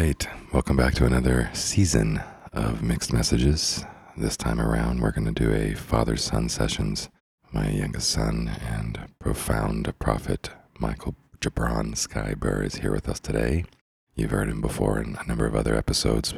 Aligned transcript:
right. 0.00 0.28
Welcome 0.50 0.78
back 0.78 0.94
to 0.94 1.04
another 1.04 1.50
season 1.52 2.22
of 2.54 2.82
Mixed 2.82 3.12
Messages. 3.12 3.84
This 4.16 4.34
time 4.34 4.58
around, 4.58 5.00
we're 5.00 5.10
going 5.10 5.26
to 5.26 5.44
do 5.44 5.52
a 5.52 5.74
father 5.74 6.16
son 6.16 6.48
sessions. 6.48 7.10
My 7.52 7.68
youngest 7.68 8.08
son 8.08 8.50
and 8.66 8.98
profound 9.18 9.92
prophet, 9.98 10.52
Michael 10.78 11.16
Gibran 11.40 11.98
Sky 11.98 12.32
Burr, 12.34 12.62
is 12.62 12.76
here 12.76 12.92
with 12.92 13.10
us 13.10 13.20
today. 13.20 13.66
You've 14.14 14.30
heard 14.30 14.48
him 14.48 14.62
before 14.62 14.98
in 14.98 15.18
a 15.20 15.26
number 15.26 15.44
of 15.44 15.54
other 15.54 15.76
episodes, 15.76 16.32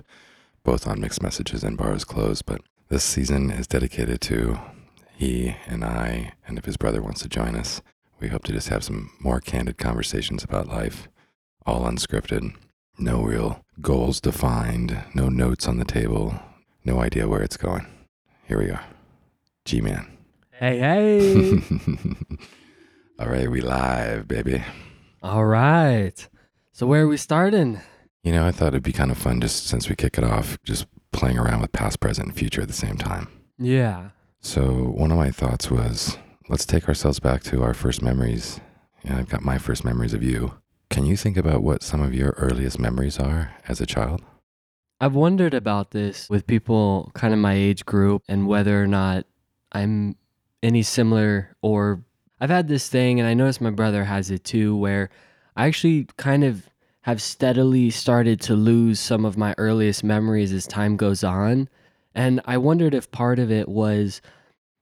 both 0.64 0.88
on 0.88 1.00
Mixed 1.00 1.22
Messages 1.22 1.62
and 1.62 1.78
Bars 1.78 2.04
Closed, 2.04 2.44
but 2.44 2.62
this 2.88 3.04
season 3.04 3.52
is 3.52 3.68
dedicated 3.68 4.20
to 4.22 4.58
he 5.14 5.54
and 5.68 5.84
I, 5.84 6.32
and 6.48 6.58
if 6.58 6.64
his 6.64 6.76
brother 6.76 7.00
wants 7.00 7.22
to 7.22 7.28
join 7.28 7.54
us, 7.54 7.80
we 8.18 8.26
hope 8.26 8.42
to 8.44 8.52
just 8.52 8.70
have 8.70 8.82
some 8.82 9.12
more 9.20 9.38
candid 9.38 9.78
conversations 9.78 10.42
about 10.42 10.66
life, 10.66 11.06
all 11.64 11.82
unscripted, 11.82 12.56
no 13.02 13.22
real 13.22 13.64
goals 13.80 14.20
defined, 14.20 14.96
no 15.14 15.28
notes 15.28 15.66
on 15.66 15.78
the 15.78 15.84
table, 15.84 16.38
no 16.84 17.00
idea 17.00 17.28
where 17.28 17.42
it's 17.42 17.56
going. 17.56 17.86
Here 18.46 18.58
we 18.58 18.70
are. 18.70 18.84
G 19.64 19.80
Man. 19.80 20.06
Hey, 20.52 20.78
hey. 20.78 21.62
All 23.18 23.26
right, 23.28 23.50
we 23.50 23.60
live, 23.60 24.28
baby. 24.28 24.62
All 25.22 25.44
right. 25.44 26.28
So 26.72 26.86
where 26.86 27.02
are 27.02 27.08
we 27.08 27.16
starting? 27.16 27.80
You 28.22 28.32
know, 28.32 28.46
I 28.46 28.52
thought 28.52 28.68
it'd 28.68 28.82
be 28.82 28.92
kind 28.92 29.10
of 29.10 29.18
fun 29.18 29.40
just 29.40 29.66
since 29.66 29.88
we 29.88 29.96
kick 29.96 30.16
it 30.16 30.24
off, 30.24 30.56
just 30.62 30.86
playing 31.10 31.38
around 31.38 31.60
with 31.60 31.72
past, 31.72 32.00
present, 32.00 32.28
and 32.28 32.36
future 32.36 32.62
at 32.62 32.68
the 32.68 32.74
same 32.74 32.96
time. 32.96 33.28
Yeah. 33.58 34.10
So, 34.40 34.62
one 34.62 35.10
of 35.10 35.18
my 35.18 35.30
thoughts 35.30 35.70
was 35.70 36.18
let's 36.48 36.66
take 36.66 36.88
ourselves 36.88 37.20
back 37.20 37.42
to 37.44 37.62
our 37.62 37.74
first 37.74 38.00
memories. 38.02 38.60
Yeah, 39.04 39.18
I've 39.18 39.28
got 39.28 39.42
my 39.42 39.58
first 39.58 39.84
memories 39.84 40.14
of 40.14 40.22
you. 40.22 40.54
Can 40.92 41.06
you 41.06 41.16
think 41.16 41.38
about 41.38 41.62
what 41.62 41.82
some 41.82 42.02
of 42.02 42.14
your 42.14 42.34
earliest 42.36 42.78
memories 42.78 43.18
are 43.18 43.54
as 43.66 43.80
a 43.80 43.86
child? 43.86 44.20
I've 45.00 45.14
wondered 45.14 45.54
about 45.54 45.92
this 45.92 46.28
with 46.28 46.46
people 46.46 47.10
kind 47.14 47.32
of 47.32 47.40
my 47.40 47.54
age 47.54 47.86
group 47.86 48.22
and 48.28 48.46
whether 48.46 48.80
or 48.80 48.86
not 48.86 49.24
I'm 49.72 50.16
any 50.62 50.82
similar 50.82 51.56
or 51.62 52.04
I've 52.42 52.50
had 52.50 52.68
this 52.68 52.90
thing 52.90 53.18
and 53.18 53.26
I 53.26 53.32
noticed 53.32 53.62
my 53.62 53.70
brother 53.70 54.04
has 54.04 54.30
it 54.30 54.44
too 54.44 54.76
where 54.76 55.08
I 55.56 55.66
actually 55.66 56.08
kind 56.18 56.44
of 56.44 56.68
have 57.00 57.22
steadily 57.22 57.88
started 57.88 58.38
to 58.42 58.54
lose 58.54 59.00
some 59.00 59.24
of 59.24 59.38
my 59.38 59.54
earliest 59.56 60.04
memories 60.04 60.52
as 60.52 60.66
time 60.66 60.98
goes 60.98 61.24
on. 61.24 61.70
And 62.14 62.42
I 62.44 62.58
wondered 62.58 62.92
if 62.92 63.10
part 63.10 63.38
of 63.38 63.50
it 63.50 63.66
was, 63.66 64.20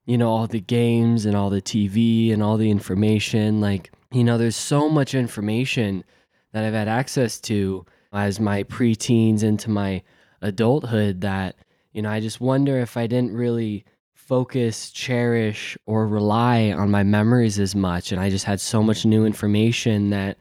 you 0.07 0.19
know, 0.19 0.29
all 0.29 0.49
the 0.49 0.61
games 0.61 1.25
and 1.25 1.37
all 1.37 1.51
the 1.51 1.63
TV 1.63 2.33
and 2.33 2.43
all 2.43 2.57
the 2.57 2.71
information. 2.71 3.61
Like, 3.61 3.93
you 4.13 4.25
know, 4.25 4.39
there's 4.39 4.57
so 4.57 4.89
much 4.89 5.15
information 5.15 6.05
that 6.53 6.65
I've 6.65 6.75
had 6.75 6.89
access 6.89 7.41
to 7.43 7.87
as 8.13 8.41
my 8.41 8.65
preteens 8.65 9.43
into 9.43 9.71
my 9.71 10.03
adulthood 10.43 11.21
that, 11.21 11.57
you 11.93 12.03
know, 12.03 12.11
I 12.11 12.21
just 12.21 12.41
wonder 12.41 12.79
if 12.79 12.97
I 12.97 13.07
didn't 13.07 13.35
really 13.35 13.85
focus, 14.15 14.91
cherish, 14.91 15.77
or 15.87 16.07
rely 16.07 16.73
on 16.73 16.91
my 16.91 17.03
memories 17.03 17.59
as 17.59 17.75
much. 17.75 18.13
And 18.13 18.21
I 18.21 18.31
just 18.31 18.45
had 18.45 18.61
so 18.61 18.83
much 18.83 19.05
new 19.05 19.25
information 19.25 20.11
that 20.11 20.39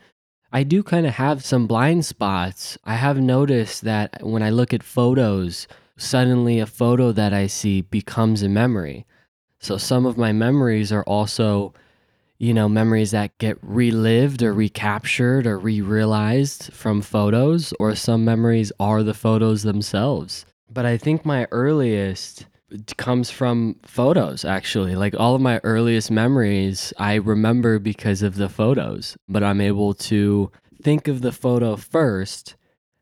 I 0.52 0.64
do 0.64 0.82
kind 0.82 1.06
of 1.06 1.14
have 1.14 1.46
some 1.46 1.68
blind 1.68 2.06
spots. 2.06 2.78
I 2.86 2.96
have 2.96 3.20
noticed 3.20 3.84
that 3.84 4.24
when 4.24 4.42
I 4.42 4.50
look 4.50 4.74
at 4.74 4.84
photos, 4.84 5.68
suddenly 5.98 6.60
a 6.60 6.66
photo 6.66 7.12
that 7.12 7.34
I 7.34 7.46
see 7.48 7.82
becomes 7.82 8.42
a 8.42 8.50
memory. 8.50 9.06
So 9.60 9.78
some 9.78 10.06
of 10.06 10.18
my 10.18 10.32
memories 10.32 10.92
are 10.92 11.04
also, 11.04 11.74
you 12.40 12.54
know, 12.54 12.70
memories 12.70 13.12
that 13.12 13.38
get 13.38 13.58
relived 13.62 14.42
or 14.42 14.54
recaptured 14.54 15.46
or 15.46 15.60
re 15.60 15.82
realized 15.82 16.74
from 16.74 17.02
photos, 17.02 17.74
or 17.80 17.96
some 17.96 18.26
memories 18.26 18.72
are 18.80 19.04
the 19.04 19.14
photos 19.14 19.64
themselves. 19.64 20.46
But 20.72 20.86
I 20.86 20.98
think 20.98 21.26
my 21.26 21.48
earliest 21.52 22.46
comes 22.98 23.32
from 23.32 23.76
photos 23.84 24.46
actually 24.46 24.96
like 24.96 25.16
all 25.20 25.34
of 25.34 25.42
my 25.42 25.60
earliest 25.64 26.12
memories 26.12 26.94
i 27.00 27.16
remember 27.16 27.80
because 27.80 28.22
of 28.22 28.36
the 28.36 28.48
photos 28.48 29.18
but 29.28 29.44
i'm 29.44 29.60
able 29.60 29.92
to 29.92 30.52
think 30.80 31.08
of 31.08 31.22
the 31.22 31.32
photo 31.32 31.76
first 31.76 32.56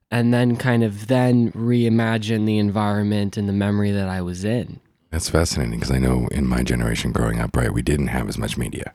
and 0.10 0.34
then 0.34 0.56
kind 0.56 0.86
of 0.86 1.08
then 1.08 1.52
reimagine 1.52 2.46
the 2.46 2.58
environment 2.58 3.36
and 3.36 3.50
the 3.50 3.54
memory 3.54 3.92
that 3.92 4.08
i 4.08 4.22
was 4.22 4.46
in 4.46 4.80
That's 5.12 5.30
fascinating 5.30 5.80
because 5.80 5.92
I 5.92 6.00
know 6.00 6.28
in 6.32 6.46
my 6.46 6.64
generation 6.64 7.12
growing 7.12 7.40
up, 7.40 7.56
right, 7.56 7.74
we 7.74 7.82
didn't 7.82 8.08
have 8.08 8.28
as 8.28 8.38
much 8.38 8.58
media. 8.58 8.94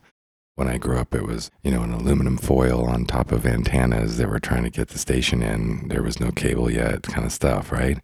When 0.55 0.69
I 0.69 0.77
grew 0.79 0.99
up, 0.99 1.15
it 1.15 1.27
was, 1.27 1.51
you 1.63 1.71
know, 1.71 1.83
an 1.83 1.93
aluminum 1.93 2.37
foil 2.37 2.85
on 2.85 3.07
top 3.07 3.33
of 3.33 3.47
antennas 3.47 4.19
that 4.19 4.29
were 4.29 4.39
trying 4.39 4.65
to 4.65 4.71
get 4.71 4.89
the 4.89 4.99
station 4.99 5.43
in. 5.43 5.89
There 5.89 6.03
was 6.03 6.21
no 6.21 6.31
cable 6.31 6.71
yet, 6.71 7.05
kind 7.05 7.25
of 7.27 7.33
stuff, 7.33 7.73
right? 7.73 7.99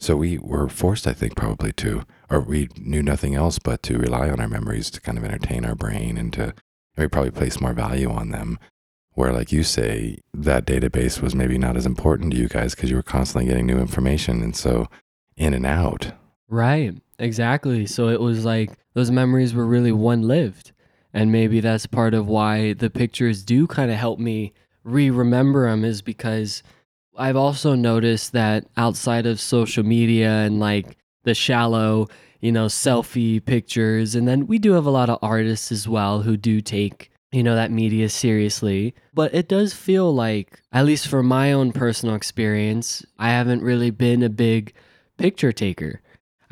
So 0.00 0.16
we 0.16 0.38
were 0.38 0.68
forced, 0.68 1.06
I 1.06 1.12
think, 1.12 1.36
probably 1.36 1.72
to, 1.74 2.02
or 2.28 2.40
we 2.40 2.68
knew 2.76 3.02
nothing 3.02 3.34
else 3.34 3.60
but 3.60 3.82
to 3.84 3.98
rely 3.98 4.28
on 4.28 4.40
our 4.40 4.48
memories 4.48 4.90
to 4.90 5.00
kind 5.00 5.16
of 5.16 5.24
entertain 5.24 5.64
our 5.64 5.76
brain 5.76 6.18
and 6.18 6.32
to, 6.32 6.42
and 6.42 6.54
we 6.96 7.06
probably 7.06 7.30
place 7.30 7.60
more 7.60 7.72
value 7.72 8.10
on 8.10 8.30
them. 8.30 8.58
Where, 9.12 9.32
like 9.32 9.52
you 9.52 9.62
say, 9.62 10.18
that 10.34 10.66
database 10.66 11.22
was 11.22 11.36
maybe 11.36 11.56
not 11.56 11.76
as 11.76 11.86
important 11.86 12.32
to 12.32 12.36
you 12.36 12.48
guys 12.48 12.74
because 12.74 12.90
you 12.90 12.96
were 12.96 13.02
constantly 13.02 13.48
getting 13.48 13.66
new 13.66 13.78
information. 13.78 14.42
And 14.42 14.56
so 14.56 14.88
in 15.36 15.54
and 15.54 15.64
out. 15.64 16.12
Right, 16.48 17.00
exactly. 17.20 17.86
So 17.86 18.08
it 18.08 18.20
was 18.20 18.44
like 18.44 18.72
those 18.94 19.12
memories 19.12 19.54
were 19.54 19.66
really 19.66 19.92
one 19.92 20.22
lived. 20.22 20.72
And 21.14 21.32
maybe 21.32 21.60
that's 21.60 21.86
part 21.86 22.12
of 22.12 22.26
why 22.26 22.74
the 22.74 22.90
pictures 22.90 23.42
do 23.42 23.66
kind 23.66 23.90
of 23.90 23.96
help 23.96 24.18
me 24.18 24.52
re 24.82 25.08
remember 25.08 25.68
them, 25.68 25.84
is 25.84 26.02
because 26.02 26.62
I've 27.16 27.36
also 27.36 27.74
noticed 27.74 28.32
that 28.32 28.66
outside 28.76 29.24
of 29.24 29.40
social 29.40 29.84
media 29.84 30.28
and 30.28 30.58
like 30.58 30.98
the 31.22 31.34
shallow, 31.34 32.08
you 32.40 32.52
know, 32.52 32.66
selfie 32.66 33.42
pictures, 33.42 34.14
and 34.14 34.28
then 34.28 34.46
we 34.46 34.58
do 34.58 34.72
have 34.72 34.86
a 34.86 34.90
lot 34.90 35.08
of 35.08 35.20
artists 35.22 35.72
as 35.72 35.88
well 35.88 36.22
who 36.22 36.36
do 36.36 36.60
take 36.60 37.10
you 37.32 37.42
know 37.42 37.56
that 37.56 37.72
media 37.72 38.08
seriously 38.08 38.94
but 39.12 39.34
it 39.34 39.48
does 39.48 39.74
feel 39.74 40.14
like 40.14 40.60
at 40.72 40.84
least 40.84 41.08
for 41.08 41.20
my 41.20 41.50
own 41.50 41.72
personal 41.72 42.14
experience 42.14 43.04
i 43.18 43.28
haven't 43.28 43.60
really 43.60 43.90
been 43.90 44.22
a 44.22 44.28
big 44.28 44.72
picture 45.18 45.50
taker 45.50 46.00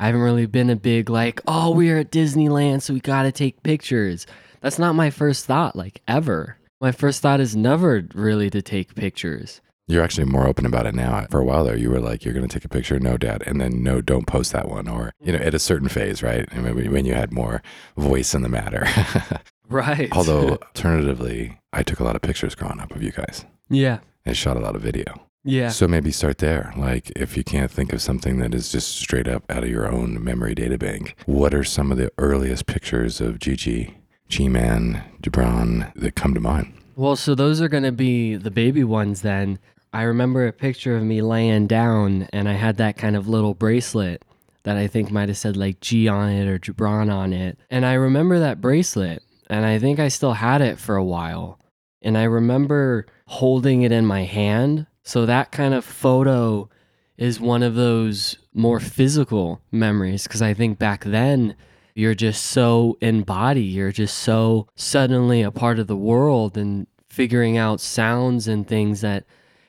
I 0.03 0.07
haven't 0.07 0.21
really 0.21 0.47
been 0.47 0.69
a 0.69 0.75
big 0.75 1.09
like, 1.09 1.39
oh, 1.47 1.71
we're 1.71 1.99
at 1.99 2.11
Disneyland, 2.11 2.81
so 2.81 2.93
we 2.93 2.99
gotta 2.99 3.31
take 3.31 3.63
pictures. 3.63 4.27
That's 4.63 4.79
not 4.79 4.95
my 4.95 5.11
first 5.11 5.45
thought, 5.45 5.75
like 5.75 6.01
ever. 6.07 6.57
My 6.81 6.91
first 6.91 7.21
thought 7.21 7.39
is 7.39 7.55
never 7.55 8.07
really 8.15 8.49
to 8.49 8.61
take 8.61 8.95
pictures. 8.95 9.61
You're 9.87 10.03
actually 10.03 10.25
more 10.25 10.47
open 10.47 10.65
about 10.65 10.85
it 10.85 10.95
now. 10.95 11.27
For 11.29 11.41
a 11.41 11.45
while 11.45 11.65
there, 11.65 11.77
you 11.77 11.89
were 11.89 11.99
like, 11.99 12.23
you're 12.23 12.33
going 12.33 12.47
to 12.47 12.53
take 12.53 12.63
a 12.63 12.69
picture. 12.69 12.97
No, 12.97 13.17
dad. 13.17 13.43
And 13.45 13.59
then, 13.59 13.83
no, 13.83 13.99
don't 13.99 14.25
post 14.25 14.53
that 14.53 14.69
one. 14.69 14.87
Or, 14.87 15.11
you 15.21 15.33
know, 15.33 15.39
at 15.39 15.53
a 15.53 15.59
certain 15.59 15.89
phase, 15.89 16.23
right? 16.23 16.47
I 16.53 16.59
mean, 16.59 16.91
when 16.91 17.05
you 17.05 17.13
had 17.13 17.33
more 17.33 17.61
voice 17.97 18.33
in 18.33 18.41
the 18.41 18.49
matter. 18.49 18.87
Right. 19.69 20.09
Although, 20.11 20.49
alternatively, 20.61 21.57
I 21.71 21.83
took 21.83 21.99
a 21.99 22.03
lot 22.03 22.15
of 22.15 22.21
pictures 22.21 22.53
growing 22.53 22.79
up 22.79 22.91
of 22.91 23.01
you 23.01 23.11
guys 23.11 23.45
yeah. 23.69 23.99
and 24.25 24.37
shot 24.37 24.57
a 24.57 24.59
lot 24.59 24.75
of 24.75 24.81
video. 24.81 25.27
Yeah. 25.43 25.69
So 25.69 25.87
maybe 25.87 26.11
start 26.11 26.37
there. 26.37 26.73
Like, 26.77 27.11
if 27.15 27.35
you 27.35 27.43
can't 27.43 27.71
think 27.71 27.91
of 27.91 28.01
something 28.01 28.37
that 28.39 28.53
is 28.53 28.71
just 28.71 28.95
straight 28.97 29.27
up 29.27 29.43
out 29.49 29.63
of 29.63 29.69
your 29.69 29.91
own 29.91 30.23
memory 30.23 30.53
data 30.53 30.77
bank, 30.77 31.15
what 31.25 31.53
are 31.53 31.63
some 31.63 31.91
of 31.91 31.97
the 31.97 32.11
earliest 32.17 32.65
pictures 32.65 33.19
of 33.19 33.39
Gigi, 33.39 33.97
G 34.27 34.49
Man, 34.49 35.03
Gibran 35.21 35.93
that 35.95 36.15
come 36.15 36.33
to 36.33 36.39
mind? 36.39 36.73
Well, 36.95 37.15
so 37.15 37.35
those 37.35 37.61
are 37.61 37.67
going 37.67 37.83
to 37.83 37.91
be 37.91 38.35
the 38.35 38.51
baby 38.51 38.83
ones 38.83 39.21
then. 39.21 39.59
I 39.93 40.03
remember 40.03 40.47
a 40.47 40.53
picture 40.53 40.95
of 40.95 41.03
me 41.03 41.21
laying 41.21 41.67
down 41.67 42.27
and 42.33 42.49
I 42.49 42.53
had 42.53 42.77
that 42.77 42.97
kind 42.97 43.15
of 43.15 43.27
little 43.27 43.53
bracelet 43.53 44.23
that 44.63 44.77
I 44.77 44.87
think 44.87 45.11
might 45.11 45.29
have 45.29 45.37
said 45.37 45.55
like 45.57 45.81
G 45.81 46.07
on 46.07 46.29
it 46.29 46.47
or 46.47 46.57
Gibran 46.57 47.13
on 47.13 47.33
it. 47.33 47.59
And 47.69 47.85
I 47.85 47.93
remember 47.93 48.39
that 48.39 48.61
bracelet 48.61 49.21
and 49.49 49.65
I 49.65 49.77
think 49.77 49.99
I 49.99 50.07
still 50.07 50.33
had 50.33 50.61
it 50.61 50.79
for 50.79 50.95
a 50.95 51.03
while. 51.03 51.59
And 52.01 52.17
I 52.17 52.23
remember 52.23 53.05
holding 53.27 53.83
it 53.83 53.91
in 53.91 54.05
my 54.05 54.23
hand. 54.23 54.87
So 55.03 55.25
that 55.25 55.51
kind 55.51 55.73
of 55.73 55.85
photo 55.85 56.69
is 57.17 57.39
one 57.39 57.61
of 57.61 57.75
those 57.75 58.37
more 58.53 58.79
physical 58.79 59.61
memories 59.71 60.23
because 60.23 60.41
I 60.41 60.53
think 60.53 60.79
back 60.79 61.03
then 61.03 61.55
you're 61.95 62.15
just 62.15 62.43
so 62.43 62.97
in 63.01 63.23
body, 63.23 63.63
you're 63.63 63.91
just 63.91 64.17
so 64.17 64.67
suddenly 64.75 65.41
a 65.41 65.51
part 65.51 65.79
of 65.79 65.87
the 65.87 65.95
world 65.95 66.57
and 66.57 66.87
figuring 67.09 67.57
out 67.57 67.79
sounds 67.79 68.47
and 68.47 68.67
things 68.67 69.01
that, 69.01 69.25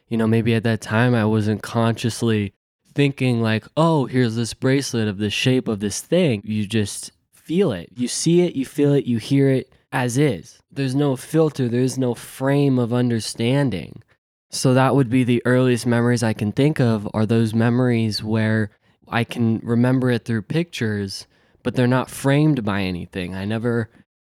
you 0.09 0.17
know, 0.17 0.26
maybe 0.26 0.55
at 0.55 0.62
that 0.65 0.81
time 0.81 1.15
I 1.15 1.25
wasn't 1.25 1.62
consciously 1.62 2.55
thinking 2.94 3.43
like, 3.43 3.67
oh, 3.76 4.06
here's 4.06 4.37
this 4.37 4.55
bracelet 4.55 5.09
of 5.09 5.19
the 5.19 5.31
shape 5.31 5.69
of 5.69 5.81
this 5.81 6.00
thing. 6.00 6.41
You 6.44 6.67
just 6.67 7.12
feel 7.32 7.73
it. 7.73 7.91
You 7.94 8.09
see 8.09 8.41
it, 8.43 8.55
you 8.55 8.65
feel 8.65 8.94
it, 8.94 9.05
you 9.05 9.19
hear 9.19 9.50
it 9.50 9.73
as 9.93 10.17
is. 10.17 10.61
There's 10.70 10.94
no 10.94 11.17
filter, 11.17 11.69
there's 11.69 11.99
no 11.99 12.15
frame 12.15 12.79
of 12.79 12.93
understanding. 12.93 14.03
So 14.50 14.73
that 14.75 14.94
would 14.94 15.11
be 15.11 15.25
the 15.25 15.43
earliest 15.44 15.85
memories 15.85 16.23
I 16.23 16.32
can 16.32 16.53
think 16.53 16.81
of 16.81 17.09
are 17.12 17.27
those 17.27 17.55
memories 17.55 18.23
where 18.23 18.70
I 19.09 19.25
can 19.25 19.59
remember 19.59 20.11
it 20.11 20.25
through 20.25 20.43
pictures, 20.43 21.27
but 21.64 21.75
they're 21.75 21.88
not 21.88 22.08
framed 22.08 22.64
by 22.64 22.82
anything. 22.82 23.34
I 23.34 23.44
never 23.44 23.90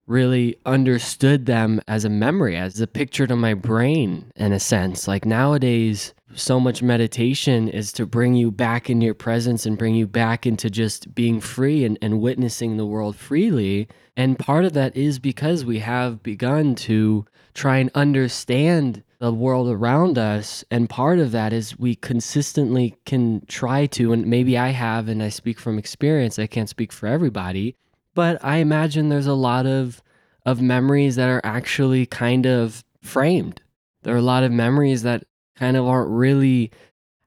really 0.08 0.56
understood 0.66 1.48
them 1.48 1.82
as 1.88 2.06
a 2.06 2.10
memory, 2.10 2.56
as 2.56 2.80
a 2.80 2.88
picture 2.88 3.26
to 3.28 3.36
my 3.36 3.56
brain, 3.56 4.32
in 4.36 4.54
a 4.54 4.60
sense. 4.60 5.08
Like 5.08 5.26
nowadays, 5.26 6.14
so 6.36 6.60
much 6.60 6.84
meditation 6.84 7.68
is 7.68 7.92
to 7.94 8.06
bring 8.06 8.36
you 8.36 8.52
back 8.52 8.90
in 8.90 9.02
your 9.02 9.16
presence 9.16 9.66
and 9.66 9.78
bring 9.78 9.96
you 9.96 10.06
back 10.06 10.46
into 10.46 10.70
just 10.70 11.16
being 11.16 11.42
free 11.42 11.84
and, 11.84 11.98
and 12.02 12.22
witnessing 12.22 12.78
the 12.78 12.86
world 12.86 13.16
freely. 13.16 13.88
And 14.16 14.38
part 14.38 14.64
of 14.64 14.74
that 14.74 14.96
is 14.96 15.18
because 15.18 15.66
we 15.66 15.80
have 15.80 16.22
begun 16.22 16.76
to 16.76 17.26
try 17.56 17.78
and 17.78 17.90
understand 17.96 19.04
the 19.20 19.34
world 19.34 19.70
around 19.70 20.18
us. 20.18 20.64
And 20.70 20.90
part 20.90 21.20
of 21.20 21.32
that 21.32 21.54
is 21.54 21.80
we 21.80 21.96
consistently 21.96 22.96
can 23.06 23.46
try 23.48 23.86
to, 23.88 24.14
and 24.14 24.26
maybe 24.26 24.58
I 24.58 24.70
have, 24.70 25.08
and 25.08 25.24
I 25.24 25.30
speak 25.30 25.60
from 25.60 25.78
experience, 25.78 26.38
I 26.38 26.48
can't 26.48 26.70
speak 26.70 26.92
for 26.92 27.08
everybody, 27.08 27.76
but 28.14 28.44
I 28.44 28.58
imagine 28.58 29.10
there's 29.10 29.28
a 29.28 29.34
lot 29.34 29.66
of 29.66 30.02
of 30.46 30.62
memories 30.62 31.16
that 31.16 31.28
are 31.28 31.42
actually 31.44 32.06
kind 32.06 32.46
of 32.46 32.84
framed. 33.02 33.62
There 34.04 34.14
are 34.14 34.20
a 34.20 34.22
lot 34.22 34.44
of 34.44 34.52
memories 34.52 35.02
that 35.02 35.24
kind 35.56 35.76
of 35.76 35.88
aren't 35.88 36.12
really 36.12 36.72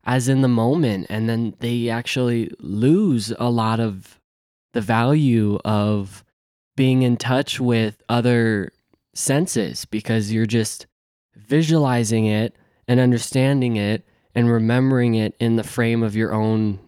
as 0.04 0.28
in 0.28 0.40
the 0.40 0.48
moment 0.48 1.06
and 1.10 1.28
then 1.28 1.54
they 1.58 1.88
actually 1.88 2.50
lose 2.60 3.32
a 3.38 3.50
lot 3.50 3.80
of 3.80 4.18
the 4.72 4.80
value 4.80 5.58
of 5.64 6.24
being 6.76 7.02
in 7.02 7.16
touch 7.16 7.58
with 7.58 8.02
other 8.08 8.70
senses 9.14 9.84
because 9.84 10.32
you're 10.32 10.46
just 10.46 10.86
visualizing 11.48 12.26
it 12.26 12.54
and 12.86 13.00
understanding 13.00 13.76
it 13.76 14.06
and 14.34 14.50
remembering 14.50 15.14
it 15.14 15.34
in 15.40 15.56
the 15.56 15.64
frame 15.64 16.02
of 16.02 16.14
your 16.14 16.32
own 16.32 16.78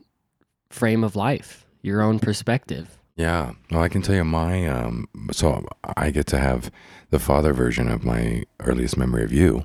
frame 0.70 1.02
of 1.02 1.16
life, 1.16 1.66
your 1.82 2.00
own 2.00 2.18
perspective. 2.18 2.98
Yeah. 3.16 3.52
Well, 3.70 3.82
I 3.82 3.88
can 3.88 4.02
tell 4.02 4.14
you 4.14 4.24
my, 4.24 4.66
um, 4.66 5.08
so 5.32 5.66
I 5.96 6.10
get 6.10 6.26
to 6.28 6.38
have 6.38 6.70
the 7.10 7.18
father 7.18 7.52
version 7.52 7.88
of 7.88 8.04
my 8.04 8.44
earliest 8.60 8.96
memory 8.96 9.24
of 9.24 9.32
you. 9.32 9.64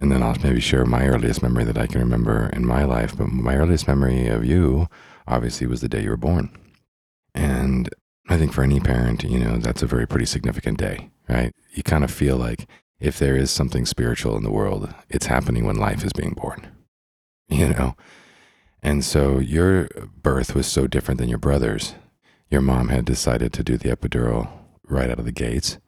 And 0.00 0.10
then 0.10 0.22
I'll 0.22 0.36
maybe 0.42 0.60
share 0.60 0.84
my 0.84 1.06
earliest 1.06 1.42
memory 1.42 1.64
that 1.64 1.78
I 1.78 1.86
can 1.86 2.00
remember 2.00 2.48
in 2.52 2.66
my 2.66 2.84
life. 2.84 3.16
But 3.16 3.28
my 3.28 3.56
earliest 3.56 3.86
memory 3.86 4.26
of 4.28 4.44
you, 4.44 4.88
obviously, 5.28 5.66
was 5.66 5.80
the 5.80 5.88
day 5.88 6.02
you 6.02 6.10
were 6.10 6.16
born. 6.16 6.50
And 7.34 7.88
I 8.28 8.36
think 8.36 8.52
for 8.52 8.64
any 8.64 8.80
parent, 8.80 9.22
you 9.22 9.38
know, 9.38 9.58
that's 9.58 9.82
a 9.82 9.86
very 9.86 10.06
pretty 10.06 10.26
significant 10.26 10.78
day, 10.78 11.10
right? 11.28 11.52
You 11.72 11.82
kind 11.82 12.04
of 12.04 12.10
feel 12.10 12.36
like 12.36 12.66
if 13.02 13.18
there 13.18 13.36
is 13.36 13.50
something 13.50 13.84
spiritual 13.84 14.36
in 14.36 14.44
the 14.44 14.52
world, 14.52 14.94
it's 15.10 15.26
happening 15.26 15.66
when 15.66 15.76
life 15.76 16.04
is 16.04 16.12
being 16.12 16.34
born, 16.34 16.68
you 17.48 17.68
know? 17.68 17.96
And 18.82 19.04
so 19.04 19.38
your 19.38 19.88
birth 20.22 20.54
was 20.54 20.66
so 20.66 20.86
different 20.86 21.20
than 21.20 21.28
your 21.28 21.38
brother's 21.38 21.94
your 22.52 22.60
mom 22.60 22.88
had 22.88 23.06
decided 23.06 23.50
to 23.54 23.64
do 23.64 23.78
the 23.78 23.88
epidural 23.88 24.46
right 24.86 25.08
out 25.08 25.18
of 25.18 25.24
the 25.24 25.32
gates, 25.32 25.78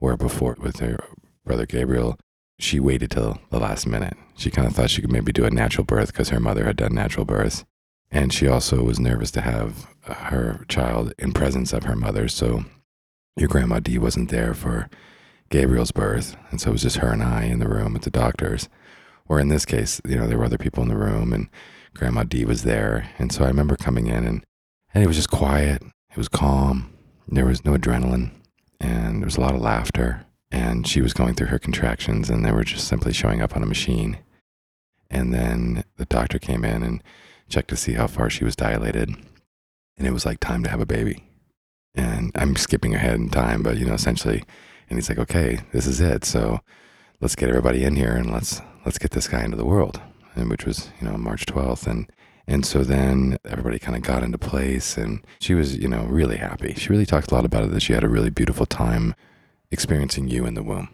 where 0.00 0.16
before 0.16 0.56
with 0.58 0.80
her 0.80 0.98
brother 1.44 1.64
Gabriel, 1.64 2.18
she 2.58 2.80
waited 2.80 3.12
till 3.12 3.38
the 3.50 3.60
last 3.60 3.86
minute. 3.86 4.16
She 4.36 4.50
kind 4.50 4.66
of 4.66 4.74
thought 4.74 4.90
she 4.90 5.00
could 5.00 5.12
maybe 5.12 5.30
do 5.30 5.44
a 5.44 5.50
natural 5.50 5.84
birth 5.84 6.08
because 6.08 6.30
her 6.30 6.40
mother 6.40 6.64
had 6.64 6.76
done 6.76 6.92
natural 6.92 7.24
births. 7.24 7.64
And 8.10 8.32
she 8.32 8.48
also 8.48 8.82
was 8.82 8.98
nervous 8.98 9.30
to 9.32 9.42
have 9.42 9.86
her 10.02 10.64
child 10.68 11.12
in 11.20 11.32
presence 11.32 11.72
of 11.72 11.84
her 11.84 11.94
mother. 11.94 12.26
So 12.26 12.64
your 13.36 13.48
grandma 13.48 13.78
Dee 13.78 13.98
wasn't 13.98 14.30
there 14.30 14.54
for 14.54 14.90
Gabriel's 15.50 15.92
birth. 15.92 16.36
And 16.50 16.60
so 16.60 16.70
it 16.70 16.72
was 16.72 16.82
just 16.82 16.98
her 16.98 17.12
and 17.12 17.22
I 17.22 17.44
in 17.44 17.58
the 17.58 17.68
room 17.68 17.96
at 17.96 18.02
the 18.02 18.10
doctor's. 18.10 18.68
Or 19.28 19.38
in 19.38 19.48
this 19.48 19.64
case, 19.64 20.00
you 20.06 20.16
know, 20.16 20.26
there 20.26 20.38
were 20.38 20.44
other 20.44 20.58
people 20.58 20.82
in 20.82 20.88
the 20.88 20.96
room 20.96 21.32
and 21.32 21.48
Grandma 21.94 22.24
Dee 22.24 22.44
was 22.44 22.62
there. 22.62 23.10
And 23.18 23.32
so 23.32 23.44
I 23.44 23.48
remember 23.48 23.76
coming 23.76 24.06
in 24.06 24.24
and, 24.26 24.44
and 24.94 25.04
it 25.04 25.06
was 25.06 25.16
just 25.16 25.30
quiet. 25.30 25.82
It 26.10 26.16
was 26.16 26.28
calm. 26.28 26.92
There 27.30 27.44
was 27.44 27.64
no 27.64 27.72
adrenaline, 27.74 28.30
and 28.80 29.20
there 29.20 29.26
was 29.26 29.36
a 29.36 29.40
lot 29.40 29.54
of 29.54 29.60
laughter. 29.60 30.24
And 30.50 30.86
she 30.86 31.02
was 31.02 31.12
going 31.12 31.34
through 31.34 31.48
her 31.48 31.58
contractions, 31.58 32.30
and 32.30 32.44
they 32.44 32.52
were 32.52 32.64
just 32.64 32.88
simply 32.88 33.12
showing 33.12 33.42
up 33.42 33.54
on 33.54 33.62
a 33.62 33.66
machine. 33.66 34.18
And 35.10 35.32
then 35.32 35.84
the 35.96 36.06
doctor 36.06 36.38
came 36.38 36.64
in 36.64 36.82
and 36.82 37.02
checked 37.48 37.68
to 37.68 37.76
see 37.76 37.92
how 37.92 38.06
far 38.06 38.30
she 38.30 38.44
was 38.44 38.56
dilated. 38.56 39.10
And 39.98 40.06
it 40.06 40.12
was 40.12 40.24
like 40.24 40.40
time 40.40 40.62
to 40.64 40.70
have 40.70 40.80
a 40.80 40.86
baby. 40.86 41.24
And 41.94 42.32
I'm 42.34 42.56
skipping 42.56 42.94
ahead 42.94 43.16
in 43.16 43.28
time, 43.28 43.62
but 43.62 43.76
you 43.76 43.84
know, 43.84 43.94
essentially, 43.94 44.42
and 44.88 44.98
he's 44.98 45.08
like, 45.08 45.18
okay, 45.18 45.60
this 45.72 45.86
is 45.86 46.00
it. 46.00 46.24
So 46.24 46.60
let's 47.20 47.36
get 47.36 47.48
everybody 47.48 47.84
in 47.84 47.96
here 47.96 48.12
and 48.12 48.32
let's 48.32 48.60
let's 48.84 48.98
get 48.98 49.10
this 49.10 49.28
guy 49.28 49.44
into 49.44 49.56
the 49.56 49.64
world. 49.64 50.00
And 50.34 50.50
which 50.50 50.64
was, 50.64 50.90
you 51.00 51.08
know, 51.08 51.16
March 51.16 51.46
12th. 51.46 51.86
And 51.86 52.10
and 52.46 52.64
so 52.64 52.82
then 52.82 53.36
everybody 53.44 53.78
kind 53.78 53.94
of 53.96 54.02
got 54.02 54.22
into 54.22 54.38
place 54.38 54.96
and 54.96 55.22
she 55.38 55.54
was, 55.54 55.76
you 55.76 55.88
know, 55.88 56.04
really 56.04 56.38
happy. 56.38 56.72
She 56.74 56.88
really 56.88 57.04
talked 57.04 57.30
a 57.30 57.34
lot 57.34 57.44
about 57.44 57.64
it 57.64 57.72
that 57.72 57.82
she 57.82 57.92
had 57.92 58.04
a 58.04 58.08
really 58.08 58.30
beautiful 58.30 58.64
time 58.64 59.14
experiencing 59.70 60.28
you 60.28 60.46
in 60.46 60.54
the 60.54 60.62
womb. 60.62 60.88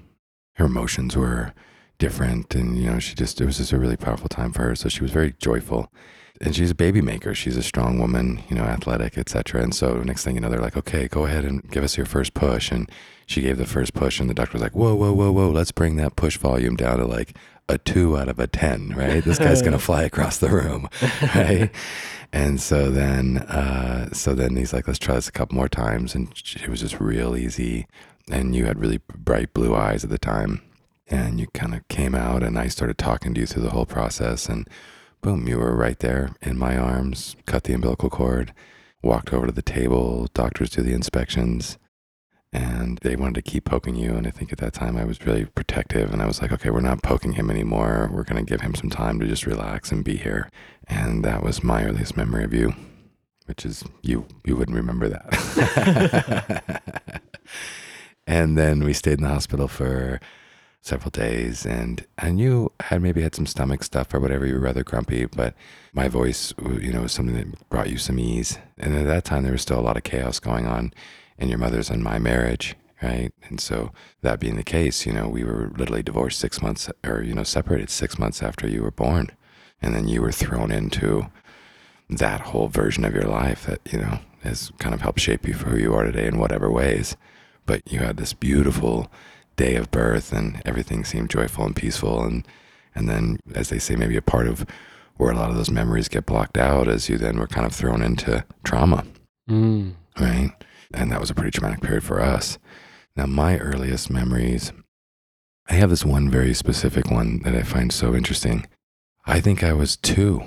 Her 0.55 0.64
emotions 0.64 1.17
were 1.17 1.55
different 1.99 2.56
and, 2.56 2.76
you 2.76 2.90
know, 2.90 2.99
she 2.99 3.14
just, 3.14 3.40
it 3.40 3.47
was 3.47 3.58
just 3.58 3.73
a 3.73 3.79
really 3.79 3.97
powerful 3.97 4.29
time 4.29 4.52
for 4.52 4.62
her. 4.62 4.75
So 4.75 4.88
she 4.88 5.02
was 5.02 5.12
very 5.12 5.35
joyful. 5.38 5.93
And 6.40 6.56
she's 6.56 6.73
a 6.73 6.75
baby 6.75 7.00
maker. 7.00 7.32
She's 7.37 7.56
a 7.56 7.62
strong 7.62 8.00
woman, 8.00 8.43
you 8.49 8.56
know, 8.56 8.64
athletic, 8.64 9.17
etc. 9.17 9.62
And 9.62 9.73
so 9.73 10.02
next 10.02 10.25
thing 10.25 10.35
you 10.35 10.40
know, 10.40 10.49
they're 10.49 10.61
like, 10.61 10.76
okay, 10.76 11.06
go 11.06 11.26
ahead 11.26 11.44
and 11.44 11.62
give 11.70 11.85
us 11.85 11.97
your 11.97 12.06
first 12.06 12.35
push. 12.35 12.73
And 12.73 12.90
she 13.26 13.43
gave 13.43 13.59
the 13.59 13.67
first 13.67 13.94
push 13.94 14.21
and 14.21 14.29
the 14.29 14.35
doctor 14.35 14.55
was 14.55 14.62
like, 14.62 14.75
whoa, 14.75 14.94
whoa, 14.94 15.12
whoa, 15.12 15.32
whoa, 15.32 15.50
let's 15.50 15.73
bring 15.73 15.97
that 15.97 16.17
push 16.17 16.37
volume 16.37 16.76
down 16.76 16.99
to 16.99 17.06
like 17.06 17.35
a 17.69 17.79
two 17.79 18.17
out 18.17 18.29
of 18.29 18.38
a 18.38 18.47
10, 18.47 18.91
right? 18.91 19.25
This 19.25 19.38
guy's 19.38 19.62
going 19.62 19.73
to 19.79 19.79
fly 19.79 20.03
across 20.03 20.38
the 20.38 20.50
room, 20.50 20.88
right? 21.35 21.71
and 22.32 22.61
so 22.61 22.91
then, 22.91 23.38
uh, 23.38 24.12
so 24.12 24.35
then 24.35 24.56
he's 24.56 24.73
like, 24.73 24.87
let's 24.87 24.99
try 24.99 25.15
this 25.15 25.29
a 25.29 25.32
couple 25.32 25.56
more 25.56 25.69
times. 25.69 26.15
And 26.15 26.29
it 26.56 26.69
was 26.69 26.81
just 26.81 27.00
real 27.00 27.37
easy. 27.37 27.87
And 28.31 28.54
you 28.54 28.66
had 28.66 28.78
really 28.78 29.00
bright 29.14 29.54
blue 29.54 29.75
eyes 29.75 30.04
at 30.04 30.11
the 30.11 30.19
time. 30.19 30.62
And 31.09 31.38
you 31.38 31.47
kind 31.49 31.75
of 31.75 31.87
came 31.88 32.14
out, 32.14 32.43
and 32.43 32.59
I 32.59 32.69
started 32.69 32.97
talking 32.97 33.35
to 33.35 33.40
you 33.40 33.47
through 33.47 33.62
the 33.62 33.71
whole 33.71 33.85
process. 33.85 34.49
And 34.49 34.66
boom, 35.21 35.47
you 35.47 35.59
were 35.59 35.76
right 35.76 35.99
there 35.99 36.35
in 36.40 36.59
my 36.59 36.78
arms, 36.78 37.37
cut 37.45 37.64
the 37.64 37.75
umbilical 37.75 38.09
cord, 38.09 38.54
walked 39.02 39.33
over 39.33 39.47
to 39.47 39.52
the 39.52 39.61
table, 39.61 40.28
doctors 40.33 40.71
do 40.71 40.83
the 40.83 40.95
inspections 40.95 41.76
and 42.54 42.99
they 42.99 43.16
wanted 43.16 43.34
to 43.34 43.42
keep 43.42 43.64
poking 43.64 43.96
you. 43.96 44.14
And 44.14 44.28
I 44.28 44.30
think 44.30 44.52
at 44.52 44.58
that 44.58 44.73
time 44.73 44.96
I 44.96 45.04
was 45.04 45.26
really 45.26 45.44
protective 45.44 46.12
and 46.12 46.23
I 46.23 46.26
was 46.26 46.40
like, 46.40 46.52
okay, 46.52 46.70
we're 46.70 46.80
not 46.80 47.02
poking 47.02 47.32
him 47.32 47.50
anymore. 47.50 48.08
We're 48.12 48.23
going 48.23 48.42
to 48.42 48.49
give 48.49 48.61
him 48.61 48.76
some 48.76 48.90
time 48.90 49.18
to 49.18 49.26
just 49.26 49.44
relax 49.44 49.90
and 49.90 50.04
be 50.04 50.16
here. 50.16 50.49
And 50.87 51.25
that 51.25 51.42
was 51.42 51.64
my 51.64 51.84
earliest 51.84 52.16
memory 52.16 52.44
of 52.44 52.54
you, 52.54 52.73
which 53.46 53.66
is 53.66 53.82
you, 54.02 54.26
you 54.44 54.54
wouldn't 54.54 54.76
remember 54.76 55.08
that. 55.08 57.02
and 58.26 58.56
then 58.56 58.84
we 58.84 58.92
stayed 58.92 59.18
in 59.18 59.25
the 59.25 59.30
hospital 59.30 59.66
for 59.66 60.20
several 60.80 61.11
days 61.11 61.64
and 61.64 62.04
and 62.18 62.38
you 62.38 62.70
had 62.78 63.00
maybe 63.00 63.23
had 63.23 63.34
some 63.34 63.46
stomach 63.46 63.82
stuff 63.82 64.12
or 64.12 64.20
whatever 64.20 64.44
you 64.44 64.52
were 64.52 64.61
rather 64.61 64.84
grumpy 64.84 65.25
but 65.25 65.54
my 65.94 66.08
voice 66.08 66.52
you 66.78 66.92
know 66.92 67.00
was 67.00 67.12
something 67.12 67.34
that 67.34 67.68
brought 67.70 67.88
you 67.88 67.96
some 67.96 68.18
ease 68.18 68.58
and 68.76 68.94
at 68.94 69.06
that 69.06 69.25
time 69.25 69.44
there 69.44 69.52
was 69.52 69.62
still 69.62 69.80
a 69.80 69.80
lot 69.80 69.96
of 69.96 70.02
chaos 70.02 70.38
going 70.38 70.66
on 70.66 70.92
and 71.38 71.50
your 71.50 71.59
mother's 71.59 71.91
and 71.91 72.03
my 72.03 72.19
marriage, 72.19 72.76
right? 73.03 73.33
And 73.45 73.61
so 73.61 73.93
that 74.23 74.41
being 74.41 74.57
the 74.57 74.62
case, 74.62 75.07
you 75.07 75.12
know, 75.12 75.29
we 75.29 75.45
were 75.45 75.73
literally 75.76 76.03
divorced 76.03 76.38
six 76.38 76.62
months 76.62 76.91
or, 77.05 77.23
you 77.23 77.35
know, 77.35 77.43
separated 77.43 77.91
six 77.91 78.19
months 78.19 78.43
after 78.43 78.69
you 78.69 78.83
were 78.83 78.91
born. 78.91 79.31
And 79.83 79.95
then 79.95 80.09
you 80.09 80.23
were 80.23 80.33
thrown 80.33 80.71
into 80.71 81.31
that 82.09 82.41
whole 82.41 82.69
version 82.69 83.05
of 83.05 83.14
your 83.14 83.25
life 83.25 83.67
that, 83.67 83.81
you 83.91 83.99
know, 83.99 84.21
has 84.43 84.73
kind 84.79 84.95
of 84.95 85.00
helped 85.00 85.21
shape 85.21 85.47
you 85.47 85.55
for 85.55 85.71
who 85.71 85.79
you 85.79 85.95
are 85.95 86.05
today 86.05 86.26
in 86.26 86.38
whatever 86.38 86.71
ways. 86.71 87.17
But 87.67 87.83
you 87.91 88.00
had 88.00 88.17
this 88.17 88.33
beautiful 88.33 89.11
day 89.57 89.75
of 89.76 89.91
birth 89.91 90.33
and 90.33 90.61
everything 90.64 91.05
seemed 91.05 91.31
joyful 91.31 91.64
and 91.64 91.75
peaceful. 91.75 92.23
And, 92.23 92.47
and 92.95 93.09
then, 93.09 93.38
as 93.55 93.71
they 93.71 93.79
say, 93.79 93.97
maybe 93.97 94.17
a 94.17 94.23
part 94.23 94.47
of 94.47 94.67
where 95.17 95.31
a 95.31 95.37
lot 95.37 95.50
of 95.50 95.57
those 95.57 95.71
memories 95.71 96.09
get 96.09 96.26
blocked 96.26 96.59
out 96.59 96.88
as 96.88 97.09
you 97.09 97.17
then 97.19 97.38
were 97.38 97.47
kind 97.47 97.67
of 97.67 97.75
thrown 97.75 98.03
into 98.03 98.45
trauma. 98.64 99.05
Mm. 99.49 99.95
Right 100.19 100.53
and 100.93 101.11
that 101.11 101.21
was 101.21 101.31
a 101.31 101.35
pretty 101.35 101.50
traumatic 101.50 101.81
period 101.81 102.05
for 102.05 102.21
us. 102.21 102.59
Now, 103.17 103.26
my 103.26 103.59
earliest 103.59 104.11
memories, 104.11 104.73
I 105.69 105.75
have 105.75 105.91
this 105.91 106.05
one 106.05 106.31
very 106.31 106.53
specific 106.53 107.11
one 107.11 107.41
that 107.45 107.55
I 107.55 107.62
find 107.62 107.93
so 107.93 108.14
interesting. 108.14 108.67
I 109.25 109.41
think 109.41 109.62
I 109.62 109.73
was 109.73 109.97
two, 109.97 110.43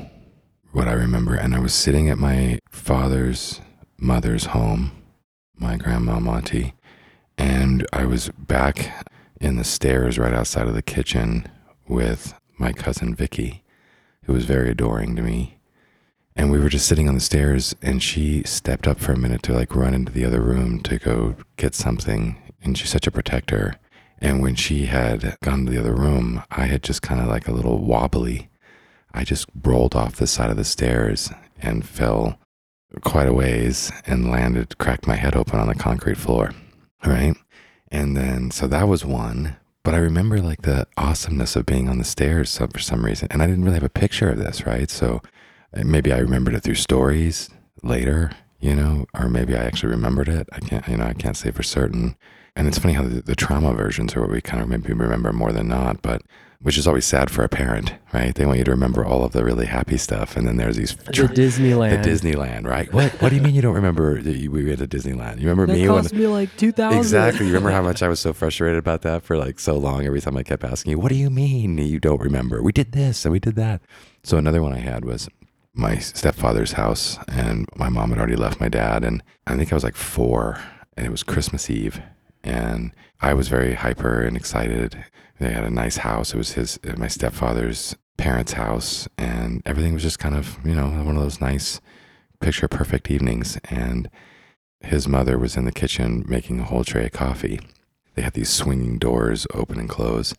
what 0.72 0.88
I 0.88 0.94
remember, 0.94 1.36
and 1.36 1.56
I 1.56 1.60
was 1.60 1.74
sitting 1.74 2.10
at 2.10 2.17
my 2.17 2.60
father's 2.70 3.62
mother's 3.98 4.46
home, 4.48 4.91
my 5.58 5.77
grandma 5.77 6.20
Monty, 6.20 6.74
and 7.38 7.86
I 7.91 8.06
was 8.06 8.29
back 8.38 9.08
in 9.39 9.56
the 9.56 9.63
stairs 9.63 10.20
right 10.20 10.34
outside 10.34 10.67
of 10.67 10.75
the 10.75 10.82
kitchen 10.82 11.48
with 11.88 12.34
my 12.58 12.74
cousin 12.74 13.15
Vicky, 13.15 13.63
who 14.25 14.34
was 14.34 14.46
very 14.46 14.70
adoring 14.70 15.15
to 15.15 15.22
me 15.22 15.56
and 16.38 16.51
we 16.51 16.60
were 16.60 16.70
just 16.70 16.88
sitting 16.88 17.10
on 17.10 17.15
the 17.15 17.22
stairs 17.22 17.75
and 17.82 18.03
she 18.03 18.44
stepped 18.44 18.88
up 18.88 19.00
for 19.00 19.12
a 19.12 19.17
minute 19.17 19.44
to 19.44 19.53
like 19.53 19.75
run 19.75 19.94
into 19.94 20.12
the 20.12 20.25
other 20.25 20.41
room 20.41 20.79
to 20.82 21.00
go 21.00 21.36
get 21.58 21.75
something 21.75 22.38
and 22.63 22.77
she's 22.77 22.89
such 22.89 23.08
a 23.08 23.12
protector 23.12 23.75
and 24.20 24.41
when 24.41 24.56
she 24.56 24.86
had 24.86 25.38
gone 25.44 25.65
to 25.65 25.72
the 25.72 25.79
other 25.79 25.96
room 25.96 26.44
i 26.51 26.65
had 26.65 26.84
just 26.84 27.01
kind 27.01 27.22
of 27.22 27.27
like 27.27 27.48
a 27.48 27.53
little 27.53 27.79
wobbly 27.84 28.50
i 29.13 29.24
just 29.24 29.48
rolled 29.63 29.96
off 29.96 30.15
the 30.17 30.27
side 30.27 30.50
of 30.51 30.58
the 30.58 30.63
stairs 30.63 31.32
and 31.60 31.86
fell 31.88 32.39
quite 33.03 33.27
a 33.27 33.34
ways 33.34 33.91
and 34.06 34.32
landed 34.32 34.77
cracked 34.77 35.08
my 35.08 35.15
head 35.15 35.36
open 35.36 35.60
on 35.60 35.67
the 35.67 35.75
concrete 35.75 36.17
floor 36.17 36.53
right 37.06 37.36
And 37.91 38.17
then, 38.17 38.51
so 38.51 38.67
that 38.67 38.88
was 38.88 39.06
one. 39.06 39.58
But 39.84 39.94
I 39.94 40.00
remember 40.00 40.41
like 40.41 40.63
the 40.63 40.88
awesomeness 40.98 41.56
of 41.56 41.65
being 41.65 41.88
on 41.88 41.98
the 41.98 42.03
stairs 42.03 42.58
for 42.58 42.79
some 42.79 43.06
reason. 43.06 43.29
And 43.32 43.41
I 43.41 43.48
didn't 43.48 43.63
really 43.63 43.75
have 43.75 43.84
a 43.84 43.89
picture 43.89 44.29
of 44.29 44.38
this, 44.38 44.65
right? 44.65 44.89
So 44.89 45.22
maybe 45.74 46.12
I 46.13 46.17
remembered 46.19 46.53
it 46.55 46.62
through 46.63 46.75
stories 46.75 47.50
later, 47.83 48.31
you 48.59 48.75
know, 48.75 49.05
or 49.13 49.29
maybe 49.29 49.55
I 49.55 49.63
actually 49.63 49.91
remembered 49.91 50.29
it. 50.29 50.47
I 50.51 50.59
can't, 50.59 50.88
you 50.88 50.97
know, 50.97 51.05
I 51.05 51.13
can't 51.13 51.38
say 51.38 51.51
for 51.51 51.63
certain. 51.63 52.15
And 52.55 52.67
it's 52.67 52.79
funny 52.79 52.93
how 52.95 53.03
the, 53.03 53.21
the 53.21 53.36
trauma 53.36 53.74
versions 53.74 54.15
are 54.15 54.21
what 54.21 54.31
we 54.31 54.41
kind 54.41 54.63
of 54.63 54.69
maybe 54.69 54.91
remember 54.93 55.31
more 55.31 55.51
than 55.51 55.67
not, 55.67 56.01
but 56.01 56.24
which 56.59 56.75
is 56.75 56.88
always 56.88 57.05
sad 57.05 57.29
for 57.29 57.43
a 57.43 57.50
parent, 57.50 57.93
right? 58.13 58.33
They 58.33 58.43
want 58.47 58.57
you 58.57 58.63
to 58.63 58.71
remember 58.71 59.05
all 59.05 59.24
of 59.24 59.31
the 59.31 59.45
really 59.45 59.67
happy 59.67 59.95
stuff. 59.95 60.36
And 60.36 60.47
then 60.47 60.57
there's 60.57 60.75
these 60.75 60.95
The 60.95 61.12
Disneyland. 61.12 62.01
the 62.01 62.09
Disneyland, 62.09 62.65
right? 62.65 62.91
What 62.91 63.12
What 63.21 63.29
do 63.29 63.36
you 63.36 63.43
mean 63.43 63.53
you 63.53 63.62
don't 63.62 63.75
remember 63.75 64.19
we 64.24 64.47
went 64.47 64.79
to 64.79 64.88
Disneyland? 64.88 65.36
You 65.39 65.47
remember 65.50 65.67
That 65.67 65.74
me 65.74 65.88
when 65.88 66.01
cost 66.01 66.13
me 66.15 66.25
like 66.25 66.50
two 66.57 66.71
thousand. 66.71 66.97
exactly? 66.97 67.45
You 67.45 67.51
remember 67.53 67.69
how 67.69 67.83
much 67.83 68.01
I 68.01 68.07
was 68.07 68.19
so 68.19 68.33
frustrated 68.33 68.79
about 68.79 69.03
that 69.03 69.21
for 69.21 69.38
like 69.38 69.59
so 69.59 69.77
long? 69.77 70.07
Every 70.07 70.19
time 70.19 70.36
I 70.36 70.41
kept 70.41 70.63
asking 70.63 70.89
you, 70.93 70.97
"What 71.00 71.09
do 71.09 71.15
you 71.15 71.29
mean 71.29 71.77
you 71.77 72.00
don't 72.00 72.19
remember? 72.19 72.63
We 72.63 72.71
did 72.71 72.91
this 72.93 73.24
and 73.24 73.31
we 73.31 73.39
did 73.39 73.53
that." 73.57 73.81
So 74.24 74.38
another 74.38 74.63
one 74.63 74.74
I 74.74 74.79
had 74.79 75.05
was 75.05 75.29
my 75.77 75.98
stepfather's 76.00 76.74
house, 76.74 77.19
and 77.27 77.67
my 77.75 77.88
mom 77.89 78.10
had 78.10 78.17
already 78.17 78.36
left 78.36 78.60
my 78.60 78.67
dad, 78.67 79.03
and 79.03 79.24
I 79.46 79.55
think 79.55 79.72
I 79.72 79.75
was 79.75 79.84
like 79.84 79.96
four, 79.96 80.60
and 80.96 81.05
it 81.05 81.12
was 81.12 81.24
Christmas 81.24 81.69
Eve, 81.69 82.01
and 82.43 82.91
I 83.22 83.34
was 83.34 83.48
very 83.48 83.75
hyper 83.75 84.22
and 84.22 84.36
excited. 84.36 85.05
They 85.39 85.53
had 85.53 85.63
a 85.63 85.69
nice 85.69 85.98
house. 85.98 86.34
It 86.34 86.38
was 86.38 86.53
his 86.53 86.79
uh, 86.88 86.93
my 86.98 87.07
stepfather's 87.07 87.96
parents' 88.17 88.53
house, 88.53 89.07
and 89.17 89.62
everything 89.65 89.93
was 89.93 90.03
just 90.03 90.19
kind 90.19 90.36
of 90.36 90.57
you 90.65 90.74
know 90.74 90.88
one 90.88 91.15
of 91.15 91.22
those 91.22 91.41
nice 91.41 91.79
picture 92.39 92.67
perfect 92.67 93.10
evenings. 93.12 93.60
And 93.69 94.10
his 94.81 95.07
mother 95.07 95.38
was 95.38 95.55
in 95.55 95.65
the 95.65 95.72
kitchen 95.72 96.25
making 96.27 96.60
a 96.60 96.65
whole 96.65 96.84
tray 96.84 97.05
of 97.05 97.12
coffee. 97.12 97.60
They 98.15 98.24
had 98.24 98.34
these 98.34 98.50
swinging 98.50 98.98
doors 98.98 99.46
open 99.53 99.79
and 99.79 99.89
close, 99.89 100.34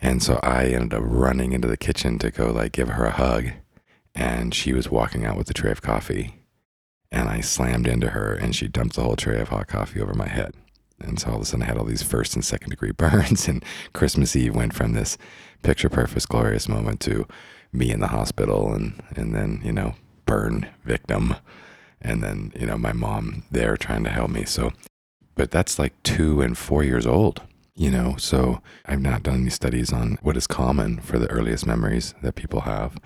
and 0.00 0.22
so 0.22 0.40
I 0.42 0.66
ended 0.66 0.94
up 0.94 1.02
running 1.04 1.52
into 1.52 1.68
the 1.68 1.76
kitchen 1.76 2.18
to 2.20 2.30
go 2.30 2.50
like 2.50 2.72
give 2.72 2.88
her 2.88 3.04
a 3.04 3.10
hug, 3.10 3.50
and 4.18 4.52
she 4.52 4.72
was 4.72 4.90
walking 4.90 5.24
out 5.24 5.36
with 5.36 5.48
a 5.48 5.54
tray 5.54 5.70
of 5.70 5.80
coffee. 5.80 6.34
And 7.10 7.28
I 7.28 7.40
slammed 7.40 7.86
into 7.86 8.10
her, 8.10 8.34
and 8.34 8.54
she 8.54 8.68
dumped 8.68 8.96
the 8.96 9.02
whole 9.02 9.16
tray 9.16 9.40
of 9.40 9.48
hot 9.48 9.68
coffee 9.68 10.00
over 10.00 10.12
my 10.12 10.28
head. 10.28 10.52
And 11.00 11.18
so 11.18 11.30
all 11.30 11.36
of 11.36 11.42
a 11.42 11.44
sudden, 11.44 11.62
I 11.62 11.66
had 11.66 11.78
all 11.78 11.84
these 11.84 12.02
first 12.02 12.34
and 12.34 12.44
second 12.44 12.70
degree 12.70 12.90
burns. 12.96 13.46
And 13.48 13.64
Christmas 13.94 14.34
Eve 14.34 14.54
went 14.54 14.74
from 14.74 14.92
this 14.92 15.16
picture 15.62 15.88
perfect, 15.88 16.28
glorious 16.28 16.68
moment 16.68 17.00
to 17.00 17.26
me 17.72 17.90
in 17.92 18.00
the 18.00 18.08
hospital, 18.08 18.74
and 18.74 19.00
and 19.14 19.34
then 19.34 19.60
you 19.62 19.72
know 19.72 19.94
burn 20.26 20.68
victim, 20.84 21.36
and 22.02 22.22
then 22.22 22.52
you 22.58 22.66
know 22.66 22.76
my 22.76 22.92
mom 22.92 23.44
there 23.50 23.76
trying 23.76 24.04
to 24.04 24.10
help 24.10 24.30
me. 24.30 24.44
So, 24.44 24.72
but 25.36 25.50
that's 25.50 25.78
like 25.78 25.94
two 26.02 26.40
and 26.40 26.58
four 26.58 26.82
years 26.82 27.06
old. 27.06 27.42
You 27.76 27.92
know, 27.92 28.16
so 28.18 28.60
I've 28.86 29.00
not 29.00 29.22
done 29.22 29.42
any 29.42 29.50
studies 29.50 29.92
on 29.92 30.18
what 30.20 30.36
is 30.36 30.48
common 30.48 30.98
for 30.98 31.16
the 31.16 31.30
earliest 31.30 31.64
memories 31.64 32.12
that 32.22 32.34
people 32.34 32.62
have, 32.62 32.96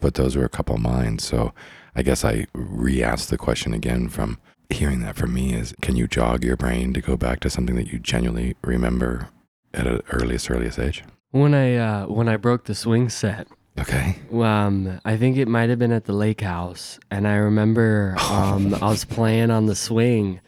but 0.00 0.14
those 0.14 0.36
were 0.36 0.44
a 0.44 0.48
couple 0.48 0.74
of 0.76 0.80
mine. 0.82 1.18
So 1.18 1.52
I 1.94 2.02
guess 2.02 2.24
I 2.24 2.46
re 2.52 3.02
asked 3.02 3.30
the 3.30 3.38
question 3.38 3.72
again 3.74 4.08
from 4.08 4.38
hearing 4.70 5.00
that 5.00 5.16
from 5.16 5.32
me 5.32 5.54
is 5.54 5.74
can 5.80 5.96
you 5.96 6.08
jog 6.08 6.42
your 6.44 6.56
brain 6.56 6.92
to 6.92 7.00
go 7.00 7.16
back 7.16 7.40
to 7.40 7.50
something 7.50 7.76
that 7.76 7.92
you 7.92 7.98
genuinely 7.98 8.56
remember 8.64 9.28
at 9.72 9.86
an 9.86 10.02
earliest, 10.12 10.50
earliest 10.50 10.78
age? 10.78 11.04
When 11.30 11.54
I 11.54 11.76
uh, 11.76 12.06
when 12.06 12.28
I 12.28 12.36
broke 12.36 12.64
the 12.64 12.74
swing 12.74 13.08
set, 13.08 13.46
Okay. 13.78 14.16
um, 14.32 15.00
I 15.04 15.16
think 15.18 15.36
it 15.36 15.48
might 15.48 15.68
have 15.68 15.78
been 15.78 15.92
at 15.92 16.04
the 16.06 16.14
lake 16.14 16.40
house, 16.40 16.98
and 17.10 17.28
I 17.28 17.34
remember 17.36 18.16
um, 18.30 18.74
I 18.74 18.88
was 18.88 19.04
playing 19.04 19.50
on 19.50 19.66
the 19.66 19.74
swing, 19.74 20.40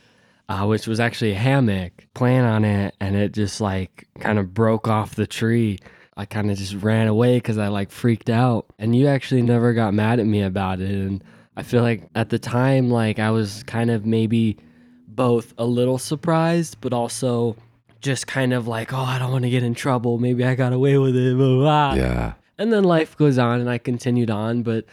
uh, 0.48 0.64
which 0.66 0.86
was 0.86 0.98
actually 0.98 1.32
a 1.32 1.38
hammock, 1.38 2.06
playing 2.14 2.40
on 2.44 2.64
it, 2.64 2.94
and 3.00 3.14
it 3.16 3.32
just 3.32 3.60
like 3.60 4.08
kind 4.20 4.38
of 4.38 4.54
broke 4.54 4.88
off 4.88 5.14
the 5.14 5.26
tree. 5.26 5.78
I 6.18 6.26
kind 6.26 6.50
of 6.50 6.58
just 6.58 6.75
ran 6.75 7.08
away 7.08 7.37
because 7.37 7.56
I 7.56 7.68
like 7.68 7.90
freaked 7.90 8.28
out, 8.28 8.66
and 8.78 8.94
you 8.94 9.06
actually 9.06 9.40
never 9.40 9.72
got 9.72 9.94
mad 9.94 10.20
at 10.20 10.26
me 10.26 10.42
about 10.42 10.80
it, 10.80 10.90
and 10.90 11.25
I 11.56 11.62
feel 11.62 11.82
like 11.82 12.08
at 12.14 12.28
the 12.28 12.38
time, 12.38 12.90
like 12.90 13.18
I 13.18 13.30
was 13.30 13.62
kind 13.62 13.90
of 13.90 14.04
maybe 14.04 14.58
both 15.06 15.52
a 15.58 15.64
little 15.64 15.98
surprised, 15.98 16.76
but 16.80 16.92
also 16.92 17.56
just 18.00 18.28
kind 18.28 18.52
of 18.52 18.68
like, 18.68 18.92
oh, 18.92 18.98
I 18.98 19.18
don't 19.18 19.32
want 19.32 19.42
to 19.42 19.50
get 19.50 19.64
in 19.64 19.75
trouble. 19.75 20.18
Maybe 20.18 20.44
I 20.44 20.54
got 20.54 20.72
away 20.72 20.98
with 20.98 21.16
it. 21.16 21.37
Blah, 21.37 21.56
blah. 21.56 21.94
Yeah. 21.94 22.34
And 22.58 22.72
then 22.72 22.84
life 22.84 23.16
goes 23.16 23.38
on 23.38 23.60
and 23.60 23.68
I 23.68 23.78
continued 23.78 24.30
on. 24.30 24.62
But, 24.62 24.84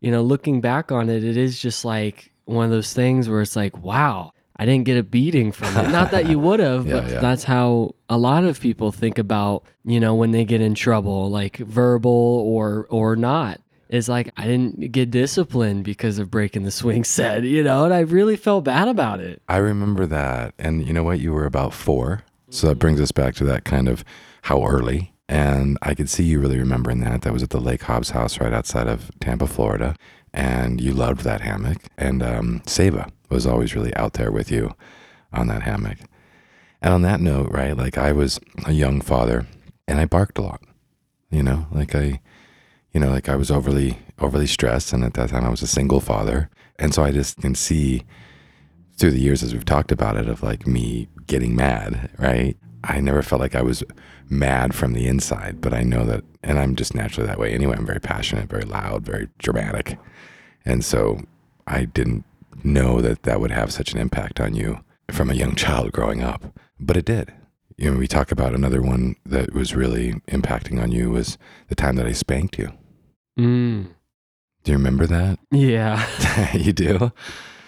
you 0.00 0.12
know, 0.12 0.22
looking 0.22 0.60
back 0.60 0.92
on 0.92 1.08
it, 1.08 1.24
it 1.24 1.36
is 1.36 1.60
just 1.60 1.84
like 1.84 2.30
one 2.44 2.64
of 2.64 2.70
those 2.70 2.92
things 2.92 3.28
where 3.28 3.40
it's 3.40 3.56
like, 3.56 3.76
wow, 3.78 4.32
I 4.58 4.64
didn't 4.64 4.84
get 4.84 4.96
a 4.96 5.02
beating 5.02 5.52
from 5.52 5.76
it. 5.76 5.90
Not 5.90 6.10
that 6.12 6.28
you 6.28 6.38
would 6.38 6.60
have, 6.60 6.86
Yeah, 6.86 7.00
but 7.00 7.10
yeah. 7.10 7.20
that's 7.20 7.44
how 7.44 7.94
a 8.08 8.16
lot 8.16 8.44
of 8.44 8.58
people 8.60 8.90
think 8.92 9.18
about, 9.18 9.64
you 9.84 10.00
know, 10.00 10.14
when 10.14 10.30
they 10.30 10.44
get 10.44 10.60
in 10.60 10.74
trouble, 10.74 11.30
like 11.30 11.58
verbal 11.58 12.10
or 12.10 12.86
or 12.90 13.16
not. 13.16 13.60
It's 13.88 14.08
like 14.08 14.32
I 14.36 14.46
didn't 14.46 14.90
get 14.90 15.10
disciplined 15.12 15.84
because 15.84 16.18
of 16.18 16.30
breaking 16.30 16.64
the 16.64 16.70
swing 16.72 17.04
set, 17.04 17.44
you 17.44 17.62
know, 17.62 17.84
and 17.84 17.94
I 17.94 18.00
really 18.00 18.36
felt 18.36 18.64
bad 18.64 18.88
about 18.88 19.20
it. 19.20 19.40
I 19.48 19.58
remember 19.58 20.06
that. 20.06 20.54
And 20.58 20.86
you 20.86 20.92
know 20.92 21.04
what? 21.04 21.20
You 21.20 21.32
were 21.32 21.46
about 21.46 21.72
four. 21.72 22.22
So 22.50 22.66
that 22.68 22.78
brings 22.78 23.00
us 23.00 23.12
back 23.12 23.34
to 23.36 23.44
that 23.44 23.64
kind 23.64 23.88
of 23.88 24.04
how 24.42 24.64
early. 24.66 25.12
And 25.28 25.76
I 25.82 25.94
could 25.94 26.08
see 26.08 26.22
you 26.24 26.40
really 26.40 26.58
remembering 26.58 27.00
that. 27.00 27.22
That 27.22 27.32
was 27.32 27.42
at 27.42 27.50
the 27.50 27.60
Lake 27.60 27.82
Hobbs 27.82 28.10
house 28.10 28.40
right 28.40 28.52
outside 28.52 28.86
of 28.86 29.10
Tampa, 29.20 29.46
Florida. 29.48 29.96
And 30.36 30.80
you 30.80 30.92
loved 30.92 31.22
that 31.22 31.40
hammock. 31.40 31.78
And 31.96 32.22
um, 32.22 32.62
was 33.28 33.46
always 33.46 33.74
really 33.74 33.94
out 33.96 34.12
there 34.12 34.30
with 34.30 34.52
you 34.52 34.74
on 35.32 35.48
that 35.48 35.62
hammock. 35.62 35.98
And 36.82 36.94
on 36.94 37.02
that 37.02 37.20
note, 37.20 37.50
right, 37.50 37.76
like 37.76 37.98
I 37.98 38.12
was 38.12 38.38
a 38.66 38.72
young 38.72 39.00
father 39.00 39.46
and 39.88 39.98
I 39.98 40.04
barked 40.04 40.38
a 40.38 40.42
lot, 40.42 40.60
you 41.30 41.42
know, 41.42 41.66
like 41.72 41.94
I, 41.94 42.20
you 42.92 43.00
know, 43.00 43.10
like 43.10 43.28
I 43.28 43.34
was 43.34 43.50
overly, 43.50 43.98
overly 44.20 44.46
stressed. 44.46 44.92
And 44.92 45.02
at 45.02 45.14
that 45.14 45.30
time 45.30 45.44
I 45.44 45.50
was 45.50 45.62
a 45.62 45.66
single 45.66 46.00
father. 46.00 46.50
And 46.78 46.94
so 46.94 47.02
I 47.02 47.10
just 47.10 47.38
can 47.38 47.54
see 47.54 48.04
through 48.98 49.12
the 49.12 49.20
years 49.20 49.42
as 49.42 49.54
we've 49.54 49.64
talked 49.64 49.90
about 49.90 50.16
it 50.16 50.28
of 50.28 50.42
like 50.42 50.66
me 50.66 51.08
getting 51.26 51.56
mad, 51.56 52.10
right? 52.18 52.56
I 52.84 53.00
never 53.00 53.22
felt 53.22 53.40
like 53.40 53.54
I 53.54 53.62
was 53.62 53.82
mad 54.28 54.74
from 54.74 54.92
the 54.92 55.08
inside, 55.08 55.60
but 55.60 55.72
I 55.72 55.82
know 55.82 56.04
that, 56.04 56.24
and 56.42 56.58
I'm 56.58 56.76
just 56.76 56.94
naturally 56.94 57.26
that 57.26 57.38
way 57.38 57.52
anyway. 57.52 57.76
I'm 57.76 57.86
very 57.86 58.00
passionate, 58.00 58.48
very 58.48 58.64
loud, 58.64 59.04
very 59.04 59.28
dramatic. 59.38 59.98
And 60.66 60.84
so 60.84 61.20
I 61.66 61.84
didn't 61.86 62.24
know 62.64 63.00
that 63.00 63.22
that 63.22 63.40
would 63.40 63.52
have 63.52 63.72
such 63.72 63.92
an 63.92 63.98
impact 63.98 64.40
on 64.40 64.54
you 64.54 64.80
from 65.10 65.30
a 65.30 65.34
young 65.34 65.54
child 65.54 65.92
growing 65.92 66.22
up, 66.22 66.58
but 66.80 66.96
it 66.96 67.04
did. 67.04 67.32
You 67.76 67.92
know, 67.92 67.98
we 67.98 68.08
talk 68.08 68.32
about 68.32 68.54
another 68.54 68.82
one 68.82 69.16
that 69.24 69.52
was 69.54 69.74
really 69.74 70.14
impacting 70.28 70.82
on 70.82 70.90
you 70.90 71.10
was 71.10 71.38
the 71.68 71.74
time 71.74 71.96
that 71.96 72.06
I 72.06 72.12
spanked 72.12 72.58
you. 72.58 72.72
Mm. 73.38 73.88
Do 74.64 74.72
you 74.72 74.78
remember 74.78 75.06
that? 75.06 75.38
Yeah. 75.52 76.04
you 76.54 76.72
do? 76.72 77.12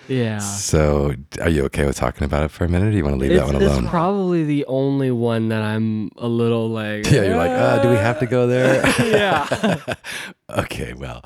yeah. 0.08 0.38
So, 0.38 1.14
are 1.40 1.50
you 1.50 1.64
okay 1.66 1.84
with 1.86 1.96
talking 1.96 2.24
about 2.24 2.42
it 2.42 2.50
for 2.50 2.64
a 2.64 2.68
minute? 2.68 2.88
Or 2.88 2.90
do 2.90 2.96
you 2.96 3.04
want 3.04 3.14
to 3.16 3.20
leave 3.20 3.30
It's, 3.32 3.40
that 3.40 3.46
one 3.52 3.62
alone? 3.62 3.84
it's 3.84 3.90
probably 3.90 4.44
the 4.44 4.64
only 4.66 5.10
one 5.10 5.48
that 5.50 5.62
I'm 5.62 6.10
a 6.16 6.26
little 6.26 6.68
like. 6.70 7.06
Yeah, 7.10 7.22
you're 7.24 7.36
like, 7.36 7.50
uh, 7.50 7.82
do 7.82 7.90
we 7.90 7.96
have 7.96 8.18
to 8.20 8.26
go 8.26 8.46
there? 8.46 8.82
yeah. 8.98 9.76
okay, 10.50 10.94
well, 10.94 11.22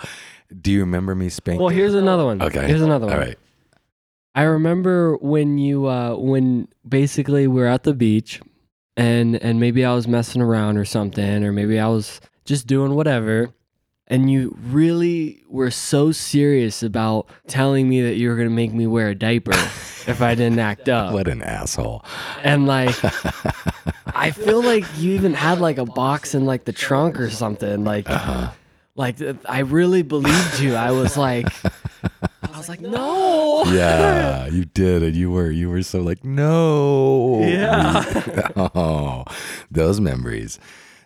do 0.61 0.71
you 0.73 0.81
remember 0.81 1.15
me 1.15 1.29
spanking? 1.29 1.61
Well, 1.61 1.69
here's 1.71 1.95
another 1.95 2.25
one. 2.25 2.43
okay. 2.43 2.67
Here's 2.67 2.83
another 2.83 3.07
one. 3.07 3.15
All 3.15 3.21
right. 3.21 3.39
I 4.35 4.43
remember 4.43 5.17
when 5.19 5.59
you 5.59 5.87
uh 5.87 6.17
when 6.17 6.69
basically 6.89 7.47
we're 7.47 7.67
at 7.67 7.83
the 7.83 7.93
beach 7.95 8.41
and 8.97 9.37
and 9.37 9.61
maybe 9.61 9.85
I 9.85 9.93
was 9.95 10.09
messing 10.09 10.41
around 10.41 10.79
or 10.79 10.85
something 10.85 11.45
or 11.45 11.53
maybe 11.53 11.79
I 11.79 11.89
was 11.89 12.21
just 12.47 12.67
doing 12.67 12.95
whatever 12.95 13.51
and 14.09 14.31
you 14.31 14.57
really 14.63 15.43
were 15.49 15.71
so 15.71 16.13
serious 16.13 16.83
about 16.83 17.29
telling 17.47 17.89
me 17.89 18.01
that 18.03 18.17
you 18.17 18.29
were 18.31 18.37
going 18.37 18.49
to 18.49 18.55
make 18.55 18.73
me 18.73 18.87
wear 18.87 19.09
a 19.11 19.15
diaper 19.15 19.53
if 20.07 20.21
I 20.23 20.35
didn't 20.35 20.59
act 20.59 20.89
up. 20.89 21.13
What 21.13 21.29
an 21.29 21.43
asshole. 21.43 22.03
And 22.43 22.67
like 22.67 22.97
I 24.15 24.31
feel 24.31 24.63
like 24.63 24.85
you 24.97 25.13
even 25.15 25.35
had 25.35 25.61
like 25.61 25.77
a 25.79 25.85
box 25.87 26.35
in 26.35 26.47
like 26.47 26.65
the 26.65 26.73
trunk 26.73 27.21
or 27.21 27.29
something 27.29 27.85
like 27.85 28.09
Uh-huh. 28.09 28.51
Like 28.95 29.17
I 29.47 29.61
really 29.61 30.03
believed 30.03 30.61
you. 30.61 30.75
I 30.75 30.91
was 30.91 31.17
like 31.17 31.47
I 32.43 32.57
was 32.57 32.69
like 32.69 32.81
no. 32.81 33.65
Yeah, 33.67 34.47
you 34.53 34.65
did, 34.65 35.03
and 35.03 35.15
you 35.15 35.31
were 35.31 35.51
you 35.51 35.71
were 35.71 35.83
so 35.83 36.01
like 36.01 36.25
no. 36.25 37.41
Yeah. 37.41 38.49
oh, 38.57 39.25
those 39.71 40.01
memories. 40.01 40.59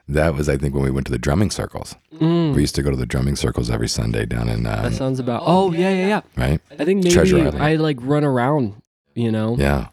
That 0.09 0.37
was, 0.37 0.49
I 0.49 0.57
think, 0.57 0.73
when 0.73 0.85
we 0.85 0.93
went 0.93 1.07
to 1.07 1.13
the 1.13 1.19
drumming 1.19 1.51
circles. 1.51 1.97
Mm. 2.15 2.55
We 2.55 2.61
used 2.61 2.77
to 2.77 2.83
go 2.83 2.93
to 2.93 2.97
the 2.97 3.07
drumming 3.07 3.35
circles 3.35 3.69
every 3.69 3.89
Sunday 3.89 4.25
down 4.25 4.49
in, 4.49 4.65
um, 4.65 4.85
That 4.85 4.93
sounds 4.93 5.19
about. 5.19 5.43
Oh 5.45 5.73
yeah, 5.73 5.91
yeah, 5.91 6.07
yeah. 6.07 6.21
right? 6.37 6.61
I 6.79 6.85
think 6.85 7.11
Treasure 7.11 7.39
maybe 7.39 7.49
Island. 7.49 7.65
I 7.65 7.75
like 7.75 7.97
run 8.01 8.23
around. 8.23 8.81
You 9.15 9.33
know. 9.33 9.57
Yeah. 9.59 9.89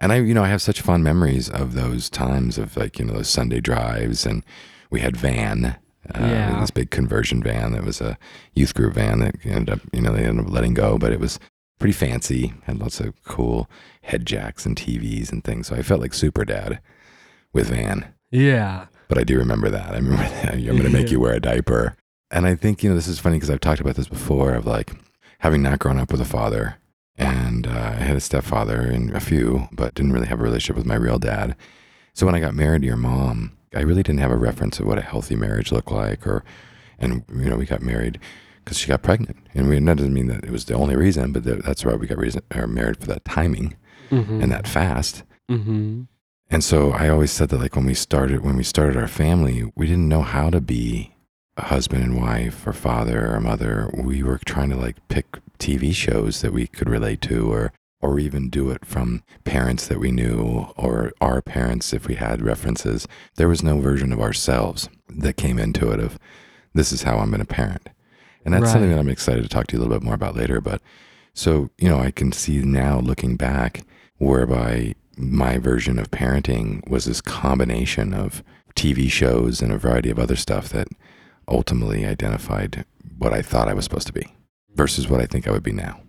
And 0.00 0.10
I, 0.10 0.16
you 0.16 0.34
know, 0.34 0.42
I 0.42 0.48
have 0.48 0.60
such 0.60 0.80
fond 0.80 1.04
memories 1.04 1.48
of 1.48 1.74
those 1.74 2.10
times 2.10 2.58
of 2.58 2.76
like, 2.76 2.98
you 2.98 3.04
know, 3.04 3.14
those 3.14 3.28
Sunday 3.28 3.60
drives. 3.60 4.26
And 4.26 4.42
we 4.90 4.98
had 4.98 5.16
van, 5.16 5.76
uh, 6.14 6.26
Yeah. 6.26 6.60
this 6.60 6.70
big 6.70 6.90
conversion 6.90 7.42
van 7.42 7.72
that 7.72 7.84
was 7.84 8.00
a 8.00 8.18
youth 8.54 8.74
group 8.74 8.94
van 8.94 9.20
that 9.20 9.36
ended 9.44 9.70
up, 9.70 9.80
you 9.92 10.00
know, 10.00 10.12
they 10.12 10.24
ended 10.24 10.46
up 10.46 10.52
letting 10.52 10.74
go, 10.74 10.98
but 10.98 11.12
it 11.12 11.20
was 11.20 11.38
pretty 11.78 11.92
fancy, 11.92 12.52
had 12.64 12.78
lots 12.78 13.00
of 13.00 13.12
cool 13.24 13.68
head 14.02 14.24
jacks 14.26 14.64
and 14.66 14.76
TVs 14.76 15.32
and 15.32 15.42
things. 15.44 15.66
So 15.68 15.76
I 15.76 15.82
felt 15.82 16.00
like 16.00 16.14
super 16.14 16.44
dad 16.44 16.80
with 17.52 17.68
Van. 17.68 18.06
Yeah. 18.30 18.86
But 19.08 19.18
I 19.18 19.24
do 19.24 19.36
remember 19.36 19.68
that. 19.70 19.92
I 19.92 19.96
remember 19.96 20.22
that. 20.22 20.54
I'm 20.54 20.64
going 20.64 20.82
to 20.84 20.90
make 20.90 21.10
you 21.10 21.20
wear 21.20 21.34
a 21.34 21.40
diaper. 21.40 21.96
And 22.30 22.46
I 22.46 22.54
think, 22.54 22.82
you 22.82 22.88
know, 22.90 22.96
this 22.96 23.08
is 23.08 23.18
funny 23.18 23.36
because 23.36 23.50
I've 23.50 23.60
talked 23.60 23.80
about 23.80 23.96
this 23.96 24.08
before 24.08 24.54
of 24.54 24.64
like 24.64 24.92
having 25.40 25.60
not 25.62 25.80
grown 25.80 25.98
up 25.98 26.10
with 26.12 26.20
a 26.20 26.24
father. 26.24 26.76
And 27.18 27.66
uh, 27.66 27.70
I 27.70 28.02
had 28.02 28.16
a 28.16 28.20
stepfather 28.20 28.80
and 28.80 29.10
a 29.14 29.20
few, 29.20 29.68
but 29.70 29.94
didn't 29.94 30.12
really 30.12 30.28
have 30.28 30.40
a 30.40 30.42
relationship 30.42 30.76
with 30.76 30.86
my 30.86 30.94
real 30.94 31.18
dad. 31.18 31.56
So 32.14 32.24
when 32.24 32.34
I 32.34 32.40
got 32.40 32.54
married 32.54 32.82
to 32.82 32.86
your 32.86 32.96
mom, 32.96 33.52
I 33.74 33.80
really 33.80 34.02
didn't 34.02 34.20
have 34.20 34.30
a 34.30 34.36
reference 34.36 34.80
of 34.80 34.86
what 34.86 34.98
a 34.98 35.02
healthy 35.02 35.36
marriage 35.36 35.72
looked 35.72 35.90
like. 35.92 36.26
Or, 36.26 36.44
and, 36.98 37.24
you 37.34 37.50
know, 37.50 37.56
we 37.56 37.66
got 37.66 37.82
married 37.82 38.18
because 38.64 38.78
she 38.78 38.88
got 38.88 39.02
pregnant. 39.02 39.36
And 39.54 39.68
we, 39.68 39.78
that 39.78 39.96
doesn't 39.96 40.14
mean 40.14 40.28
that 40.28 40.44
it 40.44 40.50
was 40.50 40.66
the 40.66 40.74
only 40.74 40.96
reason, 40.96 41.32
but 41.32 41.44
that, 41.44 41.64
that's 41.64 41.84
why 41.84 41.94
we 41.94 42.06
got 42.06 42.18
reason, 42.18 42.42
or 42.54 42.66
married 42.66 42.98
for 42.98 43.06
that 43.06 43.24
timing 43.24 43.76
Mm-hmm. 44.12 44.42
and 44.42 44.52
that 44.52 44.68
fast. 44.68 45.22
Mm-hmm. 45.50 46.02
And 46.50 46.62
so 46.62 46.92
I 46.92 47.08
always 47.08 47.30
said 47.30 47.48
that 47.48 47.60
like 47.60 47.74
when 47.74 47.86
we 47.86 47.94
started 47.94 48.44
when 48.44 48.56
we 48.56 48.62
started 48.62 48.94
our 48.94 49.08
family, 49.08 49.72
we 49.74 49.86
didn't 49.86 50.08
know 50.08 50.20
how 50.20 50.50
to 50.50 50.60
be 50.60 51.14
a 51.56 51.62
husband 51.62 52.04
and 52.04 52.20
wife 52.20 52.66
or 52.66 52.74
father 52.74 53.34
or 53.34 53.40
mother. 53.40 53.90
We 53.94 54.22
were 54.22 54.38
trying 54.44 54.68
to 54.68 54.76
like 54.76 54.96
pick 55.08 55.38
TV 55.58 55.94
shows 55.94 56.42
that 56.42 56.52
we 56.52 56.66
could 56.66 56.90
relate 56.90 57.22
to 57.22 57.50
or 57.50 57.72
or 58.02 58.18
even 58.18 58.50
do 58.50 58.70
it 58.70 58.84
from 58.84 59.22
parents 59.44 59.86
that 59.86 60.00
we 60.00 60.10
knew 60.10 60.66
or 60.76 61.12
our 61.20 61.40
parents 61.40 61.92
if 61.92 62.06
we 62.08 62.16
had 62.16 62.42
references. 62.42 63.06
There 63.36 63.48
was 63.48 63.62
no 63.62 63.78
version 63.80 64.12
of 64.12 64.20
ourselves 64.20 64.88
that 65.08 65.36
came 65.36 65.58
into 65.58 65.90
it 65.92 66.00
of 66.00 66.18
this 66.74 66.92
is 66.92 67.02
how 67.02 67.18
I'm 67.18 67.30
going 67.30 67.40
to 67.40 67.46
parent. 67.46 67.88
And 68.44 68.52
that's 68.52 68.72
something 68.72 68.90
that 68.90 68.98
I'm 68.98 69.08
excited 69.08 69.42
to 69.44 69.48
talk 69.48 69.68
to 69.68 69.76
you 69.76 69.78
a 69.78 69.82
little 69.82 69.96
bit 69.96 70.04
more 70.04 70.14
about 70.14 70.36
later, 70.36 70.60
but 70.60 70.82
so, 71.32 71.70
you 71.78 71.88
know, 71.88 72.00
I 72.00 72.10
can 72.10 72.32
see 72.32 72.58
now 72.58 72.98
looking 72.98 73.36
back 73.36 73.84
whereby 74.18 74.94
my 75.16 75.58
version 75.58 75.98
of 75.98 76.10
parenting 76.10 76.86
was 76.88 77.04
this 77.04 77.20
combination 77.20 78.12
of 78.12 78.42
TV 78.74 79.10
shows 79.10 79.62
and 79.62 79.72
a 79.72 79.78
variety 79.78 80.10
of 80.10 80.18
other 80.18 80.36
stuff 80.36 80.68
that 80.70 80.88
ultimately 81.48 82.04
identified 82.04 82.84
what 83.18 83.32
I 83.32 83.42
thought 83.42 83.68
I 83.68 83.74
was 83.74 83.84
supposed 83.84 84.06
to 84.08 84.12
be 84.12 84.26
versus 84.74 85.08
what 85.08 85.20
I 85.20 85.26
think 85.26 85.46
I 85.46 85.52
would 85.52 85.62
be 85.62 85.72
now. 85.72 86.00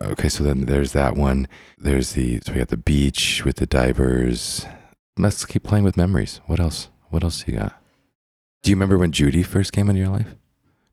Okay, 0.00 0.28
so 0.28 0.44
then 0.44 0.66
there's 0.66 0.92
that 0.92 1.16
one. 1.16 1.48
There's 1.76 2.12
the 2.12 2.40
so 2.44 2.52
we 2.52 2.58
got 2.58 2.68
the 2.68 2.76
beach 2.76 3.44
with 3.44 3.56
the 3.56 3.66
divers. 3.66 4.64
Let's 5.16 5.44
keep 5.44 5.64
playing 5.64 5.84
with 5.84 5.96
memories. 5.96 6.40
What 6.46 6.60
else? 6.60 6.88
What 7.10 7.24
else 7.24 7.46
you 7.48 7.56
got? 7.56 7.82
Do 8.62 8.70
you 8.70 8.76
remember 8.76 8.98
when 8.98 9.12
Judy 9.12 9.42
first 9.42 9.72
came 9.72 9.88
into 9.88 10.00
your 10.00 10.10
life? 10.10 10.34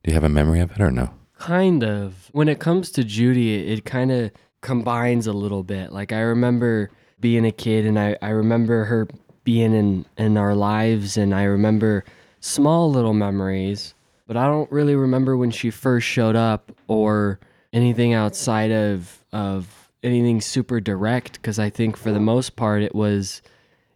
Do 0.03 0.11
you 0.11 0.13
have 0.13 0.23
a 0.23 0.29
memory 0.29 0.59
of 0.59 0.71
it 0.71 0.81
or 0.81 0.91
no? 0.91 1.11
Kind 1.37 1.83
of. 1.83 2.29
When 2.31 2.47
it 2.47 2.59
comes 2.59 2.91
to 2.91 3.03
Judy, 3.03 3.55
it, 3.55 3.79
it 3.79 3.85
kind 3.85 4.11
of 4.11 4.31
combines 4.61 5.27
a 5.27 5.33
little 5.33 5.63
bit. 5.63 5.91
Like 5.91 6.11
I 6.11 6.21
remember 6.21 6.89
being 7.19 7.45
a 7.45 7.51
kid 7.51 7.85
and 7.85 7.99
I, 7.99 8.17
I 8.21 8.29
remember 8.29 8.85
her 8.85 9.07
being 9.43 9.73
in, 9.73 10.05
in 10.17 10.37
our 10.37 10.55
lives 10.55 11.17
and 11.17 11.33
I 11.33 11.43
remember 11.43 12.03
small 12.39 12.89
little 12.89 13.13
memories, 13.13 13.93
but 14.27 14.37
I 14.37 14.47
don't 14.47 14.71
really 14.71 14.95
remember 14.95 15.37
when 15.37 15.51
she 15.51 15.69
first 15.69 16.07
showed 16.07 16.35
up 16.35 16.71
or 16.87 17.39
anything 17.75 18.13
outside 18.13 18.71
of 18.71 19.23
of 19.31 19.67
anything 20.01 20.41
super 20.41 20.79
direct 20.79 21.33
because 21.33 21.59
I 21.59 21.69
think 21.69 21.97
for 21.97 22.11
the 22.11 22.19
most 22.19 22.55
part 22.55 22.81
it 22.81 22.95
was 22.95 23.41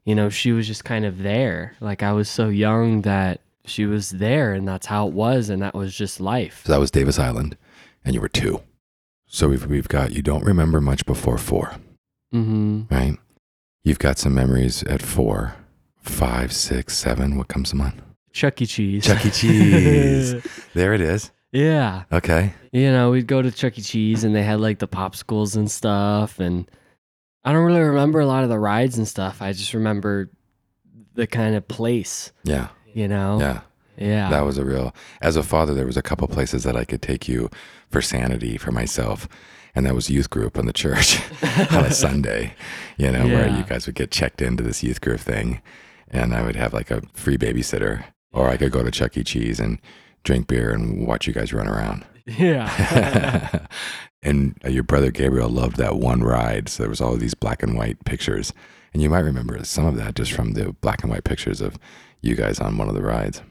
you 0.06 0.15
know, 0.15 0.30
she 0.30 0.52
was 0.52 0.65
just 0.65 0.86
kind 0.86 1.06
of 1.06 1.20
there. 1.20 1.76
Like 1.82 2.02
I 2.04 2.13
was 2.13 2.28
so 2.30 2.50
young 2.50 3.02
that 3.04 3.42
she 3.65 3.86
was 3.86 4.10
there 4.10 4.54
and 4.54 4.68
that's 4.68 4.88
how 4.88 5.08
it 5.08 5.13
was 5.13 5.50
and 5.50 5.62
that 5.62 5.76
was 5.76 5.94
just 5.96 6.20
life. 6.20 6.63
So 6.65 6.74
that 6.74 6.80
was 6.80 6.89
Davis 6.92 7.20
Island, 7.20 7.56
and 8.04 8.15
you 8.15 8.22
were 8.22 8.30
two. 8.30 8.62
So 9.28 9.50
we've 9.50 9.65
we've 9.68 9.88
got 9.88 10.12
you 10.12 10.22
don't 10.24 10.44
remember 10.44 10.82
much 10.82 11.06
before 11.06 11.38
four, 11.38 11.76
Mm-hmm. 12.34 12.84
right? 12.94 13.18
You've 13.84 14.00
got 14.00 14.18
some 14.18 14.34
memories 14.34 14.82
at 14.84 15.02
four, 15.02 15.56
five, 16.02 16.52
six, 16.54 16.98
seven. 16.98 17.38
What 17.38 17.48
comes 17.48 17.70
to 17.70 17.76
mind? 17.76 18.02
Chuck 18.34 18.62
E. 18.62 18.65
Cheese. 18.65 19.06
Chuck 19.06 19.24
E. 19.26 19.30
Cheese. 19.30 20.36
There 20.74 20.94
it 20.94 21.02
is. 21.02 21.32
Yeah. 21.52 22.04
Okay. 22.12 22.54
You 22.72 22.92
know, 22.92 23.12
we'd 23.12 23.28
go 23.28 23.42
to 23.42 23.52
Chuck 23.52 23.78
E. 23.78 23.82
Cheese 23.82 24.24
and 24.24 24.36
they 24.36 24.44
had 24.44 24.60
like 24.60 24.80
the 24.80 24.88
popsicles 24.88 25.56
and 25.56 25.70
stuff. 25.70 26.40
And 26.40 26.70
I 27.44 27.52
don't 27.54 27.66
really 27.66 27.82
remember 27.82 28.20
a 28.20 28.26
lot 28.26 28.44
of 28.44 28.50
the 28.50 28.60
rides 28.60 28.98
and 28.98 29.08
stuff. 29.08 29.42
I 29.42 29.54
just 29.54 29.74
remember 29.74 30.30
the 31.16 31.28
kind 31.28 31.56
of 31.56 31.68
place, 31.68 32.32
Yeah. 32.44 32.68
you 32.94 33.08
know? 33.08 33.40
Yeah. 33.40 33.62
Yeah. 33.98 34.30
That 34.30 34.42
was 34.46 34.58
a 34.58 34.64
real. 34.64 34.96
As 35.22 35.36
a 35.36 35.44
father, 35.44 35.74
there 35.74 35.86
was 35.86 35.98
a 35.98 36.02
couple 36.02 36.28
places 36.30 36.64
that 36.64 36.78
I 36.78 36.86
could 36.86 37.02
take 37.02 37.28
you 37.28 37.50
for 37.90 38.02
sanity 38.02 38.58
for 38.58 38.72
myself, 38.72 39.28
and 39.76 39.86
that 39.86 39.94
was 39.96 40.10
youth 40.10 40.30
group 40.30 40.58
on 40.58 40.68
the 40.68 40.72
church 40.72 41.20
on 41.72 41.84
a 41.84 41.92
Sunday. 41.92 42.54
You 42.98 43.12
know, 43.12 43.26
where 43.26 43.50
you 43.50 43.64
guys 43.64 43.88
would 43.88 43.96
get 43.96 44.10
checked 44.12 44.42
into 44.42 44.64
this 44.64 44.84
youth 44.84 45.02
group 45.02 45.20
thing, 45.20 45.62
and 46.10 46.34
I 46.34 46.44
would 46.44 46.56
have 46.56 46.74
like 46.74 46.92
a 46.92 47.02
free 47.14 47.38
babysitter, 47.38 48.06
or 48.32 48.48
I 48.48 48.56
could 48.56 48.72
go 48.72 48.84
to 48.84 48.92
Chuck 48.92 49.18
E. 49.18 49.24
Cheese 49.24 49.60
and 49.60 49.80
drink 50.24 50.48
beer 50.48 50.72
and 50.72 51.06
watch 51.06 51.28
you 51.28 51.34
guys 51.34 51.54
run 51.54 51.68
around. 51.68 52.06
yeah. 52.26 53.66
and 54.24 54.58
uh, 54.64 54.70
your 54.70 54.84
brother 54.84 55.12
Gabriel 55.12 55.50
loved 55.50 55.78
that 55.78 55.98
one 55.98 56.22
ride. 56.24 56.70
So 56.70 56.84
there 56.84 56.90
was 56.90 57.02
all 57.02 57.16
these 57.16 57.34
black 57.34 57.64
and 57.64 57.78
white 57.78 58.04
pictures. 58.06 58.54
And 58.94 59.02
you 59.04 59.10
might 59.10 59.20
remember 59.20 59.64
some 59.64 59.86
of 59.86 59.96
that 59.98 60.16
just 60.16 60.32
from 60.32 60.54
the 60.54 60.74
black 60.82 61.04
and 61.04 61.12
white 61.12 61.24
pictures 61.24 61.62
of 61.62 61.78
you 62.22 62.36
guys 62.36 62.60
on 62.60 62.78
one 62.78 62.90
of 62.90 62.96
the 62.96 63.02
rides. 63.02 63.42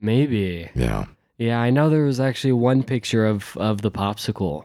Maybe. 0.00 0.70
Yeah. 0.74 1.06
Yeah, 1.36 1.60
I 1.60 1.70
know 1.70 1.88
there 1.88 2.04
was 2.04 2.20
actually 2.20 2.52
one 2.52 2.82
picture 2.82 3.24
of 3.24 3.56
of 3.56 3.82
the 3.82 3.90
popsicle 3.90 4.64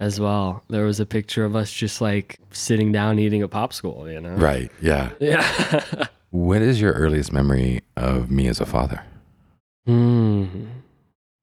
as 0.00 0.18
well. 0.20 0.62
There 0.68 0.84
was 0.84 1.00
a 1.00 1.06
picture 1.06 1.44
of 1.44 1.54
us 1.56 1.72
just 1.72 2.00
like 2.00 2.38
sitting 2.50 2.92
down 2.92 3.18
eating 3.18 3.42
a 3.42 3.48
popsicle, 3.48 4.12
you 4.12 4.20
know? 4.20 4.34
Right. 4.34 4.70
Yeah. 4.80 5.10
Yeah. 5.20 6.06
What 6.30 6.62
is 6.62 6.80
your 6.80 6.94
earliest 6.94 7.30
memory 7.30 7.82
of 7.94 8.30
me 8.30 8.48
as 8.48 8.58
a 8.58 8.64
father? 8.64 9.04
Hmm. 9.86 10.46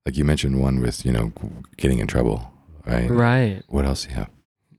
Like 0.10 0.18
you 0.18 0.26
mentioned 0.26 0.60
one 0.60 0.82
with, 0.82 1.06
you 1.06 1.12
know, 1.12 1.32
getting 1.78 2.00
in 2.00 2.08
trouble, 2.08 2.52
right? 2.88 3.08
Right. 3.08 3.62
What 3.68 3.86
else 3.86 4.06
do 4.06 4.10
you 4.10 4.16
have? 4.16 4.32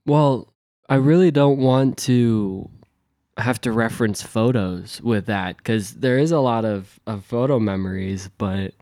Well, 0.05 0.53
I 0.89 0.95
really 0.95 1.31
don't 1.31 1.57
want 1.57 1.97
to 1.99 2.69
have 3.37 3.61
to 3.61 3.71
reference 3.71 4.21
photos 4.21 4.99
with 5.01 5.27
that 5.27 5.55
because 5.55 5.93
there 5.93 6.17
is 6.17 6.33
a 6.33 6.41
lot 6.41 6.65
of, 6.65 6.99
of 7.07 7.23
photo 7.23 7.59
memories, 7.59 8.29
but 8.37 8.73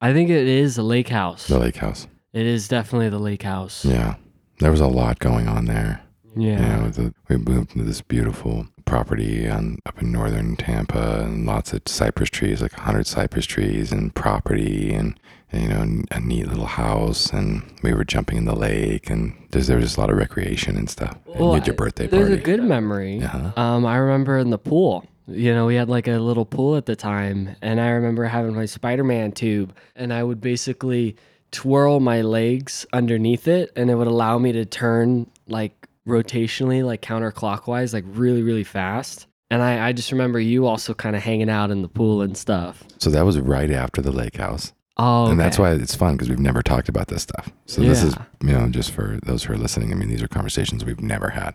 I 0.00 0.14
think 0.14 0.30
it 0.30 0.48
is 0.48 0.78
a 0.78 0.82
lake 0.82 1.10
house. 1.10 1.46
The 1.46 1.58
lake 1.58 1.76
house. 1.76 2.06
It 2.32 2.46
is 2.46 2.68
definitely 2.68 3.10
the 3.10 3.18
lake 3.18 3.42
house. 3.42 3.84
Yeah. 3.84 4.14
There 4.60 4.70
was 4.70 4.80
a 4.80 4.86
lot 4.86 5.18
going 5.18 5.46
on 5.46 5.66
there. 5.66 6.00
Yeah. 6.34 6.52
You 6.52 6.82
know, 6.84 6.88
the, 6.88 7.14
we 7.28 7.36
moved 7.36 7.72
into 7.72 7.84
this 7.84 8.00
beautiful 8.00 8.66
property 8.86 9.46
on 9.46 9.76
up 9.84 10.00
in 10.00 10.10
northern 10.10 10.56
Tampa, 10.56 11.24
and 11.24 11.44
lots 11.44 11.74
of 11.74 11.82
cypress 11.84 12.30
trees, 12.30 12.62
like 12.62 12.72
hundred 12.72 13.06
cypress 13.06 13.44
trees, 13.44 13.92
and 13.92 14.14
property, 14.14 14.94
and, 14.94 15.20
you 15.52 15.68
know, 15.68 16.02
a 16.10 16.20
neat 16.20 16.48
little 16.48 16.66
house, 16.66 17.32
and 17.32 17.62
we 17.82 17.92
were 17.94 18.04
jumping 18.04 18.38
in 18.38 18.44
the 18.46 18.54
lake, 18.56 19.10
and 19.10 19.34
there's 19.50 19.66
there 19.66 19.76
was 19.76 19.84
just 19.86 19.96
a 19.96 20.00
lot 20.00 20.10
of 20.10 20.16
recreation 20.16 20.76
and 20.76 20.88
stuff. 20.88 21.16
And 21.26 21.34
you 21.36 21.40
Well, 21.40 21.54
had 21.54 21.66
your 21.66 21.76
birthday 21.76 22.06
There's 22.06 22.28
party. 22.28 22.40
a 22.40 22.44
good 22.44 22.62
memory. 22.62 23.22
Uh-huh. 23.22 23.52
Um, 23.60 23.84
I 23.86 23.96
remember 23.96 24.38
in 24.38 24.50
the 24.50 24.58
pool. 24.58 25.06
You 25.28 25.54
know, 25.54 25.66
we 25.66 25.76
had 25.76 25.88
like 25.88 26.08
a 26.08 26.18
little 26.18 26.44
pool 26.44 26.76
at 26.76 26.86
the 26.86 26.96
time, 26.96 27.54
and 27.62 27.80
I 27.80 27.90
remember 27.90 28.24
having 28.24 28.54
my 28.54 28.66
Spider-Man 28.66 29.32
tube, 29.32 29.72
and 29.94 30.12
I 30.12 30.22
would 30.24 30.40
basically 30.40 31.16
twirl 31.52 32.00
my 32.00 32.22
legs 32.22 32.86
underneath 32.92 33.46
it, 33.46 33.70
and 33.76 33.90
it 33.90 33.94
would 33.94 34.08
allow 34.08 34.38
me 34.38 34.52
to 34.52 34.64
turn 34.64 35.26
like 35.46 35.86
rotationally, 36.08 36.84
like 36.84 37.02
counterclockwise, 37.02 37.92
like 37.94 38.04
really, 38.08 38.42
really 38.42 38.64
fast. 38.64 39.26
And 39.50 39.62
I, 39.62 39.88
I 39.88 39.92
just 39.92 40.10
remember 40.12 40.40
you 40.40 40.66
also 40.66 40.94
kind 40.94 41.14
of 41.14 41.22
hanging 41.22 41.50
out 41.50 41.70
in 41.70 41.82
the 41.82 41.88
pool 41.88 42.22
and 42.22 42.36
stuff. 42.36 42.82
so 42.98 43.10
that 43.10 43.24
was 43.26 43.38
right 43.38 43.70
after 43.70 44.00
the 44.00 44.10
lake 44.12 44.36
house. 44.38 44.72
Oh, 44.98 45.30
And 45.30 45.40
that's 45.40 45.58
why 45.58 45.72
it's 45.72 45.94
fun 45.94 46.14
because 46.14 46.28
we've 46.28 46.38
never 46.38 46.62
talked 46.62 46.88
about 46.88 47.08
this 47.08 47.22
stuff. 47.22 47.50
So 47.66 47.80
this 47.80 48.02
is, 48.02 48.14
you 48.42 48.52
know, 48.52 48.68
just 48.68 48.90
for 48.90 49.18
those 49.24 49.44
who 49.44 49.54
are 49.54 49.56
listening. 49.56 49.90
I 49.90 49.94
mean, 49.94 50.08
these 50.10 50.22
are 50.22 50.28
conversations 50.28 50.84
we've 50.84 51.00
never 51.00 51.30
had. 51.30 51.54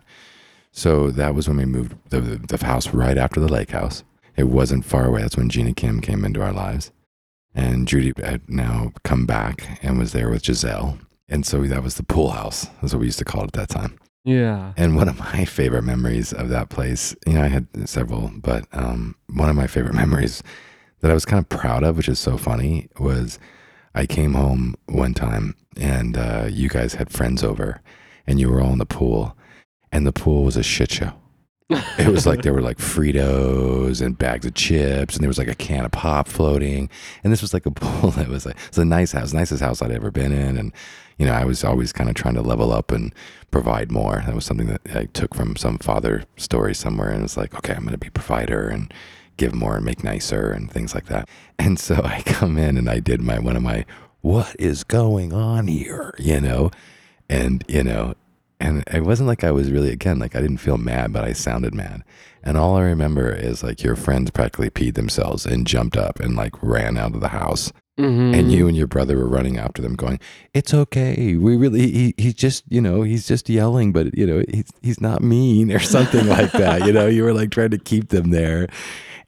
So 0.72 1.10
that 1.12 1.34
was 1.34 1.48
when 1.48 1.56
we 1.56 1.64
moved 1.64 1.94
the, 2.10 2.20
the, 2.20 2.56
the 2.56 2.66
house 2.66 2.92
right 2.92 3.16
after 3.16 3.40
the 3.40 3.48
lake 3.48 3.70
house. 3.70 4.02
It 4.36 4.48
wasn't 4.48 4.84
far 4.84 5.06
away. 5.06 5.22
That's 5.22 5.36
when 5.36 5.48
Gina 5.48 5.72
Kim 5.74 6.00
came 6.00 6.24
into 6.24 6.42
our 6.42 6.52
lives, 6.52 6.92
and 7.54 7.88
Judy 7.88 8.12
had 8.22 8.48
now 8.48 8.92
come 9.02 9.26
back 9.26 9.78
and 9.82 9.98
was 9.98 10.12
there 10.12 10.30
with 10.30 10.44
Giselle. 10.44 10.98
And 11.28 11.44
so 11.44 11.62
that 11.62 11.82
was 11.82 11.94
the 11.94 12.04
pool 12.04 12.30
house. 12.30 12.66
That's 12.80 12.92
what 12.92 13.00
we 13.00 13.06
used 13.06 13.18
to 13.18 13.24
call 13.24 13.42
it 13.42 13.48
at 13.48 13.52
that 13.54 13.68
time. 13.68 13.98
Yeah. 14.24 14.72
And 14.76 14.94
one 14.96 15.08
of 15.08 15.18
my 15.18 15.44
favorite 15.44 15.82
memories 15.82 16.32
of 16.32 16.48
that 16.50 16.68
place, 16.68 17.16
you 17.26 17.32
know, 17.34 17.42
I 17.42 17.48
had 17.48 17.66
several, 17.88 18.30
but 18.34 18.66
um, 18.72 19.16
one 19.32 19.48
of 19.48 19.56
my 19.56 19.66
favorite 19.66 19.94
memories 20.04 20.42
that 21.00 21.10
I 21.10 21.14
was 21.14 21.24
kind 21.24 21.40
of 21.40 21.48
proud 21.48 21.84
of, 21.84 21.96
which 21.96 22.08
is 22.08 22.18
so 22.18 22.36
funny, 22.36 22.88
was 22.98 23.38
I 23.94 24.06
came 24.06 24.34
home 24.34 24.74
one 24.86 25.14
time 25.14 25.54
and 25.76 26.16
uh, 26.16 26.48
you 26.50 26.68
guys 26.68 26.94
had 26.94 27.10
friends 27.10 27.42
over 27.42 27.80
and 28.26 28.40
you 28.40 28.50
were 28.50 28.60
all 28.60 28.72
in 28.72 28.78
the 28.78 28.86
pool 28.86 29.36
and 29.92 30.06
the 30.06 30.12
pool 30.12 30.44
was 30.44 30.56
a 30.56 30.62
shit 30.62 30.90
show. 30.90 31.12
it 31.98 32.08
was 32.08 32.26
like 32.26 32.40
there 32.40 32.54
were 32.54 32.62
like 32.62 32.78
Fritos 32.78 34.00
and 34.00 34.16
bags 34.16 34.46
of 34.46 34.54
chips, 34.54 35.14
and 35.14 35.22
there 35.22 35.28
was 35.28 35.36
like 35.36 35.48
a 35.48 35.54
can 35.54 35.84
of 35.84 35.92
pop 35.92 36.26
floating. 36.26 36.88
And 37.22 37.30
this 37.30 37.42
was 37.42 37.52
like 37.52 37.66
a 37.66 37.70
pool 37.72 38.10
that 38.12 38.28
was 38.28 38.46
like 38.46 38.56
it's 38.68 38.78
a 38.78 38.86
nice 38.86 39.12
house, 39.12 39.34
nicest 39.34 39.62
house 39.62 39.82
I'd 39.82 39.90
ever 39.90 40.10
been 40.10 40.32
in. 40.32 40.56
And 40.56 40.72
you 41.18 41.26
know, 41.26 41.32
I 41.32 41.44
was 41.44 41.64
always 41.64 41.92
kind 41.92 42.08
of 42.08 42.16
trying 42.16 42.36
to 42.36 42.40
level 42.40 42.72
up 42.72 42.90
and 42.90 43.14
provide 43.50 43.92
more. 43.92 44.22
That 44.24 44.34
was 44.34 44.46
something 44.46 44.68
that 44.68 44.80
I 44.94 45.06
took 45.06 45.34
from 45.34 45.56
some 45.56 45.76
father 45.76 46.24
story 46.38 46.74
somewhere, 46.74 47.10
and 47.10 47.22
it's 47.22 47.36
like, 47.36 47.54
okay, 47.54 47.74
I'm 47.74 47.82
going 47.82 47.92
to 47.92 47.98
be 47.98 48.10
provider 48.10 48.68
and 48.68 48.92
give 49.38 49.54
more 49.54 49.76
and 49.76 49.84
make 49.84 50.04
nicer 50.04 50.50
and 50.50 50.70
things 50.70 50.94
like 50.94 51.06
that. 51.06 51.28
And 51.60 51.76
so 51.78 52.00
I 52.04 52.22
come 52.24 52.56
in 52.56 52.76
and 52.76 52.88
I 52.88 53.00
did 53.00 53.20
my 53.20 53.38
one 53.40 53.56
of 53.56 53.62
my 53.62 53.84
what 54.20 54.54
is 54.60 54.84
going 54.84 55.32
on 55.32 55.66
here, 55.66 56.14
you 56.18 56.40
know, 56.40 56.70
and 57.28 57.64
you 57.66 57.82
know 57.82 58.14
and 58.60 58.84
it 58.92 59.04
wasn't 59.04 59.28
like 59.28 59.44
I 59.44 59.50
was 59.50 59.70
really 59.70 59.90
again 59.90 60.18
like 60.18 60.36
I 60.36 60.40
didn't 60.40 60.58
feel 60.58 60.78
mad, 60.78 61.12
but 61.12 61.24
I 61.24 61.32
sounded 61.32 61.74
mad. 61.74 62.04
And 62.44 62.56
all 62.56 62.76
I 62.76 62.82
remember 62.82 63.30
is 63.32 63.62
like 63.64 63.82
your 63.82 63.96
friends 63.96 64.30
practically 64.30 64.70
peed 64.70 64.94
themselves 64.94 65.46
and 65.46 65.66
jumped 65.66 65.96
up 65.96 66.20
and 66.20 66.36
like 66.36 66.54
ran 66.62 66.96
out 66.96 67.14
of 67.14 67.20
the 67.20 67.28
house. 67.28 67.72
Mhm. 67.98 68.32
And 68.38 68.52
you 68.52 68.68
and 68.68 68.76
your 68.76 68.86
brother 68.86 69.16
were 69.16 69.28
running 69.28 69.58
after 69.58 69.82
them, 69.82 69.96
going, 69.96 70.20
"It's 70.54 70.72
okay. 70.72 71.34
We 71.34 71.56
really 71.56 71.90
he 71.90 72.14
he's 72.16 72.34
just 72.34 72.62
you 72.68 72.80
know 72.80 73.02
he's 73.02 73.26
just 73.26 73.48
yelling, 73.48 73.92
but 73.92 74.16
you 74.16 74.24
know 74.24 74.44
he's 74.48 74.70
he's 74.82 75.00
not 75.00 75.20
mean 75.22 75.72
or 75.72 75.80
something 75.80 76.28
like 76.28 76.52
that. 76.52 76.86
You 76.86 76.92
know, 76.92 77.08
you 77.08 77.24
were 77.24 77.34
like 77.34 77.50
trying 77.50 77.70
to 77.70 77.78
keep 77.78 78.10
them 78.10 78.30
there." 78.30 78.68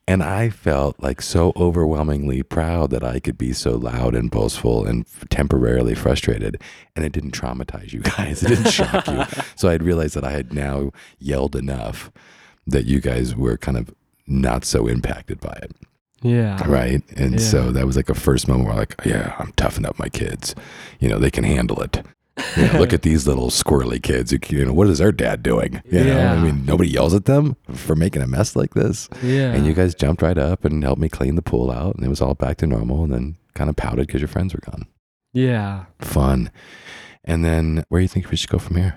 And 0.08 0.22
I 0.24 0.50
felt 0.50 1.00
like 1.00 1.22
so 1.22 1.52
overwhelmingly 1.54 2.42
proud 2.42 2.90
that 2.90 3.04
I 3.04 3.20
could 3.20 3.38
be 3.38 3.52
so 3.52 3.76
loud 3.76 4.14
and 4.16 4.28
boastful 4.30 4.84
and 4.84 5.04
f- 5.06 5.24
temporarily 5.28 5.94
frustrated. 5.94 6.60
And 6.96 7.04
it 7.04 7.12
didn't 7.12 7.30
traumatize 7.32 7.92
you 7.92 8.00
guys, 8.16 8.42
it 8.42 8.48
didn't 8.48 8.70
shock 8.72 9.06
you. 9.06 9.24
So 9.56 9.68
I'd 9.68 9.82
realized 9.84 10.14
that 10.16 10.24
I 10.24 10.32
had 10.32 10.52
now 10.52 10.90
yelled 11.18 11.54
enough 11.54 12.10
that 12.66 12.86
you 12.86 13.00
guys 13.00 13.36
were 13.36 13.56
kind 13.56 13.76
of 13.76 13.94
not 14.26 14.64
so 14.64 14.86
impacted 14.88 15.38
by 15.40 15.56
it. 15.62 15.72
yeah. 16.22 16.60
Right. 16.68 17.02
And 17.16 17.32
Yeah. 17.34 17.38
so 17.46 17.70
that 17.72 17.86
was 17.86 17.96
like 17.96 18.08
a 18.10 18.14
first 18.14 18.48
moment 18.48 18.68
where, 18.68 18.76
like, 18.78 18.94
yeah, 19.04 19.34
I'm 19.38 19.52
toughening 19.52 19.88
up 19.88 19.98
my 19.98 20.08
kids. 20.08 20.54
You 20.98 21.08
know, 21.08 21.18
they 21.18 21.30
can 21.30 21.44
handle 21.44 21.80
it. 21.82 22.04
Know, 22.56 22.70
look 22.78 22.92
at 22.92 23.02
these 23.02 23.26
little 23.26 23.48
squirrely 23.50 24.02
kids. 24.02 24.30
Who, 24.30 24.38
you 24.56 24.64
know, 24.64 24.72
what 24.72 24.86
is 24.88 24.98
their 24.98 25.12
dad 25.12 25.42
doing? 25.42 25.82
You 25.90 26.04
know, 26.04 26.16
Yeah. 26.16 26.32
I 26.34 26.42
mean, 26.42 26.64
nobody 26.64 26.88
yells 26.90 27.12
at 27.14 27.26
them 27.26 27.56
for 27.72 27.94
making 27.94 28.22
a 28.22 28.26
mess 28.26 28.56
like 28.56 28.74
this. 28.74 29.08
Yeah. 29.22 29.52
And 29.52 29.66
you 29.66 29.74
guys 29.74 29.94
jumped 29.94 30.22
right 30.22 30.38
up 30.38 30.64
and 30.64 30.82
helped 30.82 31.00
me 31.00 31.08
clean 31.08 31.34
the 31.34 31.42
pool 31.42 31.70
out, 31.70 31.96
and 31.96 32.04
it 32.04 32.08
was 32.08 32.20
all 32.20 32.34
back 32.34 32.56
to 32.58 32.66
normal. 32.66 33.04
And 33.04 33.12
then 33.12 33.36
kind 33.54 33.68
of 33.68 33.76
pouted 33.76 34.06
because 34.06 34.20
your 34.20 34.28
friends 34.28 34.54
were 34.54 34.62
gone. 34.64 34.86
yeah. 35.32 35.86
Fun. 36.00 36.50
And 37.24 37.44
then 37.44 37.84
where 37.88 37.98
do 38.00 38.02
you 38.02 38.08
think 38.08 38.30
we 38.30 38.36
should 38.36 38.48
go 38.48 38.58
from 38.58 38.76
here? 38.76 38.96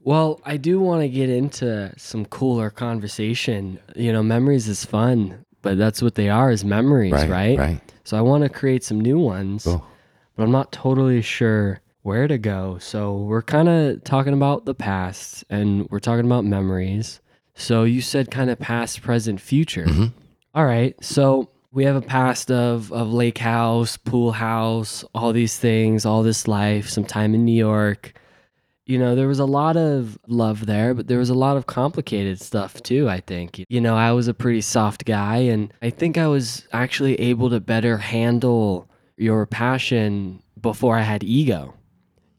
Well, 0.00 0.40
I 0.44 0.56
do 0.56 0.78
want 0.80 1.02
to 1.02 1.08
get 1.08 1.30
into 1.30 1.92
some 1.96 2.26
cooler 2.26 2.70
conversation. 2.70 3.78
You 3.96 4.12
know, 4.12 4.22
memories 4.22 4.68
is 4.68 4.84
fun, 4.84 5.44
but 5.62 5.78
that's 5.78 6.02
what 6.02 6.14
they 6.14 6.28
are 6.28 6.50
is 6.50 6.64
memories, 6.64 7.12
right? 7.12 7.58
Right. 7.58 7.80
So 8.04 8.16
I 8.16 8.20
want 8.20 8.44
to 8.44 8.48
create 8.48 8.84
some 8.84 9.00
new 9.00 9.18
ones, 9.18 9.64
Cool. 9.64 9.84
but 10.36 10.44
I'm 10.44 10.52
not 10.52 10.70
totally 10.70 11.22
sure 11.22 11.80
where 12.06 12.28
to 12.28 12.38
go. 12.38 12.78
So 12.78 13.16
we're 13.16 13.42
kind 13.42 13.68
of 13.68 14.04
talking 14.04 14.32
about 14.32 14.64
the 14.64 14.74
past 14.76 15.44
and 15.50 15.88
we're 15.90 15.98
talking 15.98 16.24
about 16.24 16.44
memories. 16.44 17.20
So 17.56 17.82
you 17.82 18.00
said 18.00 18.30
kind 18.30 18.48
of 18.48 18.60
past, 18.60 19.02
present, 19.02 19.40
future. 19.40 19.86
Mhm. 19.86 20.12
All 20.54 20.64
right. 20.64 20.94
So 21.02 21.48
we 21.72 21.84
have 21.84 21.96
a 21.96 22.00
past 22.00 22.48
of 22.50 22.92
of 22.92 23.12
lake 23.12 23.38
house, 23.38 23.96
pool 23.96 24.30
house, 24.32 25.04
all 25.16 25.32
these 25.32 25.58
things, 25.58 26.06
all 26.06 26.22
this 26.22 26.46
life, 26.46 26.88
some 26.88 27.04
time 27.04 27.34
in 27.34 27.44
New 27.44 27.58
York. 27.58 28.14
You 28.86 28.98
know, 29.00 29.16
there 29.16 29.26
was 29.26 29.40
a 29.40 29.44
lot 29.44 29.76
of 29.76 30.16
love 30.28 30.66
there, 30.66 30.94
but 30.94 31.08
there 31.08 31.18
was 31.18 31.28
a 31.30 31.34
lot 31.34 31.56
of 31.56 31.66
complicated 31.66 32.40
stuff 32.40 32.80
too, 32.84 33.08
I 33.08 33.18
think. 33.18 33.64
You 33.68 33.80
know, 33.80 33.96
I 33.96 34.12
was 34.12 34.28
a 34.28 34.34
pretty 34.34 34.60
soft 34.60 35.06
guy 35.06 35.38
and 35.38 35.72
I 35.82 35.90
think 35.90 36.16
I 36.16 36.28
was 36.28 36.68
actually 36.72 37.16
able 37.20 37.50
to 37.50 37.58
better 37.58 37.98
handle 37.98 38.88
your 39.16 39.44
passion 39.44 40.40
before 40.60 40.96
I 40.96 41.02
had 41.02 41.24
ego. 41.24 41.74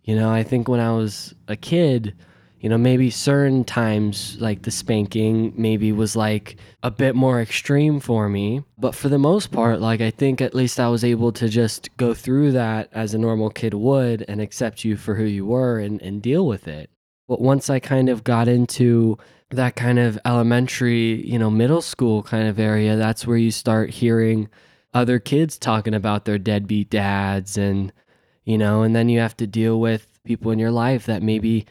You 0.07 0.15
know, 0.15 0.31
I 0.31 0.41
think 0.41 0.69
when 0.69 0.79
I 0.79 0.93
was 0.93 1.35
a 1.49 1.57
kid, 1.57 2.15
you 2.61 2.69
know, 2.69 2.77
maybe 2.77 3.09
certain 3.09 3.65
times 3.65 4.37
like 4.39 4.61
the 4.61 4.71
spanking 4.71 5.53
maybe 5.57 5.91
was 5.91 6.15
like 6.15 6.55
a 6.81 6.89
bit 6.89 7.13
more 7.13 7.41
extreme 7.41 7.99
for 7.99 8.29
me. 8.29 8.63
But 8.77 8.95
for 8.95 9.09
the 9.09 9.19
most 9.19 9.51
part, 9.51 9.81
like 9.81 9.99
I 9.99 10.09
think 10.09 10.39
at 10.39 10.55
least 10.55 10.79
I 10.79 10.87
was 10.87 11.03
able 11.03 11.33
to 11.33 11.49
just 11.49 11.95
go 11.97 12.13
through 12.13 12.53
that 12.53 12.87
as 12.93 13.13
a 13.13 13.17
normal 13.17 13.49
kid 13.49 13.73
would 13.73 14.23
and 14.29 14.39
accept 14.39 14.85
you 14.85 14.95
for 14.95 15.15
who 15.15 15.25
you 15.25 15.45
were 15.45 15.77
and, 15.77 16.01
and 16.01 16.21
deal 16.21 16.47
with 16.47 16.69
it. 16.69 16.89
But 17.27 17.41
once 17.41 17.69
I 17.69 17.79
kind 17.79 18.07
of 18.07 18.23
got 18.23 18.47
into 18.47 19.17
that 19.49 19.75
kind 19.75 19.99
of 19.99 20.17
elementary, 20.23 21.21
you 21.29 21.37
know, 21.37 21.49
middle 21.49 21.81
school 21.81 22.23
kind 22.23 22.47
of 22.47 22.59
area, 22.59 22.95
that's 22.95 23.27
where 23.27 23.35
you 23.35 23.51
start 23.51 23.89
hearing 23.89 24.47
other 24.93 25.19
kids 25.19 25.57
talking 25.57 25.93
about 25.93 26.23
their 26.23 26.37
deadbeat 26.37 26.89
dads 26.89 27.57
and 27.57 27.91
you 28.47 28.57
know, 28.57 28.81
and 28.81 28.95
then 28.95 29.09
you 29.09 29.19
have 29.19 29.35
to 29.35 29.45
deal 29.45 29.77
with 29.81 30.07
people 30.23 30.51
in 30.51 30.57
your 30.57 30.71
life 30.71 31.05
that 31.05 31.21
maybe, 31.21 31.65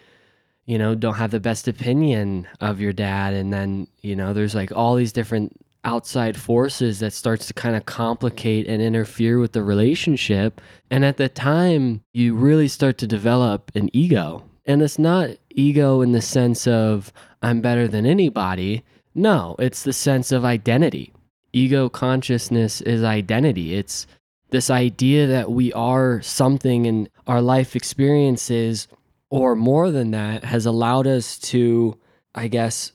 you 0.67 0.77
know, 0.77 0.95
don't 0.95 1.15
have 1.15 1.31
the 1.31 1.41
best 1.41 1.67
opinion 1.67 2.47
of 2.61 2.83
your 2.83 2.93
dad. 2.93 3.33
And 3.33 3.51
then, 3.51 3.89
you 4.03 4.15
know, 4.15 4.35
there's 4.35 4.55
like 4.55 4.73
all 4.77 4.95
these 4.95 5.11
different 5.11 5.59
outside 5.85 6.37
forces 6.37 6.99
that 6.99 7.15
starts 7.15 7.47
to 7.47 7.55
kind 7.55 7.77
of 7.77 7.87
complicate 7.87 8.69
and 8.69 8.83
interfere 8.83 9.39
with 9.39 9.53
the 9.53 9.63
relationship. 9.63 10.61
And 10.91 11.03
at 11.03 11.17
the 11.17 11.31
time, 11.31 12.03
you 12.13 12.35
really 12.35 12.69
start 12.69 12.99
to 12.99 13.07
develop 13.07 13.73
an 13.75 13.89
ego. 13.95 14.45
And 14.67 14.83
it's 14.83 14.99
not 14.99 15.31
ego 15.49 16.03
in 16.03 16.13
the 16.13 16.21
sense 16.21 16.67
of 16.67 17.11
I'm 17.41 17.63
better 17.63 17.89
than 17.89 18.05
anybody. 18.05 18.85
No, 19.15 19.57
it's 19.59 19.83
the 19.83 19.95
sense 19.95 20.31
of 20.31 20.45
identity. 20.45 21.15
Ego 21.55 21.89
consciousness 21.89 22.83
is 22.83 23.03
identity. 23.03 23.77
It's 23.77 24.07
this 24.51 24.71
idea 24.71 25.27
that 25.27 25.51
we 25.51 25.73
are 25.73 26.23
something 26.23 26.87
and 26.87 27.09
our 27.27 27.41
life 27.43 27.75
experiences 27.77 28.89
or 29.31 29.57
more 29.57 29.91
than 29.91 30.13
that 30.13 30.45
has 30.45 30.67
allowed 30.67 31.07
us 31.07 31.39
to 31.39 31.97
i 32.35 32.47
guess 32.49 32.93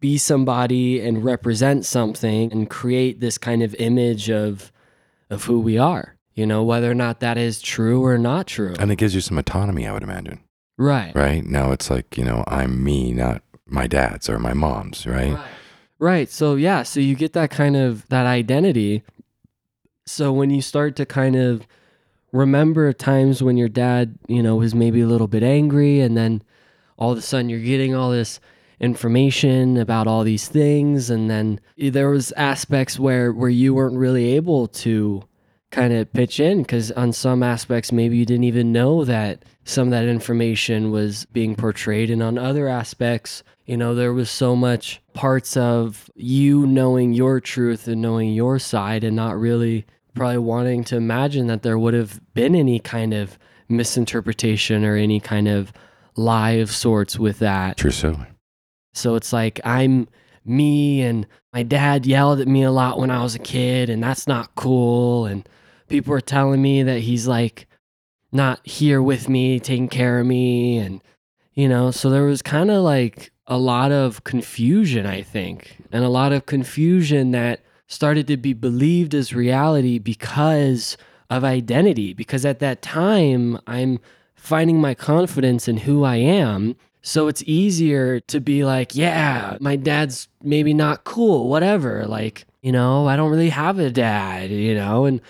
be 0.00 0.16
somebody 0.18 1.00
and 1.00 1.24
represent 1.24 1.84
something 1.84 2.50
and 2.52 2.70
create 2.70 3.20
this 3.20 3.38
kind 3.38 3.62
of 3.62 3.74
image 3.76 4.30
of 4.30 4.72
of 5.28 5.44
who 5.44 5.60
we 5.60 5.78
are 5.78 6.16
you 6.34 6.46
know 6.46 6.64
whether 6.64 6.90
or 6.90 6.94
not 6.94 7.20
that 7.20 7.36
is 7.38 7.60
true 7.60 8.04
or 8.04 8.18
not 8.18 8.46
true 8.46 8.74
And 8.78 8.90
it 8.90 8.96
gives 8.96 9.14
you 9.14 9.20
some 9.20 9.38
autonomy, 9.38 9.86
I 9.86 9.92
would 9.92 10.02
imagine. 10.02 10.40
right 10.78 11.14
Right. 11.14 11.44
Now 11.44 11.72
it's 11.72 11.90
like, 11.90 12.16
you 12.16 12.24
know, 12.24 12.42
I'm 12.46 12.82
me, 12.82 13.12
not 13.12 13.42
my 13.66 13.86
dad's 13.86 14.28
or 14.28 14.38
my 14.38 14.54
mom's, 14.54 15.06
right? 15.06 15.34
Right. 15.34 15.50
Right. 15.98 16.30
So 16.30 16.54
yeah, 16.56 16.82
so 16.82 16.98
you 16.98 17.14
get 17.14 17.34
that 17.34 17.50
kind 17.50 17.76
of 17.76 18.08
that 18.08 18.26
identity. 18.26 19.02
So 20.10 20.32
when 20.32 20.50
you 20.50 20.60
start 20.60 20.96
to 20.96 21.06
kind 21.06 21.36
of 21.36 21.68
remember 22.32 22.92
times 22.92 23.42
when 23.42 23.56
your 23.56 23.68
dad, 23.68 24.18
you 24.26 24.42
know, 24.42 24.56
was 24.56 24.74
maybe 24.74 25.00
a 25.00 25.06
little 25.06 25.28
bit 25.28 25.44
angry 25.44 26.00
and 26.00 26.16
then 26.16 26.42
all 26.98 27.12
of 27.12 27.18
a 27.18 27.22
sudden 27.22 27.48
you're 27.48 27.60
getting 27.60 27.94
all 27.94 28.10
this 28.10 28.40
information 28.80 29.76
about 29.76 30.08
all 30.08 30.24
these 30.24 30.48
things 30.48 31.10
and 31.10 31.30
then 31.30 31.60
there 31.78 32.10
was 32.10 32.32
aspects 32.32 32.98
where 32.98 33.30
where 33.32 33.50
you 33.50 33.74
weren't 33.74 33.96
really 33.96 34.34
able 34.34 34.66
to 34.66 35.22
kind 35.70 35.92
of 35.92 36.12
pitch 36.12 36.40
in 36.40 36.62
because 36.62 36.90
on 36.92 37.12
some 37.12 37.42
aspects 37.42 37.92
maybe 37.92 38.16
you 38.16 38.24
didn't 38.24 38.44
even 38.44 38.72
know 38.72 39.04
that 39.04 39.44
some 39.64 39.88
of 39.88 39.90
that 39.92 40.06
information 40.06 40.90
was 40.90 41.26
being 41.26 41.54
portrayed 41.54 42.10
and 42.10 42.22
on 42.22 42.38
other 42.38 42.68
aspects 42.68 43.42
you 43.66 43.76
know 43.76 43.94
there 43.94 44.14
was 44.14 44.30
so 44.30 44.56
much 44.56 45.00
parts 45.12 45.58
of 45.58 46.10
you 46.16 46.66
knowing 46.66 47.12
your 47.12 47.38
truth 47.38 47.86
and 47.86 48.00
knowing 48.00 48.32
your 48.32 48.58
side 48.58 49.04
and 49.04 49.14
not 49.14 49.38
really 49.38 49.84
probably 50.14 50.38
wanting 50.38 50.84
to 50.84 50.96
imagine 50.96 51.46
that 51.46 51.62
there 51.62 51.78
would 51.78 51.94
have 51.94 52.20
been 52.34 52.54
any 52.54 52.78
kind 52.78 53.14
of 53.14 53.38
misinterpretation 53.68 54.84
or 54.84 54.96
any 54.96 55.20
kind 55.20 55.48
of 55.48 55.72
lie 56.16 56.52
of 56.52 56.70
sorts 56.70 57.18
with 57.18 57.38
that 57.38 57.76
True 57.76 57.90
so. 57.90 58.18
so 58.92 59.14
it's 59.14 59.32
like 59.32 59.60
I'm 59.64 60.08
me 60.44 61.02
and 61.02 61.26
my 61.52 61.62
dad 61.62 62.06
yelled 62.06 62.40
at 62.40 62.48
me 62.48 62.62
a 62.62 62.72
lot 62.72 62.98
when 62.98 63.10
I 63.10 63.22
was 63.22 63.34
a 63.34 63.40
kid 63.40 63.88
and 63.88 64.02
that's 64.02 64.26
not 64.26 64.54
cool 64.56 65.26
and 65.26 65.48
people 65.88 66.12
are 66.12 66.20
telling 66.20 66.60
me 66.60 66.82
that 66.82 67.00
he's 67.00 67.28
like 67.28 67.66
not 68.32 68.64
here 68.66 69.00
with 69.00 69.28
me 69.28 69.60
taking 69.60 69.88
care 69.88 70.20
of 70.20 70.26
me 70.26 70.78
and 70.78 71.00
you 71.54 71.68
know 71.68 71.90
so 71.90 72.10
there 72.10 72.24
was 72.24 72.42
kind 72.42 72.70
of 72.70 72.82
like 72.82 73.30
a 73.46 73.56
lot 73.56 73.92
of 73.92 74.24
confusion 74.24 75.06
I 75.06 75.22
think 75.22 75.76
and 75.92 76.04
a 76.04 76.08
lot 76.08 76.32
of 76.32 76.46
confusion 76.46 77.30
that 77.32 77.60
started 77.90 78.26
to 78.28 78.38
be 78.38 78.54
believed 78.54 79.14
as 79.14 79.34
reality 79.34 79.98
because 79.98 80.96
of 81.28 81.44
identity 81.44 82.14
because 82.14 82.46
at 82.46 82.60
that 82.60 82.80
time 82.80 83.58
I'm 83.66 84.00
finding 84.34 84.80
my 84.80 84.94
confidence 84.94 85.68
in 85.68 85.76
who 85.76 86.02
I 86.04 86.16
am 86.16 86.76
so 87.02 87.28
it's 87.28 87.42
easier 87.44 88.20
to 88.20 88.40
be 88.40 88.64
like, 88.64 88.94
yeah, 88.94 89.56
my 89.60 89.76
dad's 89.76 90.28
maybe 90.42 90.74
not 90.74 91.04
cool, 91.04 91.48
whatever. 91.48 92.04
Like, 92.06 92.44
you 92.62 92.72
know, 92.72 93.06
I 93.06 93.16
don't 93.16 93.30
really 93.30 93.48
have 93.50 93.78
a 93.78 93.90
dad, 93.90 94.50
you 94.50 94.74
know, 94.74 95.06
and 95.06 95.20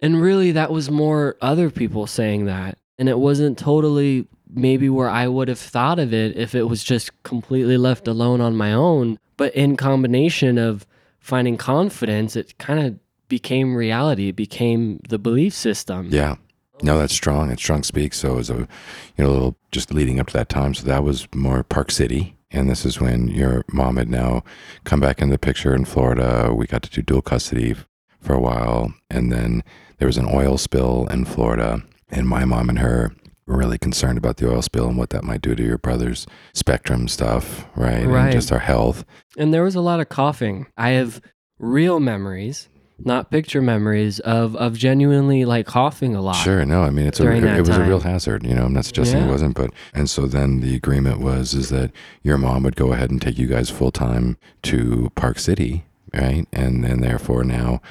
and 0.00 0.20
really 0.20 0.52
that 0.52 0.72
was 0.72 0.90
more 0.90 1.36
other 1.40 1.70
people 1.70 2.06
saying 2.06 2.46
that. 2.46 2.78
And 2.98 3.08
it 3.08 3.18
wasn't 3.18 3.58
totally 3.58 4.26
maybe 4.52 4.88
where 4.88 5.08
I 5.08 5.28
would 5.28 5.48
have 5.48 5.58
thought 5.58 5.98
of 5.98 6.12
it 6.12 6.36
if 6.36 6.54
it 6.54 6.64
was 6.64 6.84
just 6.84 7.10
completely 7.22 7.76
left 7.76 8.06
alone 8.06 8.40
on 8.40 8.56
my 8.56 8.72
own. 8.72 9.18
But 9.36 9.54
in 9.54 9.76
combination 9.76 10.58
of 10.58 10.86
finding 11.24 11.56
confidence, 11.56 12.36
it 12.36 12.56
kind 12.58 12.86
of 12.86 12.98
became 13.28 13.74
reality. 13.74 14.28
It 14.28 14.36
became 14.36 15.00
the 15.08 15.18
belief 15.18 15.54
system. 15.54 16.08
Yeah. 16.10 16.36
No, 16.82 16.98
that's 16.98 17.14
strong. 17.14 17.50
It's 17.50 17.62
strong 17.62 17.82
speak. 17.82 18.12
So 18.12 18.34
it 18.34 18.36
was 18.36 18.50
a, 18.50 18.68
you 19.16 19.24
know, 19.24 19.32
little 19.32 19.56
just 19.72 19.94
leading 19.94 20.20
up 20.20 20.26
to 20.28 20.32
that 20.34 20.50
time. 20.50 20.74
So 20.74 20.84
that 20.84 21.02
was 21.02 21.26
more 21.34 21.62
Park 21.62 21.90
City. 21.90 22.36
And 22.50 22.68
this 22.68 22.84
is 22.84 23.00
when 23.00 23.28
your 23.28 23.64
mom 23.72 23.96
had 23.96 24.10
now 24.10 24.44
come 24.84 25.00
back 25.00 25.22
in 25.22 25.30
the 25.30 25.38
picture 25.38 25.74
in 25.74 25.86
Florida. 25.86 26.52
We 26.54 26.66
got 26.66 26.82
to 26.82 26.90
do 26.90 27.00
dual 27.00 27.22
custody 27.22 27.74
for 28.20 28.34
a 28.34 28.40
while. 28.40 28.92
And 29.08 29.32
then 29.32 29.64
there 29.96 30.06
was 30.06 30.18
an 30.18 30.28
oil 30.30 30.58
spill 30.58 31.06
in 31.10 31.24
Florida. 31.24 31.82
And 32.10 32.28
my 32.28 32.44
mom 32.44 32.68
and 32.68 32.80
her 32.80 33.14
really 33.46 33.78
concerned 33.78 34.18
about 34.18 34.38
the 34.38 34.50
oil 34.50 34.62
spill 34.62 34.88
and 34.88 34.96
what 34.96 35.10
that 35.10 35.24
might 35.24 35.42
do 35.42 35.54
to 35.54 35.62
your 35.62 35.78
brother's 35.78 36.26
spectrum 36.54 37.08
stuff, 37.08 37.66
right? 37.76 38.06
Right. 38.06 38.24
And 38.24 38.32
just 38.32 38.50
our 38.52 38.58
health. 38.58 39.04
And 39.36 39.52
there 39.52 39.62
was 39.62 39.74
a 39.74 39.80
lot 39.80 40.00
of 40.00 40.08
coughing. 40.08 40.66
I 40.76 40.90
have 40.90 41.20
real 41.58 42.00
memories, 42.00 42.68
not 42.98 43.30
picture 43.30 43.60
memories 43.60 44.20
of 44.20 44.54
of 44.56 44.78
genuinely 44.78 45.44
like 45.44 45.66
coughing 45.66 46.14
a 46.14 46.22
lot. 46.22 46.36
Sure, 46.36 46.64
no, 46.64 46.82
I 46.82 46.90
mean 46.90 47.06
it's 47.06 47.20
a 47.20 47.30
it, 47.30 47.44
it 47.44 47.60
was 47.60 47.76
a 47.76 47.84
real 47.84 48.00
hazard. 48.00 48.46
You 48.46 48.54
know, 48.54 48.64
I'm 48.64 48.72
not 48.72 48.84
suggesting 48.86 49.18
Yeah. 49.20 49.26
it 49.28 49.30
wasn't, 49.30 49.54
but 49.56 49.70
and 49.92 50.08
so 50.08 50.26
then 50.26 50.60
the 50.60 50.74
agreement 50.74 51.20
was 51.20 51.54
is 51.54 51.68
that 51.70 51.90
your 52.22 52.38
mom 52.38 52.62
would 52.62 52.76
go 52.76 52.92
ahead 52.92 53.10
and 53.10 53.20
take 53.20 53.36
you 53.38 53.46
guys 53.46 53.68
full 53.68 53.90
time 53.90 54.36
to 54.62 55.10
Park 55.16 55.38
City, 55.38 55.84
right? 56.14 56.46
And 56.52 56.84
then 56.84 57.00
therefore 57.00 57.44
now, 57.44 57.82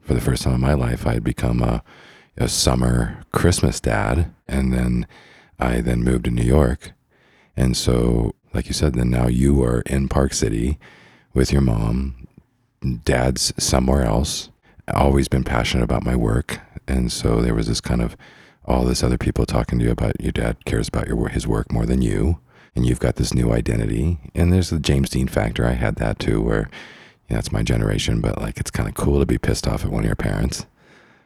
for 0.00 0.14
the 0.14 0.20
first 0.20 0.42
time 0.44 0.54
in 0.54 0.60
my 0.60 0.74
life, 0.74 1.06
I 1.06 1.14
had 1.14 1.24
become 1.24 1.60
a 1.62 1.82
a 2.36 2.48
summer 2.48 3.22
Christmas 3.32 3.80
dad, 3.80 4.32
and 4.48 4.72
then 4.72 5.06
I 5.58 5.80
then 5.80 6.02
moved 6.02 6.24
to 6.24 6.30
New 6.30 6.42
York, 6.42 6.92
and 7.56 7.76
so 7.76 8.34
like 8.54 8.66
you 8.66 8.74
said, 8.74 8.94
then 8.94 9.10
now 9.10 9.28
you 9.28 9.62
are 9.62 9.80
in 9.86 10.08
Park 10.08 10.34
City 10.34 10.78
with 11.32 11.52
your 11.52 11.62
mom. 11.62 12.26
Dad's 13.04 13.52
somewhere 13.62 14.04
else. 14.04 14.50
Always 14.92 15.28
been 15.28 15.44
passionate 15.44 15.84
about 15.84 16.04
my 16.04 16.16
work, 16.16 16.60
and 16.86 17.10
so 17.10 17.40
there 17.40 17.54
was 17.54 17.68
this 17.68 17.80
kind 17.80 18.02
of 18.02 18.16
all 18.64 18.84
this 18.84 19.02
other 19.02 19.18
people 19.18 19.46
talking 19.46 19.78
to 19.78 19.84
you 19.84 19.90
about 19.90 20.20
your 20.20 20.32
dad 20.32 20.64
cares 20.64 20.88
about 20.88 21.08
your 21.08 21.28
his 21.28 21.46
work 21.46 21.72
more 21.72 21.86
than 21.86 22.02
you, 22.02 22.40
and 22.74 22.84
you've 22.84 23.00
got 23.00 23.16
this 23.16 23.32
new 23.32 23.52
identity. 23.52 24.18
And 24.34 24.52
there's 24.52 24.70
the 24.70 24.80
James 24.80 25.10
Dean 25.10 25.28
factor. 25.28 25.66
I 25.66 25.72
had 25.72 25.96
that 25.96 26.18
too, 26.18 26.40
where 26.40 26.68
it's 27.28 27.52
my 27.52 27.62
generation, 27.62 28.20
but 28.20 28.40
like 28.40 28.58
it's 28.58 28.70
kind 28.70 28.88
of 28.88 28.94
cool 28.94 29.20
to 29.20 29.26
be 29.26 29.38
pissed 29.38 29.66
off 29.66 29.84
at 29.84 29.90
one 29.90 30.02
of 30.02 30.06
your 30.06 30.16
parents, 30.16 30.66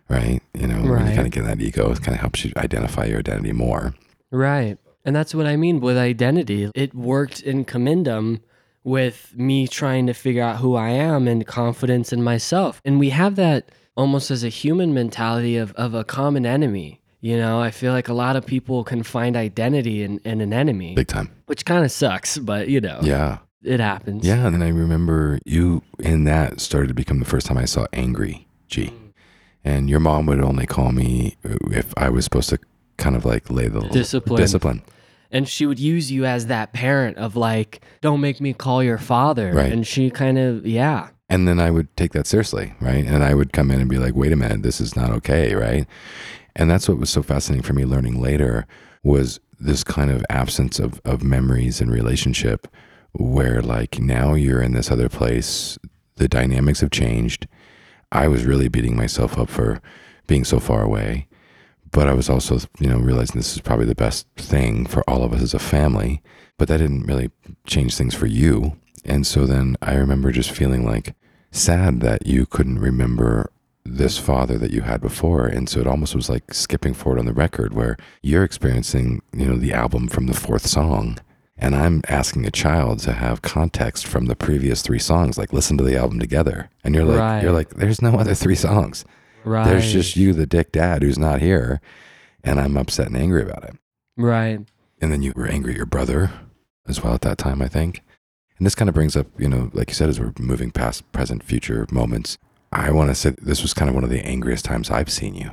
right? 0.09 0.43
You 0.55 0.67
know, 0.67 0.83
when 0.91 1.07
you 1.09 1.15
kind 1.15 1.27
of 1.27 1.31
get 1.33 1.45
that 1.45 1.61
ego, 1.61 1.91
it 1.93 2.03
kind 2.03 2.15
of 2.15 2.21
helps 2.21 2.45
you 2.45 2.53
identify 2.57 3.05
your 3.07 3.19
identity 3.21 3.53
more. 3.53 3.95
Right. 4.31 4.79
And 5.05 5.15
that's 5.15 5.35
what 5.35 5.47
I 5.47 5.57
mean 5.57 5.81
with 5.81 5.97
identity. 5.97 6.71
It 6.75 6.95
worked 6.95 7.41
in 7.41 7.65
Commendum 7.65 8.41
with 8.85 9.33
me 9.37 9.67
trying 9.69 10.07
to 10.07 10.13
figure 10.15 10.43
out 10.43 10.57
who 10.57 10.75
I 10.77 10.91
am 10.91 11.27
and 11.29 11.47
confidence 11.47 12.13
in 12.13 12.23
myself. 12.23 12.81
And 12.85 12.99
we 12.99 13.11
have 13.11 13.37
that 13.37 13.71
almost 13.97 14.31
as 14.31 14.45
a 14.45 14.49
human 14.49 14.95
mentality 14.95 15.57
of, 15.57 15.73
of 15.73 15.95
a 15.95 16.05
common 16.05 16.45
enemy. 16.47 17.01
You 17.21 17.37
know, 17.37 17.61
I 17.61 17.71
feel 17.73 17.93
like 17.93 18.09
a 18.09 18.13
lot 18.15 18.37
of 18.37 18.47
people 18.47 18.85
can 18.85 19.03
find 19.03 19.37
identity 19.37 20.03
in, 20.03 20.19
in 20.19 20.41
an 20.41 20.53
enemy, 20.53 20.95
Big 20.95 21.09
time. 21.09 21.31
which 21.47 21.65
kind 21.65 21.85
of 21.85 21.91
sucks, 21.91 22.39
but 22.39 22.69
you 22.69 22.81
know, 22.81 23.01
Yeah. 23.03 23.39
it 23.65 23.81
happens. 23.81 24.25
Yeah, 24.25 24.45
and 24.47 24.55
then 24.55 24.63
I 24.63 24.69
remember 24.69 25.39
you 25.45 25.83
in 25.99 26.25
that 26.25 26.61
started 26.61 26.89
to 26.89 26.95
become 26.95 27.19
the 27.19 27.25
first 27.25 27.47
time 27.47 27.59
I 27.59 27.65
saw 27.65 27.87
angry 27.93 28.47
G. 28.69 28.93
And 29.67 29.91
your 29.91 29.99
mom 29.99 30.27
would 30.27 30.41
only 30.41 30.65
call 30.65 30.93
me 30.93 31.37
if 31.43 31.93
I 31.97 32.09
was 32.09 32.25
supposed 32.25 32.51
to 32.51 32.59
kind 32.99 33.17
of 33.17 33.25
like 33.25 33.51
lay 33.51 33.67
the 33.67 33.81
Discipline. 33.81 34.41
discipline. 34.41 34.83
And 35.33 35.49
she 35.49 35.67
would 35.67 35.81
use 35.81 36.11
you 36.13 36.25
as 36.25 36.47
that 36.47 36.73
parent 36.73 37.19
of 37.19 37.35
like, 37.35 37.81
don't 38.01 38.21
make 38.21 38.41
me 38.41 38.53
call 38.53 38.81
your 38.81 38.97
father. 38.97 39.53
Right. 39.53 39.73
And 39.73 39.85
she 39.85 40.09
kind 40.09 40.39
of, 40.39 40.65
yeah. 40.65 41.09
And 41.29 41.49
then 41.49 41.59
I 41.59 41.73
would 41.73 41.95
take 41.97 42.13
that 42.13 42.29
seriously, 42.29 42.75
right? 42.81 43.05
And 43.05 43.25
I 43.25 43.35
would 43.35 43.53
come 43.53 43.73
in 43.73 43.81
and 43.81 43.91
be 43.91 43.99
like, 43.99 44.15
wait 44.15 44.31
a 44.31 44.37
minute, 44.37 44.63
this 44.63 44.81
is 44.81 44.95
not 44.95 45.11
okay, 45.11 45.53
right? 45.57 45.85
And 46.55 46.71
that's 46.71 46.89
what 46.89 46.99
was 46.99 47.11
so 47.11 47.25
fascinating 47.25 47.65
for 47.65 47.73
me 47.73 47.85
learning 47.85 48.23
later 48.23 48.69
was 49.03 49.41
this 49.59 49.83
kind 49.83 50.13
of 50.13 50.25
absence 50.31 50.79
of, 50.79 51.01
of 51.05 51.25
memories 51.25 51.81
and 51.81 51.91
relationship 51.91 52.69
where 53.15 53.61
like 53.61 53.99
now 53.99 54.35
you're 54.35 54.63
in 54.63 54.75
this 54.75 54.93
other 54.93 55.09
place, 55.09 55.77
the 56.15 56.29
dynamics 56.29 56.83
have 56.83 56.93
changed. 56.93 57.49
I 58.13 58.29
was 58.29 58.45
really 58.45 58.69
beating 58.69 58.97
myself 58.97 59.39
up 59.39 59.49
for 59.49 59.81
being 60.27 60.45
so 60.45 60.61
far 60.61 60.83
away. 60.83 61.27
But 61.93 62.09
I 62.09 62.15
was 62.15 62.29
also, 62.29 62.59
you 62.79 62.89
know, 62.89 62.99
realizing 62.99 63.37
this 63.37 63.55
is 63.55 63.61
probably 63.61 63.87
the 63.87 63.95
best 63.95 64.27
thing 64.37 64.87
for 64.87 65.09
all 65.09 65.23
of 65.23 65.33
us 65.33 65.43
as 65.43 65.55
a 65.55 65.59
family. 65.59 66.23
But 66.59 66.69
that 66.69 66.79
didn't 66.79 67.07
really 67.07 67.31
change 67.67 67.97
things 67.97 68.15
for 68.15 68.27
you. 68.27 68.77
And 69.05 69.27
so 69.27 69.47
then 69.47 69.77
I 69.81 69.95
remember 69.95 70.33
just 70.33 70.51
feeling 70.51 70.85
like 70.85 71.15
sad 71.53 72.01
that 72.01 72.27
you 72.27 72.45
couldn't 72.45 72.81
remember 72.81 73.51
this 73.85 74.19
father 74.19 74.59
that 74.59 74.73
you 74.73 74.83
had 74.83 75.01
before. 75.01 75.47
And 75.47 75.69
so 75.69 75.81
it 75.81 75.87
almost 75.87 76.15
was 76.15 76.29
like 76.29 76.53
skipping 76.53 76.93
forward 76.93 77.19
on 77.19 77.27
the 77.27 77.33
record 77.33 77.73
where 77.73 77.97
you're 78.23 78.45
experiencing, 78.45 79.23
you 79.33 79.47
know, 79.47 79.57
the 79.57 79.73
album 79.73 80.09
from 80.09 80.27
the 80.27 80.35
fourth 80.35 80.67
song. 80.67 81.19
And 81.59 81.75
I'm 81.75 82.03
asking 82.09 82.45
a 82.47 82.51
child 82.51 82.99
to 83.01 83.13
have 83.13 83.41
context 83.43 84.07
from 84.07 84.27
the 84.27 84.37
previous 84.37 84.83
three 84.83 84.99
songs, 84.99 85.39
like 85.39 85.53
listen 85.55 85.79
to 85.79 85.85
the 85.85 85.97
album 85.97 86.19
together. 86.19 86.69
And 86.85 86.95
you're 86.95 87.05
like, 87.05 87.19
Right. 87.19 87.43
you're 87.43 87.53
like, 87.53 87.71
there's 87.71 88.03
no 88.03 88.17
other 88.19 88.35
three 88.35 88.55
songs. 88.55 89.05
Right. 89.45 89.65
There's 89.67 89.91
just 89.93 90.17
you, 90.17 90.33
the 90.35 90.47
dick 90.47 90.73
dad, 90.73 91.03
who's 91.03 91.19
not 91.19 91.41
here. 91.41 91.81
And 92.45 92.61
I'm 92.61 92.77
upset 92.77 93.07
and 93.07 93.17
angry 93.17 93.43
about 93.43 93.65
it. 93.65 93.77
Right. 94.17 94.61
And 95.01 95.11
then 95.13 95.23
you 95.23 95.33
were 95.35 95.47
angry 95.47 95.73
at 95.73 95.77
your 95.77 95.87
brother 95.87 96.31
as 96.87 97.03
well 97.03 97.15
at 97.15 97.23
that 97.23 97.39
time, 97.39 97.63
I 97.63 97.69
think. 97.69 98.03
And 98.59 98.67
this 98.67 98.75
kind 98.75 98.89
of 98.89 98.95
brings 98.95 99.17
up, 99.17 99.27
you 99.39 99.49
know, 99.49 99.71
like 99.73 99.89
you 99.91 99.95
said, 99.95 100.09
as 100.09 100.21
we're 100.21 100.33
moving 100.39 100.71
past 100.71 101.11
present, 101.13 101.43
future 101.43 101.87
moments, 101.91 102.39
I 102.73 102.91
want 102.91 103.11
to 103.11 103.15
say 103.15 103.35
this 103.41 103.63
was 103.63 103.75
kind 103.75 103.89
of 103.89 103.95
one 103.95 104.05
of 104.05 104.11
the 104.11 104.25
angriest 104.27 104.65
times 104.65 104.91
I've 104.91 105.11
seen 105.11 105.35
you 105.35 105.51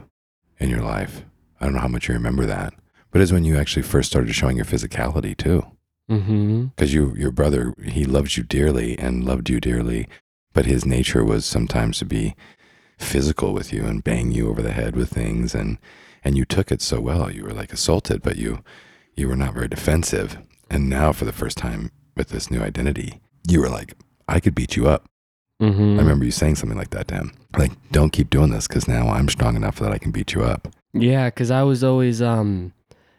in 0.60 0.70
your 0.70 0.82
life. 0.82 1.24
I 1.60 1.66
don't 1.66 1.74
know 1.76 1.82
how 1.82 1.88
much 1.88 2.08
you 2.08 2.14
remember 2.14 2.46
that, 2.46 2.74
but 3.12 3.22
it's 3.22 3.32
when 3.32 3.44
you 3.46 3.58
actually 3.58 3.84
first 3.84 4.10
started 4.10 4.34
showing 4.34 4.56
your 4.58 4.66
physicality 4.66 5.36
too. 5.36 5.66
Mm-hmm. 6.14 6.66
Because 6.76 6.94
you, 6.94 7.16
your 7.16 7.32
brother, 7.32 7.74
he 7.84 8.06
loved 8.06 8.38
you 8.38 8.44
dearly 8.44 8.98
and 8.98 9.24
loved 9.24 9.50
you 9.50 9.60
dearly, 9.60 10.08
but 10.54 10.66
his 10.66 10.86
nature 10.86 11.24
was 11.24 11.46
sometimes 11.46 11.98
to 12.00 12.06
be 12.06 12.36
physical 12.98 13.54
with 13.54 13.74
you 13.74 13.86
and 13.86 14.04
bang 14.04 14.32
you 14.32 14.50
over 14.50 14.62
the 14.62 14.72
head 14.72 14.96
with 14.96 15.10
things, 15.10 15.54
and 15.56 15.78
and 16.24 16.38
you 16.38 16.46
took 16.46 16.72
it 16.72 16.82
so 16.82 17.00
well. 17.00 17.32
You 17.32 17.44
were 17.44 17.54
like 17.54 17.74
assaulted, 17.74 18.22
but 18.22 18.38
you 18.38 18.64
you 19.16 19.28
were 19.28 19.36
not 19.36 19.54
very 19.54 19.68
defensive. 19.68 20.38
And 20.70 20.90
now, 20.90 21.12
for 21.12 21.26
the 21.26 21.34
first 21.34 21.58
time 21.58 21.92
with 22.16 22.30
this 22.30 22.50
new 22.50 22.62
identity, 22.62 23.22
you 23.48 23.62
were 23.62 23.70
like, 23.70 23.94
I 24.28 24.40
could 24.40 24.56
beat 24.56 24.76
you 24.76 24.88
up. 24.88 25.06
Mm-hmm. 25.62 26.00
I 26.00 26.02
remember 26.02 26.26
you 26.26 26.32
saying 26.32 26.56
something 26.56 26.78
like 26.78 26.90
that 26.92 27.08
to 27.10 27.16
him, 27.16 27.34
like, 27.58 27.72
"Don't 27.92 28.12
keep 28.12 28.30
doing 28.30 28.50
this 28.50 28.68
because 28.68 28.88
now 28.88 29.08
I'm 29.10 29.30
strong 29.30 29.56
enough 29.56 29.80
that 29.80 29.92
I 29.92 29.98
can 29.98 30.12
beat 30.12 30.34
you 30.34 30.44
up." 30.44 30.68
Yeah, 30.94 31.30
because 31.30 31.52
I 31.52 31.64
was 31.64 31.84
always, 31.84 32.22
um, 32.22 32.74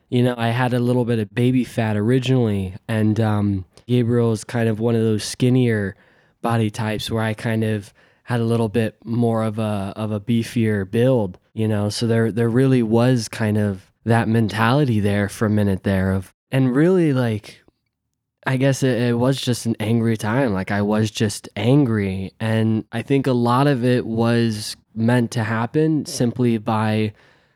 you 0.08 0.22
know, 0.22 0.34
I 0.36 0.48
had 0.48 0.74
a 0.74 0.78
little 0.78 1.04
bit 1.04 1.18
of 1.18 1.34
baby 1.34 1.64
fat 1.64 1.96
originally, 1.96 2.74
and 2.88 3.18
um, 3.20 3.64
Gabriel's 3.86 4.44
kind 4.44 4.68
of 4.68 4.80
one 4.80 4.94
of 4.94 5.02
those 5.02 5.24
skinnier 5.24 5.96
body 6.42 6.70
types 6.70 7.10
where 7.10 7.22
I 7.22 7.34
kind 7.34 7.64
of 7.64 7.92
had 8.24 8.40
a 8.40 8.44
little 8.44 8.68
bit 8.68 8.96
more 9.04 9.42
of 9.42 9.58
a 9.58 9.92
of 9.96 10.12
a 10.12 10.20
beefier 10.20 10.90
build, 10.90 11.38
you 11.52 11.68
know. 11.68 11.88
So 11.88 12.06
there 12.06 12.30
there 12.30 12.48
really 12.48 12.82
was 12.82 13.28
kind 13.28 13.58
of 13.58 13.90
that 14.04 14.28
mentality 14.28 15.00
there 15.00 15.28
for 15.28 15.46
a 15.46 15.50
minute 15.50 15.82
there 15.82 16.12
of, 16.12 16.32
and 16.50 16.74
really 16.74 17.12
like. 17.12 17.60
I 18.46 18.58
guess 18.58 18.82
it, 18.82 19.00
it 19.00 19.14
was 19.14 19.40
just 19.40 19.64
an 19.64 19.74
angry 19.80 20.18
time. 20.18 20.52
Like 20.52 20.70
I 20.70 20.82
was 20.82 21.10
just 21.10 21.48
angry. 21.56 22.34
And 22.38 22.84
I 22.92 23.00
think 23.00 23.26
a 23.26 23.32
lot 23.32 23.66
of 23.66 23.86
it 23.86 24.04
was 24.04 24.76
meant 24.94 25.30
to 25.30 25.44
happen 25.44 26.04
simply 26.04 26.58
by 26.58 27.14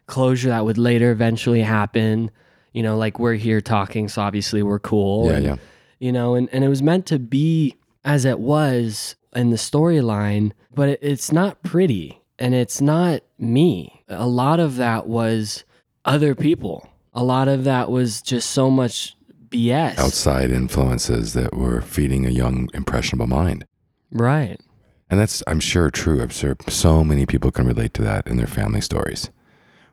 closure 0.09 0.49
that 0.49 0.65
would 0.65 0.79
later 0.79 1.13
eventually 1.13 1.63
happen. 1.63 2.31
You 2.73 2.83
know, 2.83 2.97
like 2.97 3.19
we're 3.19 3.35
here 3.35 3.61
talking, 3.61 4.09
so 4.09 4.23
obviously 4.23 4.63
we're 4.63 4.81
cool. 4.81 5.27
Yeah, 5.27 5.33
and, 5.37 5.45
yeah. 5.45 5.57
You 6.01 6.13
know, 6.13 6.35
and, 6.35 6.49
and 6.53 6.65
it 6.65 6.69
was 6.69 6.83
meant 6.83 7.07
to 7.07 7.19
be 7.19 7.77
as 8.05 8.25
it 8.25 8.41
was 8.41 9.15
in 9.35 9.51
the 9.51 9.57
storyline, 9.57 10.53
but 10.75 10.89
it, 10.89 10.99
it's 11.03 11.33
not 11.33 11.63
pretty 11.63 12.21
and 12.39 12.55
it's 12.55 12.81
not 12.81 13.23
me. 13.39 14.05
A 14.09 14.27
lot 14.27 14.61
of 14.61 14.77
that 14.77 15.07
was 15.07 15.65
other 16.05 16.35
people. 16.35 16.89
A 17.13 17.25
lot 17.25 17.49
of 17.49 17.65
that 17.65 17.91
was 17.91 18.23
just 18.23 18.51
so 18.51 18.71
much 18.71 19.17
BS. 19.49 19.99
Outside 19.99 20.51
influences 20.51 21.33
that 21.35 21.55
were 21.55 21.81
feeding 21.81 22.27
a 22.27 22.31
young, 22.31 22.69
impressionable 22.75 23.27
mind. 23.27 23.65
Right. 24.11 24.61
And 25.11 25.19
that's, 25.19 25.43
I'm 25.47 25.61
sure, 25.61 25.91
true. 25.91 26.23
I'm 26.23 26.29
sure 26.29 26.57
so 26.69 27.03
many 27.03 27.27
people 27.27 27.51
can 27.51 27.67
relate 27.67 27.95
to 27.95 28.03
that 28.03 28.27
in 28.27 28.37
their 28.37 28.47
family 28.47 28.81
stories, 28.81 29.31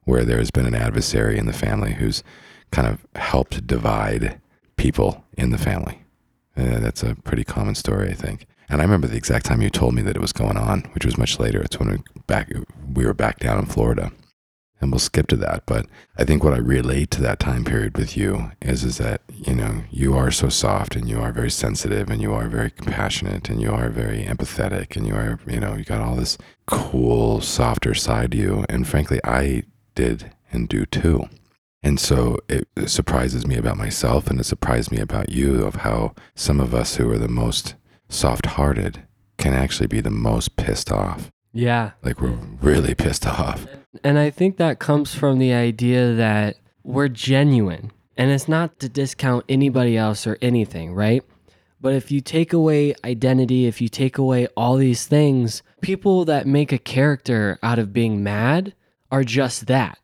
where 0.06 0.24
there's 0.24 0.52
been 0.52 0.66
an 0.66 0.76
adversary 0.76 1.38
in 1.38 1.46
the 1.46 1.54
family 1.54 1.94
who's 1.94 2.24
kind 2.72 2.88
of 2.88 3.06
helped 3.16 3.68
divide 3.68 4.40
people 4.78 5.24
in 5.38 5.52
the 5.52 5.58
family. 5.58 6.02
Uh, 6.58 6.80
that's 6.80 7.04
a 7.04 7.16
pretty 7.16 7.44
common 7.44 7.76
story, 7.76 8.10
I 8.10 8.14
think. 8.14 8.48
And 8.70 8.82
I 8.82 8.84
remember 8.86 9.08
the 9.08 9.18
exact 9.18 9.46
time 9.46 9.62
you 9.62 9.70
told 9.70 9.94
me 9.94 10.02
that 10.04 10.16
it 10.16 10.22
was 10.22 10.34
going 10.34 10.58
on, 10.58 10.82
which 10.94 11.06
was 11.06 11.18
much 11.18 11.40
later. 11.40 11.62
It's 11.62 11.80
when 11.80 11.90
we 11.90 11.98
back 12.28 12.52
we 12.94 13.06
were 13.06 13.14
back 13.14 13.40
down 13.40 13.60
in 13.60 13.66
Florida, 13.66 14.12
and 14.82 14.92
we'll 14.92 15.00
skip 15.00 15.28
to 15.28 15.36
that. 15.38 15.64
But 15.68 15.86
I 16.18 16.24
think 16.24 16.44
what 16.44 16.54
I 16.54 16.58
relate 16.58 17.12
to 17.12 17.22
that 17.22 17.40
time 17.40 17.64
period 17.64 17.98
with 17.98 18.18
you 18.18 18.52
is 18.62 18.84
is 18.84 18.98
that 18.98 19.22
you 19.30 19.54
know 19.54 19.84
you 19.92 20.16
are 20.16 20.32
so 20.32 20.50
soft 20.50 20.96
and 20.96 21.08
you 21.08 21.20
are 21.20 21.32
very 21.32 21.52
sensitive 21.52 22.10
and 22.10 22.22
you 22.22 22.34
are 22.34 22.48
very 22.48 22.72
compassionate 22.72 23.50
and 23.50 23.62
you 23.62 23.72
are 23.72 23.90
very 23.90 24.24
empathetic 24.24 24.96
and 24.96 25.06
you 25.06 25.14
are 25.14 25.40
you 25.46 25.60
know 25.60 25.76
you 25.76 25.84
got 25.84 26.02
all 26.02 26.16
this 26.16 26.38
cool 26.66 27.42
softer 27.42 27.94
side 27.94 28.32
to 28.32 28.38
you. 28.38 28.66
And 28.68 28.88
frankly, 28.88 29.20
I 29.24 29.64
did 29.96 30.32
and 30.52 30.70
do 30.70 30.86
too. 30.86 31.28
And 31.82 32.00
so 32.00 32.40
it, 32.50 32.68
surprises 32.88 33.46
me 33.46 33.58
about 33.58 33.78
myself 33.78 34.28
and 34.28 34.40
it 34.40 34.46
surprised 34.46 34.92
me 34.92 35.00
about 35.00 35.30
you 35.32 35.64
of 35.64 35.76
how 35.76 36.14
some 36.34 36.60
of 36.60 36.74
us 36.74 36.96
who 36.96 37.10
are 37.12 37.18
the 37.18 37.28
most 37.28 37.76
soft 38.10 38.46
hearted 38.46 39.04
can 39.38 39.54
actually 39.54 39.88
be 39.88 40.02
the 40.02 40.10
most 40.10 40.56
pissed 40.56 40.92
off. 40.92 41.32
Yeah. 41.54 41.92
Like 42.04 42.20
we're 42.20 42.38
really 42.62 42.96
pissed 42.96 43.26
off. 43.26 43.68
And 44.04 44.18
I 44.18 44.30
think 44.30 44.58
that 44.58 44.80
comes 44.80 45.14
from 45.14 45.40
the 45.40 45.54
idea 45.54 46.14
that 46.16 46.58
we're 46.84 47.08
genuine. 47.08 47.92
And 48.18 48.32
it's 48.32 48.48
not 48.48 48.80
to 48.80 48.90
discount 48.90 49.46
anybody 49.48 49.96
else 49.96 50.26
or 50.26 50.38
anything, 50.42 50.94
right? 50.94 51.24
But 51.80 51.94
if 51.94 52.12
you 52.12 52.20
take 52.20 52.52
away 52.52 52.96
identity, 53.04 53.68
if 53.68 53.80
you 53.80 53.90
take 53.90 54.18
away 54.18 54.48
all 54.58 54.76
these 54.76 55.06
things, 55.06 55.62
people 55.82 56.26
that 56.26 56.48
make 56.48 56.72
a 56.72 56.78
character 56.80 57.60
out 57.62 57.78
of 57.78 57.94
being 57.94 58.24
mad 58.24 58.74
are 59.16 59.24
just 59.24 59.68
that 59.68 59.98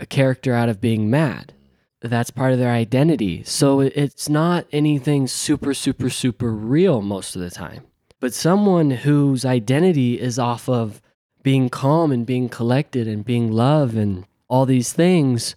a 0.00 0.06
character 0.06 0.54
out 0.54 0.70
of 0.70 0.80
being 0.80 1.10
mad. 1.10 1.52
That's 2.00 2.30
part 2.30 2.54
of 2.54 2.58
their 2.58 2.72
identity. 2.72 3.42
So 3.44 3.80
it's 3.80 4.30
not 4.30 4.66
anything 4.72 5.26
super, 5.26 5.74
super, 5.74 6.08
super 6.08 6.50
real 6.52 7.02
most 7.02 7.36
of 7.36 7.42
the 7.42 7.50
time. 7.50 7.82
But 8.18 8.32
someone 8.32 8.90
whose 8.90 9.44
identity 9.44 10.18
is 10.18 10.38
off 10.38 10.70
of 10.70 11.02
being 11.42 11.68
calm 11.68 12.10
and 12.10 12.24
being 12.24 12.48
collected 12.48 13.06
and 13.06 13.26
being 13.26 13.52
love 13.52 13.94
and 13.94 14.24
all 14.48 14.64
these 14.64 14.94
things, 14.94 15.54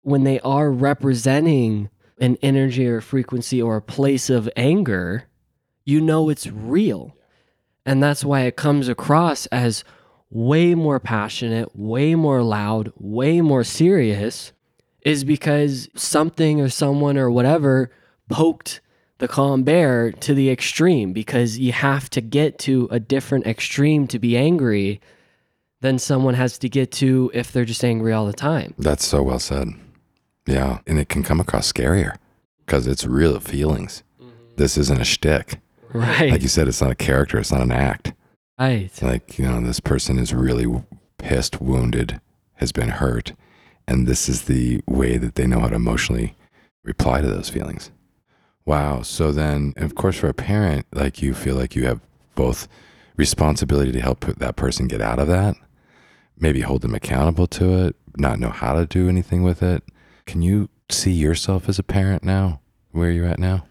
when 0.00 0.24
they 0.24 0.40
are 0.40 0.70
representing 0.70 1.90
an 2.18 2.38
energy 2.40 2.86
or 2.86 3.02
frequency 3.02 3.60
or 3.60 3.76
a 3.76 3.82
place 3.82 4.30
of 4.30 4.48
anger, 4.56 5.24
you 5.84 6.00
know 6.00 6.30
it's 6.30 6.46
real. 6.46 7.14
And 7.84 8.02
that's 8.02 8.24
why 8.24 8.42
it 8.42 8.56
comes 8.56 8.88
across 8.88 9.44
as 9.46 9.84
way 10.30 10.74
more 10.74 11.00
passionate, 11.00 11.74
way 11.74 12.14
more 12.14 12.42
loud, 12.42 12.92
way 12.96 13.40
more 13.40 13.64
serious 13.64 14.52
is 15.02 15.24
because 15.24 15.88
something 15.94 16.60
or 16.60 16.68
someone 16.68 17.16
or 17.16 17.30
whatever 17.30 17.90
poked 18.28 18.80
the 19.18 19.28
calm 19.28 19.62
bear 19.62 20.12
to 20.12 20.34
the 20.34 20.50
extreme 20.50 21.12
because 21.12 21.58
you 21.58 21.72
have 21.72 22.08
to 22.10 22.20
get 22.20 22.58
to 22.58 22.88
a 22.90 23.00
different 23.00 23.46
extreme 23.46 24.06
to 24.06 24.18
be 24.18 24.36
angry 24.36 25.00
than 25.80 25.98
someone 25.98 26.34
has 26.34 26.58
to 26.58 26.68
get 26.68 26.90
to 26.92 27.30
if 27.34 27.52
they're 27.52 27.64
just 27.64 27.84
angry 27.84 28.12
all 28.12 28.26
the 28.26 28.32
time. 28.32 28.74
That's 28.78 29.06
so 29.06 29.22
well 29.22 29.38
said. 29.38 29.68
Yeah. 30.46 30.78
And 30.86 30.98
it 30.98 31.08
can 31.08 31.22
come 31.22 31.40
across 31.40 31.72
scarier 31.72 32.16
because 32.64 32.86
it's 32.86 33.04
real 33.04 33.38
feelings. 33.40 34.02
Mm-hmm. 34.20 34.54
This 34.56 34.76
isn't 34.76 35.00
a 35.00 35.04
shtick. 35.04 35.60
Right. 35.92 36.30
Like 36.30 36.42
you 36.42 36.48
said, 36.48 36.68
it's 36.68 36.80
not 36.80 36.90
a 36.90 36.96
character, 36.96 37.38
it's 37.38 37.52
not 37.52 37.62
an 37.62 37.72
act. 37.72 38.12
Right. 38.58 38.90
Like, 39.02 39.38
you 39.38 39.46
know, 39.46 39.60
this 39.60 39.80
person 39.80 40.18
is 40.18 40.34
really 40.34 40.66
pissed, 41.18 41.60
wounded, 41.60 42.20
has 42.54 42.72
been 42.72 42.88
hurt. 42.88 43.32
And 43.86 44.06
this 44.06 44.28
is 44.28 44.42
the 44.42 44.82
way 44.86 45.16
that 45.16 45.34
they 45.36 45.46
know 45.46 45.60
how 45.60 45.68
to 45.68 45.76
emotionally 45.76 46.34
reply 46.82 47.20
to 47.20 47.28
those 47.28 47.48
feelings. 47.48 47.90
Wow. 48.66 49.02
So 49.02 49.32
then, 49.32 49.72
of 49.76 49.94
course, 49.94 50.16
for 50.16 50.28
a 50.28 50.34
parent, 50.34 50.86
like 50.92 51.22
you 51.22 51.32
feel 51.32 51.56
like 51.56 51.74
you 51.74 51.86
have 51.86 52.00
both 52.34 52.68
responsibility 53.16 53.92
to 53.92 54.00
help 54.00 54.20
that 54.20 54.56
person 54.56 54.88
get 54.88 55.00
out 55.00 55.18
of 55.18 55.26
that, 55.28 55.56
maybe 56.38 56.60
hold 56.60 56.82
them 56.82 56.94
accountable 56.94 57.46
to 57.48 57.86
it, 57.86 57.96
not 58.16 58.38
know 58.38 58.50
how 58.50 58.74
to 58.74 58.86
do 58.86 59.08
anything 59.08 59.42
with 59.42 59.62
it. 59.62 59.82
Can 60.26 60.42
you 60.42 60.68
see 60.90 61.12
yourself 61.12 61.68
as 61.68 61.78
a 61.78 61.82
parent 61.82 62.22
now, 62.22 62.60
where 62.92 63.10
you're 63.10 63.26
at 63.26 63.38
now? 63.38 63.66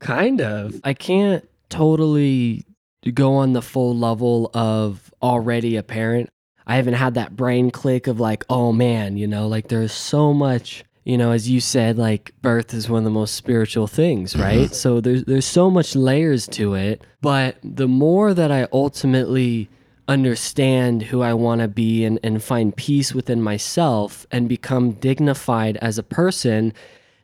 Kind 0.00 0.40
of. 0.40 0.80
I 0.82 0.94
can't 0.94 1.48
totally 1.68 2.64
go 3.12 3.34
on 3.34 3.52
the 3.52 3.62
full 3.62 3.96
level 3.96 4.50
of 4.54 5.12
already 5.22 5.76
a 5.76 5.82
parent. 5.82 6.30
I 6.66 6.76
haven't 6.76 6.94
had 6.94 7.14
that 7.14 7.34
brain 7.34 7.70
click 7.70 8.06
of 8.06 8.20
like, 8.20 8.44
oh 8.50 8.72
man, 8.72 9.16
you 9.16 9.26
know, 9.26 9.48
like 9.48 9.68
there's 9.68 9.92
so 9.92 10.34
much, 10.34 10.84
you 11.04 11.16
know, 11.16 11.32
as 11.32 11.48
you 11.48 11.60
said, 11.60 11.96
like 11.96 12.32
birth 12.42 12.74
is 12.74 12.88
one 12.88 12.98
of 12.98 13.04
the 13.04 13.10
most 13.10 13.34
spiritual 13.34 13.86
things, 13.86 14.32
mm-hmm. 14.32 14.42
right? 14.42 14.74
So 14.74 15.00
there's 15.00 15.24
there's 15.24 15.46
so 15.46 15.70
much 15.70 15.96
layers 15.96 16.46
to 16.48 16.74
it, 16.74 17.02
but 17.22 17.56
the 17.62 17.88
more 17.88 18.34
that 18.34 18.50
I 18.52 18.68
ultimately 18.72 19.70
understand 20.08 21.02
who 21.02 21.20
I 21.22 21.34
want 21.34 21.60
to 21.60 21.68
be 21.68 22.04
and, 22.04 22.18
and 22.22 22.42
find 22.42 22.74
peace 22.74 23.14
within 23.14 23.42
myself 23.42 24.26
and 24.30 24.48
become 24.48 24.92
dignified 24.92 25.76
as 25.78 25.98
a 25.98 26.02
person 26.02 26.72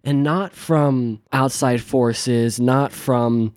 and 0.05 0.23
not 0.23 0.53
from 0.53 1.23
outside 1.33 1.83
forces, 1.83 2.61
not 2.61 2.93
from 2.93 3.55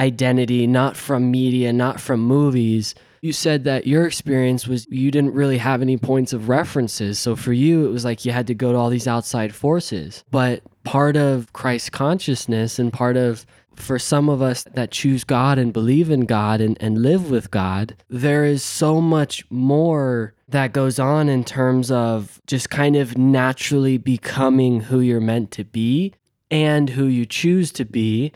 identity, 0.00 0.66
not 0.66 0.96
from 0.96 1.30
media, 1.30 1.72
not 1.72 2.00
from 2.00 2.20
movies. 2.20 2.94
You 3.20 3.32
said 3.32 3.64
that 3.64 3.86
your 3.86 4.06
experience 4.06 4.66
was 4.66 4.86
you 4.90 5.10
didn't 5.10 5.34
really 5.34 5.58
have 5.58 5.82
any 5.82 5.98
points 5.98 6.32
of 6.32 6.48
references. 6.48 7.18
So 7.18 7.36
for 7.36 7.52
you, 7.52 7.86
it 7.86 7.90
was 7.90 8.04
like 8.04 8.24
you 8.24 8.32
had 8.32 8.46
to 8.46 8.54
go 8.54 8.72
to 8.72 8.78
all 8.78 8.88
these 8.88 9.06
outside 9.06 9.54
forces. 9.54 10.24
But 10.30 10.62
part 10.84 11.16
of 11.16 11.52
Christ 11.52 11.92
consciousness 11.92 12.78
and 12.78 12.92
part 12.92 13.18
of 13.18 13.44
for 13.74 13.98
some 13.98 14.28
of 14.28 14.42
us 14.42 14.64
that 14.74 14.90
choose 14.90 15.24
God 15.24 15.58
and 15.58 15.72
believe 15.72 16.10
in 16.10 16.26
God 16.26 16.60
and, 16.60 16.76
and 16.80 17.02
live 17.02 17.30
with 17.30 17.50
God, 17.50 17.96
there 18.08 18.44
is 18.44 18.62
so 18.62 19.00
much 19.00 19.44
more 19.50 20.34
that 20.48 20.72
goes 20.72 20.98
on 20.98 21.28
in 21.28 21.44
terms 21.44 21.90
of 21.90 22.40
just 22.46 22.70
kind 22.70 22.96
of 22.96 23.16
naturally 23.16 23.98
becoming 23.98 24.80
who 24.80 25.00
you're 25.00 25.20
meant 25.20 25.50
to 25.52 25.64
be 25.64 26.14
and 26.50 26.90
who 26.90 27.06
you 27.06 27.24
choose 27.24 27.70
to 27.72 27.84
be. 27.84 28.32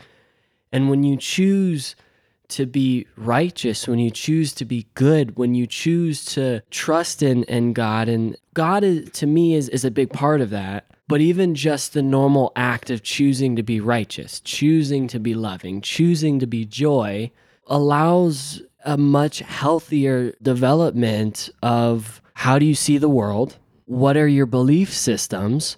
And 0.75 0.89
when 0.89 1.03
you 1.03 1.15
choose 1.15 1.95
to 2.49 2.65
be 2.65 3.07
righteous, 3.15 3.87
when 3.87 3.97
you 3.97 4.11
choose 4.11 4.53
to 4.55 4.65
be 4.65 4.87
good, 4.93 5.37
when 5.37 5.55
you 5.55 5.65
choose 5.65 6.25
to 6.25 6.63
trust 6.69 7.23
in, 7.23 7.45
in 7.45 7.71
God, 7.71 8.09
and 8.09 8.35
God 8.53 8.83
is, 8.83 9.09
to 9.11 9.25
me 9.25 9.55
is, 9.55 9.69
is 9.69 9.85
a 9.85 9.89
big 9.89 10.11
part 10.11 10.41
of 10.41 10.49
that. 10.49 10.83
But 11.07 11.21
even 11.21 11.55
just 11.55 11.93
the 11.93 12.01
normal 12.01 12.51
act 12.57 12.89
of 12.89 13.03
choosing 13.03 13.55
to 13.55 13.63
be 13.63 13.79
righteous, 13.79 14.41
choosing 14.41 15.07
to 15.07 15.17
be 15.17 15.33
loving, 15.33 15.79
choosing 15.79 16.39
to 16.39 16.45
be 16.45 16.65
joy 16.65 17.31
allows 17.67 18.61
a 18.83 18.97
much 18.97 19.39
healthier 19.39 20.33
development 20.41 21.49
of 21.63 22.21
how 22.33 22.59
do 22.59 22.65
you 22.65 22.75
see 22.75 22.97
the 22.97 23.07
world? 23.07 23.57
What 23.85 24.17
are 24.17 24.27
your 24.27 24.45
belief 24.45 24.93
systems? 24.93 25.77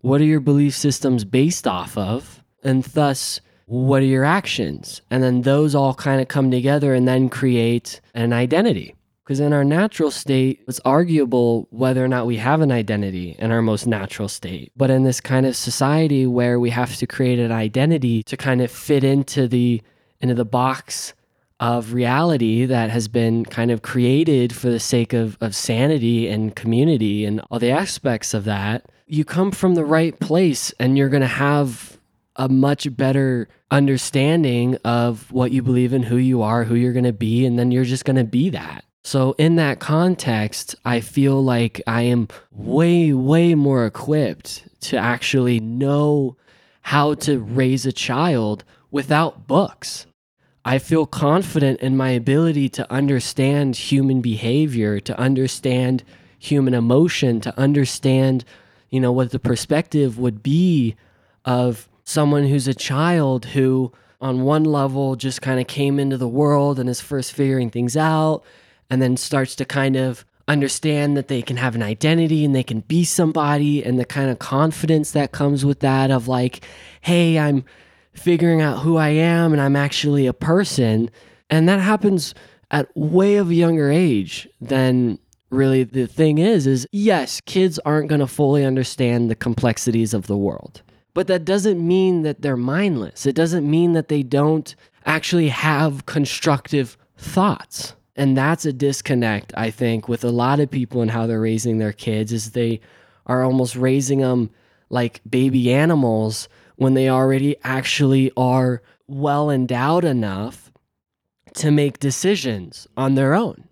What 0.00 0.20
are 0.20 0.24
your 0.24 0.40
belief 0.40 0.74
systems 0.74 1.24
based 1.24 1.68
off 1.68 1.96
of? 1.96 2.42
And 2.64 2.82
thus, 2.82 3.40
what 3.72 4.02
are 4.02 4.06
your 4.06 4.24
actions? 4.24 5.00
And 5.10 5.22
then 5.22 5.42
those 5.42 5.74
all 5.74 5.94
kind 5.94 6.20
of 6.20 6.28
come 6.28 6.50
together 6.50 6.92
and 6.92 7.08
then 7.08 7.30
create 7.30 8.02
an 8.12 8.34
identity. 8.34 8.94
Because 9.24 9.40
in 9.40 9.54
our 9.54 9.64
natural 9.64 10.10
state, 10.10 10.62
it's 10.68 10.80
arguable 10.84 11.68
whether 11.70 12.04
or 12.04 12.08
not 12.08 12.26
we 12.26 12.36
have 12.36 12.60
an 12.60 12.70
identity 12.70 13.34
in 13.38 13.50
our 13.50 13.62
most 13.62 13.86
natural 13.86 14.28
state. 14.28 14.72
But 14.76 14.90
in 14.90 15.04
this 15.04 15.22
kind 15.22 15.46
of 15.46 15.56
society 15.56 16.26
where 16.26 16.60
we 16.60 16.68
have 16.68 16.96
to 16.96 17.06
create 17.06 17.38
an 17.38 17.50
identity 17.50 18.22
to 18.24 18.36
kind 18.36 18.60
of 18.60 18.70
fit 18.70 19.04
into 19.04 19.48
the 19.48 19.80
into 20.20 20.34
the 20.34 20.44
box 20.44 21.14
of 21.58 21.94
reality 21.94 22.66
that 22.66 22.90
has 22.90 23.08
been 23.08 23.46
kind 23.46 23.70
of 23.70 23.80
created 23.80 24.54
for 24.54 24.68
the 24.68 24.80
sake 24.80 25.14
of, 25.14 25.38
of 25.40 25.54
sanity 25.54 26.28
and 26.28 26.54
community 26.56 27.24
and 27.24 27.40
all 27.50 27.58
the 27.58 27.70
aspects 27.70 28.34
of 28.34 28.44
that, 28.44 28.84
you 29.06 29.24
come 29.24 29.50
from 29.50 29.76
the 29.76 29.84
right 29.84 30.20
place 30.20 30.74
and 30.78 30.98
you're 30.98 31.08
going 31.08 31.22
to 31.22 31.26
have 31.26 31.98
a 32.36 32.48
much 32.48 32.94
better 32.96 33.48
understanding 33.70 34.76
of 34.84 35.30
what 35.32 35.52
you 35.52 35.62
believe 35.62 35.92
in, 35.92 36.02
who 36.02 36.16
you 36.16 36.42
are, 36.42 36.64
who 36.64 36.74
you're 36.74 36.92
going 36.92 37.04
to 37.04 37.12
be, 37.12 37.44
and 37.44 37.58
then 37.58 37.70
you're 37.70 37.84
just 37.84 38.04
going 38.04 38.16
to 38.16 38.24
be 38.24 38.50
that. 38.50 38.84
So, 39.04 39.34
in 39.36 39.56
that 39.56 39.80
context, 39.80 40.76
I 40.84 41.00
feel 41.00 41.42
like 41.42 41.82
I 41.86 42.02
am 42.02 42.28
way, 42.52 43.12
way 43.12 43.54
more 43.54 43.84
equipped 43.84 44.68
to 44.82 44.96
actually 44.96 45.58
know 45.58 46.36
how 46.82 47.14
to 47.14 47.40
raise 47.40 47.84
a 47.84 47.92
child 47.92 48.64
without 48.90 49.48
books. 49.48 50.06
I 50.64 50.78
feel 50.78 51.06
confident 51.06 51.80
in 51.80 51.96
my 51.96 52.10
ability 52.10 52.68
to 52.70 52.92
understand 52.92 53.74
human 53.74 54.20
behavior, 54.20 55.00
to 55.00 55.18
understand 55.18 56.04
human 56.38 56.74
emotion, 56.74 57.40
to 57.40 57.58
understand, 57.58 58.44
you 58.90 59.00
know, 59.00 59.10
what 59.10 59.30
the 59.30 59.40
perspective 59.40 60.18
would 60.18 60.42
be 60.42 60.94
of 61.44 61.88
someone 62.12 62.46
who's 62.46 62.68
a 62.68 62.74
child 62.74 63.46
who, 63.46 63.92
on 64.20 64.42
one 64.42 64.64
level, 64.64 65.16
just 65.16 65.42
kind 65.42 65.60
of 65.60 65.66
came 65.66 65.98
into 65.98 66.16
the 66.16 66.28
world 66.28 66.78
and 66.78 66.88
is 66.88 67.00
first 67.00 67.32
figuring 67.32 67.70
things 67.70 67.96
out 67.96 68.44
and 68.90 69.00
then 69.00 69.16
starts 69.16 69.56
to 69.56 69.64
kind 69.64 69.96
of 69.96 70.24
understand 70.48 71.16
that 71.16 71.28
they 71.28 71.40
can 71.40 71.56
have 71.56 71.74
an 71.74 71.82
identity 71.82 72.44
and 72.44 72.54
they 72.54 72.62
can 72.62 72.80
be 72.80 73.04
somebody 73.04 73.82
and 73.82 73.98
the 73.98 74.04
kind 74.04 74.28
of 74.28 74.38
confidence 74.38 75.12
that 75.12 75.32
comes 75.32 75.64
with 75.64 75.78
that 75.80 76.10
of 76.10 76.26
like 76.26 76.66
hey 77.02 77.38
i'm 77.38 77.64
figuring 78.12 78.60
out 78.60 78.80
who 78.80 78.96
i 78.96 79.08
am 79.08 79.52
and 79.52 79.62
i'm 79.62 79.76
actually 79.76 80.26
a 80.26 80.32
person 80.32 81.08
and 81.48 81.68
that 81.68 81.78
happens 81.78 82.34
at 82.72 82.94
way 82.96 83.36
of 83.36 83.50
a 83.50 83.54
younger 83.54 83.88
age 83.90 84.48
than 84.60 85.16
really 85.52 85.84
the 85.84 86.06
thing 86.06 86.38
is 86.38 86.66
is 86.66 86.86
yes, 86.90 87.40
kids 87.42 87.78
aren't 87.84 88.08
going 88.08 88.20
to 88.20 88.26
fully 88.26 88.64
understand 88.64 89.30
the 89.30 89.36
complexities 89.36 90.14
of 90.14 90.26
the 90.26 90.36
world. 90.36 90.82
But 91.14 91.26
that 91.26 91.44
doesn't 91.44 91.86
mean 91.86 92.22
that 92.22 92.42
they're 92.42 92.56
mindless. 92.56 93.26
It 93.26 93.34
doesn't 93.34 93.68
mean 93.68 93.92
that 93.92 94.08
they 94.08 94.22
don't 94.22 94.74
actually 95.04 95.48
have 95.48 96.06
constructive 96.06 96.96
thoughts. 97.16 97.94
And 98.16 98.36
that's 98.36 98.64
a 98.64 98.72
disconnect, 98.72 99.52
I 99.56 99.70
think, 99.70 100.08
with 100.08 100.24
a 100.24 100.30
lot 100.30 100.60
of 100.60 100.70
people 100.70 101.02
and 101.02 101.10
how 101.10 101.26
they're 101.26 101.40
raising 101.40 101.78
their 101.78 101.92
kids 101.92 102.32
is 102.32 102.50
they 102.50 102.80
are 103.26 103.42
almost 103.42 103.76
raising 103.76 104.20
them 104.20 104.50
like 104.90 105.20
baby 105.28 105.72
animals 105.72 106.48
when 106.76 106.94
they 106.94 107.08
already 107.08 107.56
actually 107.64 108.30
are 108.36 108.82
well 109.06 109.50
endowed 109.50 110.04
enough 110.04 110.70
to 111.54 111.70
make 111.70 111.98
decisions 111.98 112.86
on 112.96 113.14
their 113.14 113.34
own. 113.34 113.64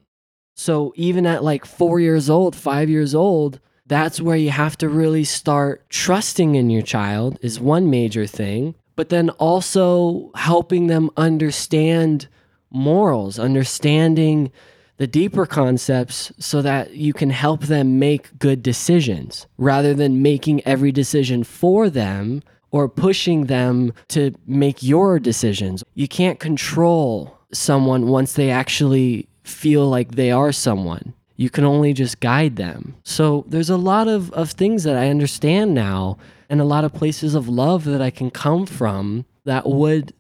So 0.55 0.93
even 0.97 1.27
at 1.27 1.45
like 1.45 1.65
four 1.65 2.01
years 2.01 2.29
old, 2.29 2.55
five 2.55 2.91
years 2.91 3.15
old, 3.15 3.61
that's 3.91 4.21
where 4.21 4.37
you 4.37 4.51
have 4.51 4.79
to 4.79 4.89
really 4.89 5.25
start 5.25 5.85
trusting 5.91 6.55
in 6.55 6.71
your 6.71 6.81
child, 6.81 7.37
is 7.43 7.59
one 7.59 7.91
major 7.91 8.25
thing. 8.25 8.77
But 8.95 9.09
then 9.09 9.31
also 9.31 10.31
helping 10.37 10.87
them 10.87 11.11
understand 11.17 12.29
morals, 12.71 13.37
understanding 13.41 14.53
the 14.99 15.09
deeper 15.09 15.45
concepts 15.45 16.31
so 16.39 16.63
that 16.63 16.93
you 16.95 17.13
can 17.13 17.31
help 17.31 17.63
them 17.63 17.99
make 17.99 18.39
good 18.39 18.63
decisions 18.63 19.49
rather 19.59 19.93
than 19.93 20.23
making 20.23 20.65
every 20.65 20.93
decision 20.93 21.43
for 21.43 21.91
them 21.91 22.45
or 22.71 22.89
pushing 22.89 23.47
them 23.47 23.93
to 24.07 24.33
make 24.47 24.85
your 24.85 25.19
decisions. 25.19 25.83
You 25.95 26.07
can't 26.07 26.39
control 26.39 27.37
someone 27.53 28.07
once 28.07 28.35
they 28.35 28.51
actually 28.51 29.29
feel 29.43 29.89
like 29.89 30.13
they 30.13 30.31
are 30.31 30.53
someone. 30.53 31.13
You 31.41 31.49
can 31.49 31.65
only 31.65 31.95
just 31.95 32.21
guide 32.21 32.57
them. 32.57 32.97
So 33.03 33.47
there's 33.49 33.71
a 33.71 33.79
lot 33.79 34.09
of, 34.09 34.31
of 34.33 34.51
things 34.51 34.85
that 34.85 34.99
I 34.99 35.09
understand 35.09 35.73
now 35.73 36.19
and 36.51 36.61
a 36.61 36.65
lot 36.65 36.85
of 36.85 36.93
places 36.93 37.35
of 37.35 37.49
love 37.49 37.85
that 37.85 38.03
I 38.03 38.11
can 38.11 38.31
come 38.31 38.67
from 38.67 39.25
that 39.47 39.67
would 39.67 40.13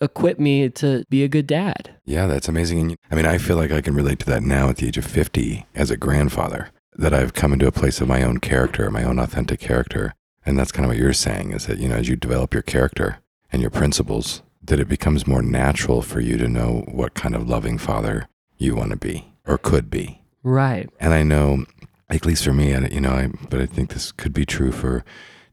equip 0.00 0.38
me 0.38 0.68
to 0.68 1.02
be 1.10 1.24
a 1.24 1.28
good 1.28 1.48
dad. 1.48 1.96
Yeah, 2.04 2.28
that's 2.28 2.46
amazing. 2.46 2.96
I 3.10 3.16
mean, 3.16 3.26
I 3.26 3.38
feel 3.38 3.56
like 3.56 3.72
I 3.72 3.80
can 3.80 3.92
relate 3.92 4.20
to 4.20 4.26
that 4.26 4.44
now 4.44 4.68
at 4.68 4.76
the 4.76 4.86
age 4.86 4.96
of 4.96 5.04
50 5.04 5.66
as 5.74 5.90
a 5.90 5.96
grandfather, 5.96 6.70
that 6.94 7.12
I've 7.12 7.34
come 7.34 7.52
into 7.52 7.66
a 7.66 7.72
place 7.72 8.00
of 8.00 8.06
my 8.06 8.22
own 8.22 8.38
character, 8.38 8.88
my 8.88 9.02
own 9.02 9.18
authentic 9.18 9.58
character. 9.58 10.14
And 10.46 10.56
that's 10.56 10.70
kind 10.70 10.84
of 10.84 10.90
what 10.90 10.98
you're 10.98 11.12
saying 11.12 11.50
is 11.50 11.66
that, 11.66 11.78
you 11.78 11.88
know, 11.88 11.96
as 11.96 12.08
you 12.08 12.14
develop 12.14 12.54
your 12.54 12.62
character 12.62 13.18
and 13.50 13.60
your 13.60 13.72
principles, 13.72 14.42
that 14.62 14.78
it 14.78 14.88
becomes 14.88 15.26
more 15.26 15.42
natural 15.42 16.02
for 16.02 16.20
you 16.20 16.38
to 16.38 16.46
know 16.46 16.84
what 16.86 17.14
kind 17.14 17.34
of 17.34 17.48
loving 17.48 17.78
father 17.78 18.28
you 18.58 18.76
want 18.76 18.90
to 18.92 18.96
be 18.96 19.32
or 19.44 19.58
could 19.58 19.90
be. 19.90 20.22
Right. 20.48 20.88
And 20.98 21.12
I 21.12 21.22
know, 21.22 21.66
at 22.08 22.24
least 22.24 22.44
for 22.44 22.54
me, 22.54 22.72
and 22.72 22.90
you 22.90 23.02
know, 23.02 23.12
I, 23.12 23.30
but 23.50 23.60
I 23.60 23.66
think 23.66 23.90
this 23.90 24.12
could 24.12 24.32
be 24.32 24.46
true 24.46 24.72
for 24.72 25.04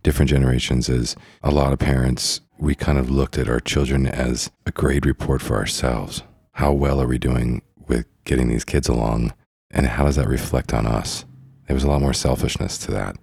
different 0.04 0.30
generations, 0.30 0.88
is 0.88 1.18
a 1.44 1.52
lot 1.52 1.74
of 1.74 1.80
parents, 1.80 2.40
we 2.58 2.76
kind 2.76 2.98
of 2.98 3.10
looked 3.10 3.38
at 3.38 3.50
our 3.50 3.60
children 3.60 4.08
as 4.08 4.50
a 4.66 4.72
grade 4.72 5.06
report 5.06 5.42
for 5.42 5.58
ourselves. 5.58 6.24
How 6.54 6.72
well 6.72 7.02
are 7.02 7.08
we 7.08 7.18
doing 7.18 7.62
with 7.90 8.06
getting 8.24 8.48
these 8.48 8.64
kids 8.64 8.88
along? 8.88 9.34
And 9.70 9.86
how 9.86 10.06
does 10.06 10.16
that 10.16 10.30
reflect 10.30 10.74
on 10.74 10.88
us? 10.88 11.26
There 11.68 11.74
was 11.74 11.84
a 11.84 11.90
lot 11.90 12.00
more 12.00 12.14
selfishness 12.14 12.78
to 12.80 12.92
that 12.92 13.18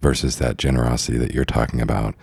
versus 0.00 0.38
that 0.38 0.56
generosity 0.56 1.18
that 1.18 1.34
you're 1.34 1.44
talking 1.44 1.82
about 1.82 2.14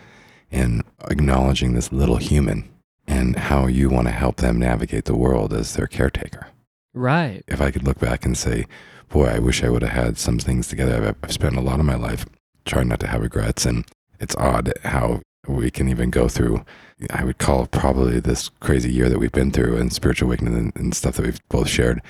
and 0.49 0.83
acknowledging 1.11 1.75
this 1.75 1.91
little 1.91 2.17
human 2.17 2.67
and 3.05 3.35
how 3.35 3.67
you 3.67 3.89
want 3.89 4.07
to 4.07 4.11
help 4.13 4.37
them 4.37 4.57
navigate 4.57 5.05
the 5.05 5.15
world 5.15 5.53
as 5.53 5.75
their 5.75 5.85
caretaker. 5.85 6.47
Right. 6.95 7.43
If 7.47 7.61
I 7.61 7.69
could 7.71 7.83
look 7.83 7.99
back 7.99 8.25
and 8.25 8.37
say, 8.37 8.65
boy, 9.09 9.25
I 9.25 9.39
wish 9.39 9.63
I 9.63 9.69
would 9.69 9.83
have 9.83 9.91
had 9.91 10.17
some 10.17 10.39
things 10.39 10.67
together. 10.67 11.09
I've, 11.09 11.15
I've 11.21 11.33
spent 11.33 11.57
a 11.57 11.61
lot 11.61 11.79
of 11.79 11.85
my 11.85 11.95
life 11.95 12.25
trying 12.65 12.87
not 12.87 13.01
to 13.01 13.07
have 13.07 13.21
regrets. 13.21 13.65
And 13.65 13.85
it's 14.19 14.35
odd 14.37 14.73
how 14.83 15.21
we 15.47 15.69
can 15.69 15.87
even 15.89 16.09
go 16.09 16.27
through, 16.27 16.65
I 17.11 17.23
would 17.23 17.37
call 17.37 17.67
probably 17.67 18.19
this 18.19 18.49
crazy 18.61 18.91
year 18.91 19.09
that 19.09 19.19
we've 19.19 19.31
been 19.31 19.51
through 19.51 19.77
and 19.77 19.93
spiritual 19.93 20.29
awakening 20.29 20.55
and, 20.55 20.75
and 20.75 20.95
stuff 20.95 21.17
that 21.17 21.25
we've 21.25 21.49
both 21.49 21.67
shared. 21.69 22.01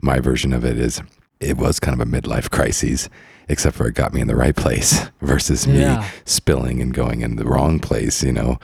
My 0.00 0.18
version 0.18 0.52
of 0.52 0.64
it 0.64 0.78
is 0.78 1.02
it 1.38 1.56
was 1.56 1.78
kind 1.78 2.00
of 2.00 2.06
a 2.06 2.10
midlife 2.10 2.50
crisis, 2.50 3.08
except 3.48 3.76
for 3.76 3.86
it 3.86 3.94
got 3.94 4.12
me 4.14 4.20
in 4.20 4.26
the 4.26 4.36
right 4.36 4.56
place 4.56 5.10
versus 5.20 5.66
me 5.66 5.82
spilling 6.24 6.80
and 6.80 6.94
going 6.94 7.20
in 7.20 7.36
the 7.36 7.44
wrong 7.44 7.78
place, 7.78 8.22
you 8.22 8.32
know. 8.32 8.58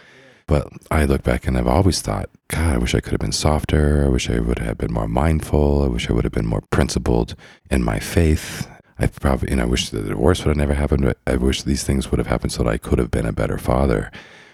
But 0.49 0.69
I 0.91 1.05
look 1.05 1.23
back 1.23 1.47
and 1.47 1.59
I've 1.59 1.67
always 1.67 2.01
thought, 2.01 2.31
God, 2.49 2.75
I 2.75 2.79
wish 2.79 2.95
I 2.95 3.01
could 3.01 3.13
have 3.13 3.21
been 3.21 3.33
softer. 3.33 4.05
I 4.05 4.09
wish 4.09 4.31
I 4.31 4.39
would 4.39 4.61
have 4.61 4.79
been 4.79 4.93
more 4.93 5.09
mindful. 5.09 5.83
I 5.83 5.89
wish 5.89 6.09
I 6.09 6.13
would 6.13 6.25
have 6.25 6.33
been 6.33 6.47
more 6.47 6.63
principled 6.71 7.35
in 7.69 7.83
my 7.83 7.99
faith. 7.99 8.69
I 8.99 9.09
probably, 9.09 9.51
and 9.51 9.61
I 9.61 9.65
wish 9.65 9.91
the 9.91 10.03
divorce 10.03 10.45
would 10.45 10.51
have 10.51 10.57
never 10.57 10.75
happened. 10.75 11.05
But 11.05 11.19
I 11.27 11.37
wish 11.37 11.63
these 11.65 11.83
things 11.83 12.11
would 12.11 12.19
have 12.19 12.29
happened 12.29 12.53
so 12.53 12.63
that 12.63 12.71
I 12.71 12.79
could 12.79 13.01
have 13.01 13.11
been 13.11 13.27
a 13.27 13.33
better 13.33 13.59
father. 13.59 14.11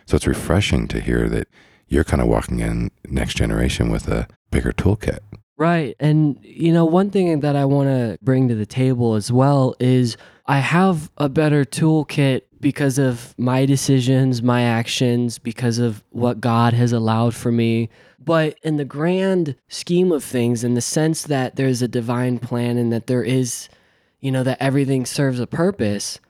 So 0.07 0.17
it's 0.17 0.27
refreshing 0.27 0.89
to 0.89 1.01
hear 1.01 1.29
that 1.29 1.47
you're 1.89 2.05
kind 2.05 2.23
of 2.23 2.29
walking 2.29 2.61
in 2.61 2.91
next 3.07 3.35
generation 3.35 3.91
with 3.91 4.09
a 4.09 4.27
bigger 4.51 4.73
toolkit. 4.73 5.19
Right. 5.59 5.95
And, 6.01 6.39
you 6.43 6.73
know, 6.73 6.87
one 6.87 7.11
thing 7.11 7.41
that 7.41 7.55
I 7.55 7.67
want 7.67 7.89
to 7.89 8.19
bring 8.23 8.49
to 8.49 8.55
the 8.55 8.67
table 8.67 9.15
as 9.15 9.31
well 9.31 9.77
is 9.79 10.17
I 10.47 10.59
have 10.59 11.13
a 11.19 11.29
better 11.29 11.65
toolkit 11.65 12.43
because 12.63 12.99
of 12.99 13.35
my 13.37 13.67
decisions, 13.67 14.43
my 14.43 14.63
actions, 14.63 15.39
because 15.39 15.79
of 15.79 16.03
what 16.09 16.41
God 16.41 16.73
has 16.73 16.93
allowed 16.93 17.35
for 17.35 17.53
me. 17.53 17.91
But 18.19 18.57
in 18.63 18.79
the 18.79 18.87
grand 18.87 19.57
scheme 19.69 20.13
of 20.13 20.25
things, 20.25 20.65
in 20.65 20.73
the 20.73 20.81
sense 20.81 21.25
that 21.25 21.57
there's 21.57 21.83
a 21.83 21.89
divine 21.89 22.39
plan 22.39 22.79
and 22.79 22.91
that 22.93 23.09
there 23.09 23.23
is, 23.23 23.69
you 24.21 24.31
know, 24.33 24.45
that 24.45 24.63
everything 24.63 25.05
serves 25.05 25.41
a 25.41 25.47
purpose, 25.47 26.21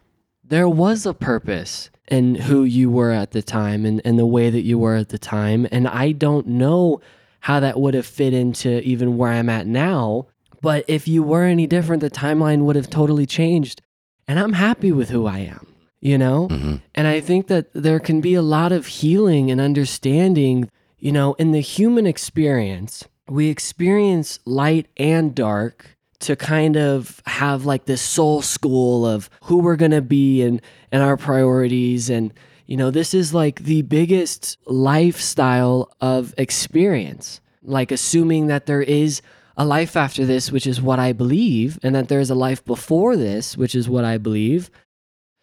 there 0.43 0.69
was 0.69 1.07
a 1.07 1.15
purpose 1.15 1.91
in 2.09 2.35
who 2.35 2.65
you 2.65 2.91
were 2.91 3.13
at 3.13 3.31
the 3.31 3.43
time 3.43 3.87
and, 3.87 4.03
and 4.05 4.19
the 4.19 4.27
way 4.27 4.51
that 4.51 4.63
you 4.63 4.79
were 4.79 4.97
at 4.97 5.11
the 5.11 5.19
time. 5.19 5.69
And 5.71 5.87
I 5.87 6.13
don't 6.13 6.47
know 6.49 7.01
how 7.41 7.61
that 7.61 7.79
would 7.79 7.95
have 7.95 8.07
fit 8.07 8.33
into 8.33 8.81
even 8.83 9.17
where 9.17 9.33
I'm 9.33 9.49
at 9.49 9.67
now. 9.67 10.27
But 10.61 10.85
if 10.89 11.09
you 11.09 11.23
were 11.23 11.45
any 11.45 11.67
different, 11.67 12.01
the 12.01 12.11
timeline 12.11 12.65
would 12.65 12.77
have 12.77 12.89
totally 12.89 13.27
changed. 13.27 13.83
And 14.29 14.39
I'm 14.39 14.53
happy 14.53 14.93
with 14.93 15.11
who 15.11 15.27
I 15.27 15.39
am, 15.41 15.67
you 16.03 16.19
know? 16.19 16.49
hmm 16.49 16.77
And 16.95 17.07
I 17.07 17.21
think 17.21 17.47
that 17.47 17.73
there 17.73 18.01
can 18.01 18.21
be 18.21 18.35
a 18.35 18.43
lot 18.43 18.73
of 18.73 18.87
healing 18.87 19.51
and 19.51 19.61
understanding, 19.61 20.69
you 20.99 21.13
know, 21.13 21.33
in 21.35 21.53
the 21.53 21.61
human 21.61 22.07
experience. 22.07 23.05
We 23.29 23.49
experience 23.49 24.39
light 24.45 24.89
and 24.99 25.35
dark 25.35 25.97
to 26.19 26.37
kind 26.37 26.77
of 26.77 27.23
have 27.27 27.65
like 27.65 27.87
this 27.87 28.03
soul 28.03 28.43
school 28.43 29.07
of 29.07 29.31
who 29.45 29.59
we're 29.59 29.77
going 29.77 29.93
to 29.93 30.03
be 30.03 30.43
and 30.43 30.61
and 30.91 31.03
our 31.03 31.17
priorities 31.17 32.11
and 32.11 32.35
you 32.67 32.77
know, 32.77 32.91
this 32.91 33.13
is 33.13 33.35
like 33.35 33.65
the 33.65 33.83
biggest 33.83 34.57
lifestyle 34.67 35.93
of 36.01 36.33
experience. 36.39 37.41
Like 37.63 37.93
assuming 37.93 38.47
that 38.47 38.67
there 38.67 38.83
is 38.83 39.21
a 39.57 39.65
life 39.65 39.97
after 39.97 40.25
this, 40.25 40.51
which 40.51 40.67
is 40.67 40.81
what 40.81 40.99
I 40.99 41.13
believe, 41.13 41.79
and 41.83 41.95
that 41.95 42.09
there's 42.09 42.31
a 42.31 42.35
life 42.35 42.65
before 42.65 43.17
this, 43.17 43.57
which 43.57 43.75
is 43.75 43.89
what 43.89 44.05
I 44.05 44.17
believe. 44.17 44.71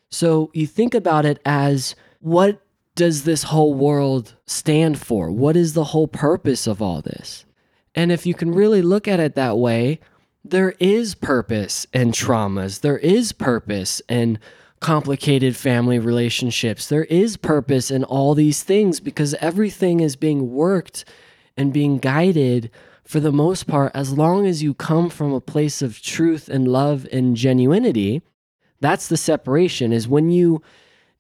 So 0.09 0.51
you 0.53 0.67
think 0.67 0.93
about 0.93 1.25
it 1.25 1.39
as 1.45 1.95
what 2.19 2.61
does 2.95 3.23
this 3.23 3.43
whole 3.43 3.73
world 3.73 4.35
stand 4.45 4.99
for? 4.99 5.31
What 5.31 5.55
is 5.55 5.73
the 5.73 5.85
whole 5.85 6.07
purpose 6.07 6.67
of 6.67 6.81
all 6.81 7.01
this? 7.01 7.45
And 7.95 8.11
if 8.11 8.25
you 8.25 8.33
can 8.33 8.51
really 8.51 8.81
look 8.81 9.07
at 9.07 9.19
it 9.19 9.35
that 9.35 9.57
way, 9.57 9.99
there 10.43 10.73
is 10.79 11.15
purpose 11.15 11.85
in 11.93 12.11
traumas. 12.11 12.81
There 12.81 12.97
is 12.97 13.31
purpose 13.31 14.01
in 14.09 14.39
complicated 14.79 15.55
family 15.55 15.99
relationships. 15.99 16.87
There 16.87 17.05
is 17.05 17.37
purpose 17.37 17.91
in 17.91 18.03
all 18.03 18.33
these 18.33 18.63
things 18.63 18.99
because 18.99 19.33
everything 19.35 19.99
is 19.99 20.15
being 20.15 20.51
worked 20.51 21.05
and 21.57 21.73
being 21.73 21.97
guided 21.97 22.71
for 23.03 23.19
the 23.19 23.31
most 23.31 23.67
part 23.67 23.91
as 23.93 24.13
long 24.13 24.45
as 24.45 24.63
you 24.63 24.73
come 24.73 25.09
from 25.09 25.33
a 25.33 25.41
place 25.41 25.81
of 25.81 26.01
truth 26.01 26.47
and 26.47 26.67
love 26.67 27.07
and 27.11 27.35
genuinity. 27.35 28.21
That's 28.79 29.07
the 29.07 29.17
separation 29.17 29.91
is 29.91 30.07
when 30.07 30.29
you 30.29 30.61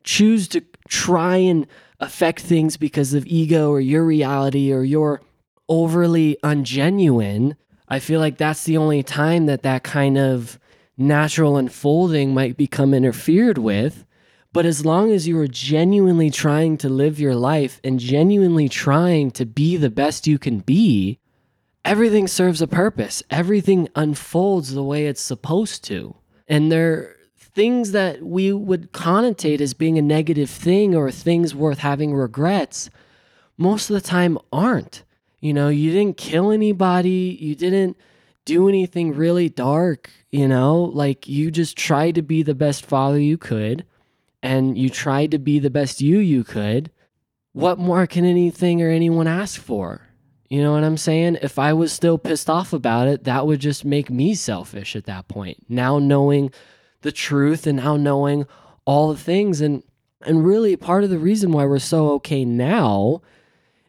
choose 0.03 0.47
to 0.49 0.63
try 0.87 1.37
and 1.37 1.67
affect 1.99 2.41
things 2.41 2.77
because 2.77 3.13
of 3.13 3.25
ego 3.27 3.69
or 3.69 3.79
your 3.79 4.05
reality 4.05 4.71
or 4.71 4.83
you're 4.83 5.21
overly 5.67 6.37
ungenuine. 6.43 7.55
I 7.87 7.99
feel 7.99 8.19
like 8.19 8.37
that's 8.37 8.63
the 8.63 8.77
only 8.77 9.03
time 9.03 9.45
that 9.47 9.63
that 9.63 9.83
kind 9.83 10.17
of 10.17 10.59
natural 10.97 11.57
unfolding 11.57 12.33
might 12.33 12.57
become 12.57 12.93
interfered 12.93 13.57
with. 13.57 14.05
But 14.51 14.65
as 14.65 14.85
long 14.85 15.11
as 15.11 15.27
you 15.27 15.37
are 15.39 15.47
genuinely 15.47 16.31
trying 16.31 16.77
to 16.79 16.89
live 16.89 17.19
your 17.19 17.35
life 17.35 17.79
and 17.83 17.99
genuinely 17.99 18.67
trying 18.67 19.31
to 19.31 19.45
be 19.45 19.77
the 19.77 19.91
best 19.91 20.25
you 20.25 20.39
can 20.39 20.59
be, 20.59 21.19
everything 21.85 22.27
serves 22.27 22.61
a 22.61 22.67
purpose. 22.67 23.21
Everything 23.29 23.89
unfolds 23.95 24.73
the 24.73 24.83
way 24.83 25.05
it's 25.05 25.21
supposed 25.21 25.83
to. 25.85 26.15
And 26.47 26.71
there 26.71 27.15
things 27.53 27.91
that 27.91 28.21
we 28.21 28.53
would 28.53 28.91
connotate 28.91 29.61
as 29.61 29.73
being 29.73 29.97
a 29.97 30.01
negative 30.01 30.49
thing 30.49 30.95
or 30.95 31.11
things 31.11 31.55
worth 31.55 31.79
having 31.79 32.13
regrets 32.13 32.89
most 33.57 33.89
of 33.89 33.93
the 33.93 34.01
time 34.01 34.37
aren't. 34.51 35.03
You 35.41 35.53
know, 35.53 35.69
you 35.69 35.91
didn't 35.91 36.17
kill 36.17 36.51
anybody, 36.51 37.37
you 37.39 37.55
didn't 37.55 37.97
do 38.45 38.67
anything 38.67 39.13
really 39.13 39.49
dark, 39.49 40.09
you 40.31 40.47
know? 40.47 40.81
Like 40.83 41.27
you 41.27 41.51
just 41.51 41.77
tried 41.77 42.15
to 42.15 42.21
be 42.21 42.43
the 42.43 42.55
best 42.55 42.85
father 42.85 43.19
you 43.19 43.37
could 43.37 43.85
and 44.41 44.77
you 44.77 44.89
tried 44.89 45.31
to 45.31 45.39
be 45.39 45.59
the 45.59 45.69
best 45.69 46.01
you 46.01 46.19
you 46.19 46.43
could. 46.43 46.91
What 47.53 47.77
more 47.77 48.07
can 48.07 48.25
anything 48.25 48.81
or 48.81 48.89
anyone 48.89 49.27
ask 49.27 49.59
for? 49.59 50.01
You 50.49 50.63
know 50.63 50.71
what 50.71 50.83
I'm 50.83 50.97
saying? 50.97 51.37
If 51.41 51.59
I 51.59 51.73
was 51.73 51.93
still 51.93 52.17
pissed 52.17 52.49
off 52.49 52.73
about 52.73 53.07
it, 53.07 53.25
that 53.25 53.45
would 53.45 53.59
just 53.59 53.85
make 53.85 54.09
me 54.09 54.33
selfish 54.33 54.95
at 54.95 55.05
that 55.05 55.27
point. 55.27 55.65
Now 55.69 55.99
knowing 55.99 56.51
the 57.01 57.11
truth 57.11 57.65
and 57.67 57.77
now 57.77 57.95
knowing 57.95 58.45
all 58.85 59.09
the 59.09 59.19
things. 59.19 59.61
And 59.61 59.83
and 60.21 60.45
really 60.45 60.75
part 60.75 61.03
of 61.03 61.09
the 61.09 61.19
reason 61.19 61.51
why 61.51 61.65
we're 61.65 61.79
so 61.79 62.11
okay 62.11 62.43
now 62.43 63.21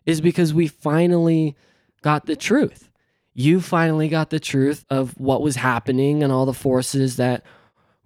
is 0.07 0.21
because 0.21 0.55
we 0.55 0.69
finally 0.69 1.57
got 2.03 2.27
the 2.27 2.37
truth. 2.37 2.91
You 3.35 3.61
finally 3.61 4.09
got 4.09 4.31
the 4.31 4.41
truth 4.41 4.85
of 4.91 5.19
what 5.19 5.43
was 5.43 5.57
happening 5.57 6.23
and 6.23 6.33
all 6.33 6.47
the 6.47 6.53
forces 6.53 7.17
that 7.17 7.45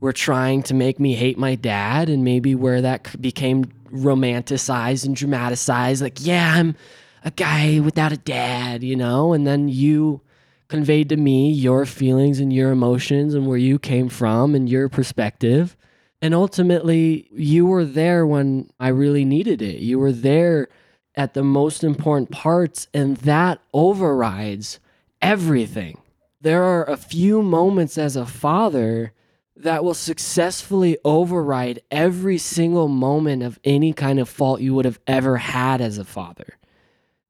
were 0.00 0.12
trying 0.12 0.62
to 0.64 0.74
make 0.74 0.98
me 0.98 1.14
hate 1.14 1.38
my 1.38 1.55
dad 1.55 2.09
and 2.09 2.24
maybe 2.24 2.55
where 2.55 2.80
that 2.82 3.20
became 3.20 3.64
romanticized 3.90 5.07
and 5.07 5.16
dramatized. 5.16 6.02
Like 6.02 6.24
yeah 6.24 6.55
i'm 6.57 6.76
a 7.24 7.30
guy 7.30 7.80
without 7.80 8.12
a 8.12 8.18
dad 8.18 8.82
you 8.82 8.96
know? 8.96 9.32
And 9.32 9.46
then 9.46 9.68
you 9.68 10.20
conveyed 10.68 11.08
to 11.08 11.16
me 11.16 11.50
your 11.50 11.86
feelings 11.86 12.40
and 12.40 12.52
your 12.52 12.70
emotions 12.70 13.34
and 13.34 13.46
where 13.46 13.58
you 13.58 13.78
came 13.78 14.08
from 14.08 14.54
and 14.54 14.68
your 14.68 14.88
perspective 14.88 15.76
and 16.22 16.34
ultimately 16.34 17.28
you 17.32 17.66
were 17.66 17.84
there 17.84 18.26
when 18.26 18.68
i 18.80 18.88
really 18.88 19.24
needed 19.24 19.60
it 19.60 19.80
you 19.80 19.98
were 19.98 20.12
there 20.12 20.68
at 21.14 21.34
the 21.34 21.44
most 21.44 21.84
important 21.84 22.30
parts 22.30 22.88
and 22.92 23.16
that 23.18 23.60
overrides 23.72 24.80
everything. 25.22 25.98
There 26.40 26.62
are 26.62 26.84
a 26.84 26.96
few 26.96 27.42
moments 27.42 27.96
as 27.96 28.16
a 28.16 28.26
father 28.26 29.12
that 29.56 29.84
will 29.84 29.94
successfully 29.94 30.98
override 31.04 31.80
every 31.90 32.38
single 32.38 32.88
moment 32.88 33.42
of 33.42 33.58
any 33.64 33.92
kind 33.92 34.18
of 34.18 34.28
fault 34.28 34.60
you 34.60 34.74
would 34.74 34.84
have 34.84 34.98
ever 35.06 35.36
had 35.36 35.80
as 35.80 35.96
a 35.96 36.04
father. 36.04 36.58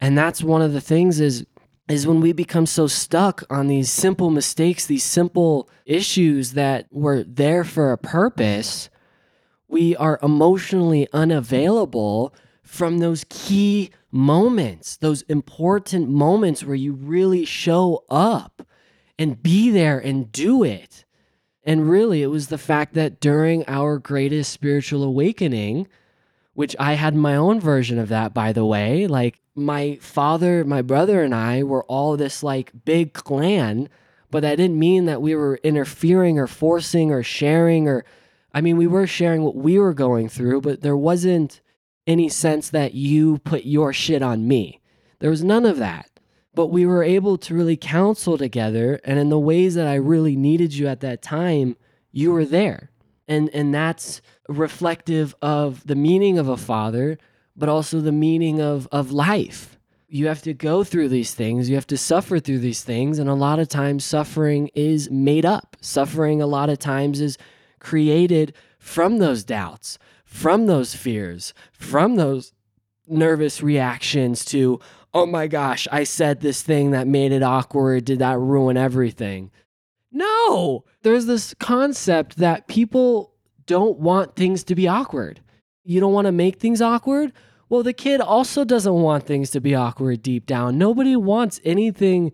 And 0.00 0.16
that's 0.16 0.42
one 0.42 0.62
of 0.62 0.72
the 0.72 0.80
things 0.80 1.20
is 1.20 1.46
is 1.88 2.06
when 2.06 2.20
we 2.20 2.32
become 2.32 2.66
so 2.66 2.86
stuck 2.86 3.44
on 3.50 3.66
these 3.66 3.90
simple 3.90 4.30
mistakes, 4.30 4.86
these 4.86 5.04
simple 5.04 5.68
issues 5.84 6.52
that 6.52 6.86
were 6.90 7.22
there 7.22 7.64
for 7.64 7.92
a 7.92 7.98
purpose, 7.98 8.88
we 9.68 9.94
are 9.96 10.18
emotionally 10.22 11.06
unavailable 11.12 12.34
from 12.62 12.98
those 12.98 13.26
key 13.28 13.90
moments, 14.10 14.96
those 14.96 15.22
important 15.22 16.08
moments 16.08 16.64
where 16.64 16.74
you 16.74 16.94
really 16.94 17.44
show 17.44 18.04
up 18.08 18.66
and 19.18 19.42
be 19.42 19.70
there 19.70 19.98
and 19.98 20.32
do 20.32 20.62
it. 20.62 21.04
And 21.64 21.88
really, 21.88 22.22
it 22.22 22.28
was 22.28 22.48
the 22.48 22.58
fact 22.58 22.94
that 22.94 23.20
during 23.20 23.64
our 23.66 23.98
greatest 23.98 24.52
spiritual 24.52 25.02
awakening, 25.02 25.86
which 26.54 26.74
I 26.78 26.94
had 26.94 27.14
my 27.14 27.36
own 27.36 27.60
version 27.60 27.98
of 27.98 28.08
that, 28.08 28.32
by 28.32 28.52
the 28.52 28.64
way, 28.64 29.06
like 29.06 29.40
my 29.54 29.98
father, 30.00 30.64
my 30.64 30.82
brother, 30.82 31.22
and 31.22 31.34
I 31.34 31.62
were 31.62 31.84
all 31.84 32.16
this 32.16 32.42
like 32.42 32.72
big 32.84 33.12
clan, 33.12 33.88
but 34.30 34.40
that 34.40 34.56
didn't 34.56 34.78
mean 34.78 35.04
that 35.04 35.22
we 35.22 35.34
were 35.34 35.60
interfering 35.62 36.38
or 36.38 36.46
forcing 36.46 37.12
or 37.12 37.22
sharing 37.22 37.88
or, 37.88 38.04
I 38.52 38.60
mean, 38.60 38.76
we 38.76 38.86
were 38.86 39.06
sharing 39.06 39.42
what 39.42 39.56
we 39.56 39.78
were 39.78 39.94
going 39.94 40.28
through, 40.28 40.60
but 40.62 40.80
there 40.80 40.96
wasn't 40.96 41.60
any 42.06 42.28
sense 42.28 42.70
that 42.70 42.94
you 42.94 43.38
put 43.38 43.64
your 43.64 43.92
shit 43.92 44.22
on 44.22 44.46
me. 44.46 44.80
There 45.20 45.30
was 45.30 45.44
none 45.44 45.64
of 45.64 45.78
that. 45.78 46.10
But 46.54 46.68
we 46.68 46.86
were 46.86 47.02
able 47.02 47.36
to 47.38 47.54
really 47.54 47.76
counsel 47.76 48.38
together. 48.38 49.00
And 49.04 49.18
in 49.18 49.28
the 49.28 49.38
ways 49.38 49.74
that 49.74 49.88
I 49.88 49.94
really 49.94 50.36
needed 50.36 50.74
you 50.74 50.86
at 50.86 51.00
that 51.00 51.20
time, 51.20 51.76
you 52.12 52.30
were 52.30 52.44
there. 52.44 52.90
And, 53.26 53.50
and 53.50 53.74
that's 53.74 54.20
reflective 54.48 55.34
of 55.42 55.84
the 55.86 55.96
meaning 55.96 56.38
of 56.38 56.48
a 56.48 56.56
father, 56.56 57.18
but 57.56 57.68
also 57.68 58.00
the 58.00 58.12
meaning 58.12 58.60
of, 58.60 58.88
of 58.90 59.12
life. 59.12 59.78
You 60.08 60.26
have 60.28 60.42
to 60.42 60.54
go 60.54 60.84
through 60.84 61.08
these 61.08 61.34
things, 61.34 61.68
you 61.68 61.74
have 61.74 61.86
to 61.88 61.96
suffer 61.96 62.38
through 62.38 62.60
these 62.60 62.82
things. 62.82 63.18
And 63.18 63.28
a 63.28 63.34
lot 63.34 63.58
of 63.58 63.68
times, 63.68 64.04
suffering 64.04 64.70
is 64.74 65.10
made 65.10 65.44
up. 65.44 65.76
Suffering, 65.80 66.40
a 66.40 66.46
lot 66.46 66.70
of 66.70 66.78
times, 66.78 67.20
is 67.20 67.36
created 67.80 68.54
from 68.78 69.18
those 69.18 69.44
doubts, 69.44 69.98
from 70.24 70.66
those 70.66 70.94
fears, 70.94 71.52
from 71.72 72.16
those 72.16 72.52
nervous 73.06 73.62
reactions 73.62 74.44
to, 74.46 74.80
oh 75.12 75.26
my 75.26 75.46
gosh, 75.46 75.86
I 75.90 76.04
said 76.04 76.40
this 76.40 76.62
thing 76.62 76.92
that 76.92 77.06
made 77.06 77.32
it 77.32 77.42
awkward. 77.42 78.04
Did 78.04 78.20
that 78.20 78.38
ruin 78.38 78.76
everything? 78.76 79.50
No, 80.12 80.84
there's 81.02 81.26
this 81.26 81.54
concept 81.54 82.36
that 82.36 82.68
people 82.68 83.34
don't 83.66 83.98
want 83.98 84.36
things 84.36 84.64
to 84.64 84.74
be 84.74 84.86
awkward. 84.86 85.40
You 85.84 86.00
don't 86.00 86.12
want 86.12 86.26
to 86.26 86.32
make 86.32 86.58
things 86.58 86.80
awkward? 86.80 87.32
Well, 87.68 87.82
the 87.82 87.92
kid 87.92 88.20
also 88.20 88.64
doesn't 88.64 88.92
want 88.92 89.26
things 89.26 89.50
to 89.50 89.60
be 89.60 89.74
awkward 89.74 90.22
deep 90.22 90.46
down. 90.46 90.78
Nobody 90.78 91.16
wants 91.16 91.60
anything 91.64 92.32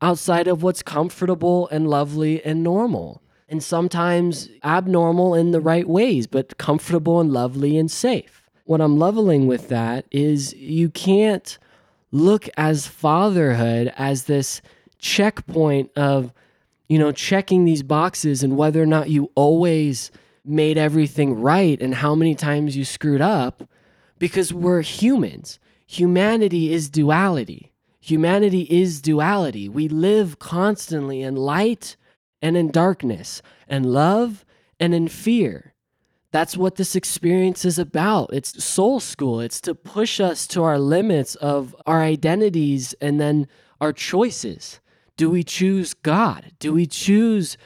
outside 0.00 0.48
of 0.48 0.62
what's 0.62 0.82
comfortable 0.82 1.68
and 1.68 1.88
lovely 1.88 2.44
and 2.44 2.62
normal 2.62 3.22
and 3.48 3.62
sometimes 3.62 4.48
abnormal 4.64 5.34
in 5.34 5.52
the 5.52 5.60
right 5.60 5.88
ways, 5.88 6.26
but 6.26 6.58
comfortable 6.58 7.20
and 7.20 7.32
lovely 7.32 7.78
and 7.78 7.90
safe. 7.90 8.42
What 8.64 8.80
I'm 8.80 8.98
leveling 8.98 9.46
with 9.46 9.68
that 9.68 10.06
is 10.10 10.52
you 10.54 10.90
can't 10.90 11.56
look 12.10 12.48
as 12.56 12.86
fatherhood 12.86 13.92
as 13.96 14.24
this 14.24 14.60
checkpoint 14.98 15.90
of, 15.96 16.32
you 16.88 16.98
know, 16.98 17.12
checking 17.12 17.64
these 17.64 17.82
boxes 17.82 18.42
and 18.42 18.56
whether 18.56 18.82
or 18.82 18.86
not 18.86 19.10
you 19.10 19.30
always 19.34 20.10
made 20.46 20.78
everything 20.78 21.40
right 21.40 21.80
and 21.80 21.96
how 21.96 22.14
many 22.14 22.34
times 22.34 22.76
you 22.76 22.84
screwed 22.84 23.20
up 23.20 23.68
because 24.18 24.52
we're 24.52 24.82
humans. 24.82 25.58
Humanity 25.86 26.72
is 26.72 26.88
duality. 26.88 27.72
Humanity 28.00 28.62
is 28.70 29.00
duality. 29.00 29.68
We 29.68 29.88
live 29.88 30.38
constantly 30.38 31.22
in 31.22 31.36
light 31.36 31.96
and 32.42 32.56
in 32.56 32.70
darkness, 32.70 33.42
and 33.66 33.86
love 33.86 34.44
and 34.78 34.94
in 34.94 35.08
fear. 35.08 35.74
That's 36.32 36.56
what 36.56 36.76
this 36.76 36.94
experience 36.94 37.64
is 37.64 37.78
about. 37.78 38.32
It's 38.32 38.62
soul 38.62 39.00
school. 39.00 39.40
It's 39.40 39.60
to 39.62 39.74
push 39.74 40.20
us 40.20 40.46
to 40.48 40.62
our 40.62 40.78
limits 40.78 41.34
of 41.36 41.74
our 41.86 42.02
identities 42.02 42.94
and 43.00 43.18
then 43.18 43.48
our 43.80 43.92
choices. 43.92 44.80
Do 45.16 45.30
we 45.30 45.42
choose 45.42 45.94
God? 45.94 46.52
Do 46.58 46.74
we 46.74 46.86
choose 46.86 47.56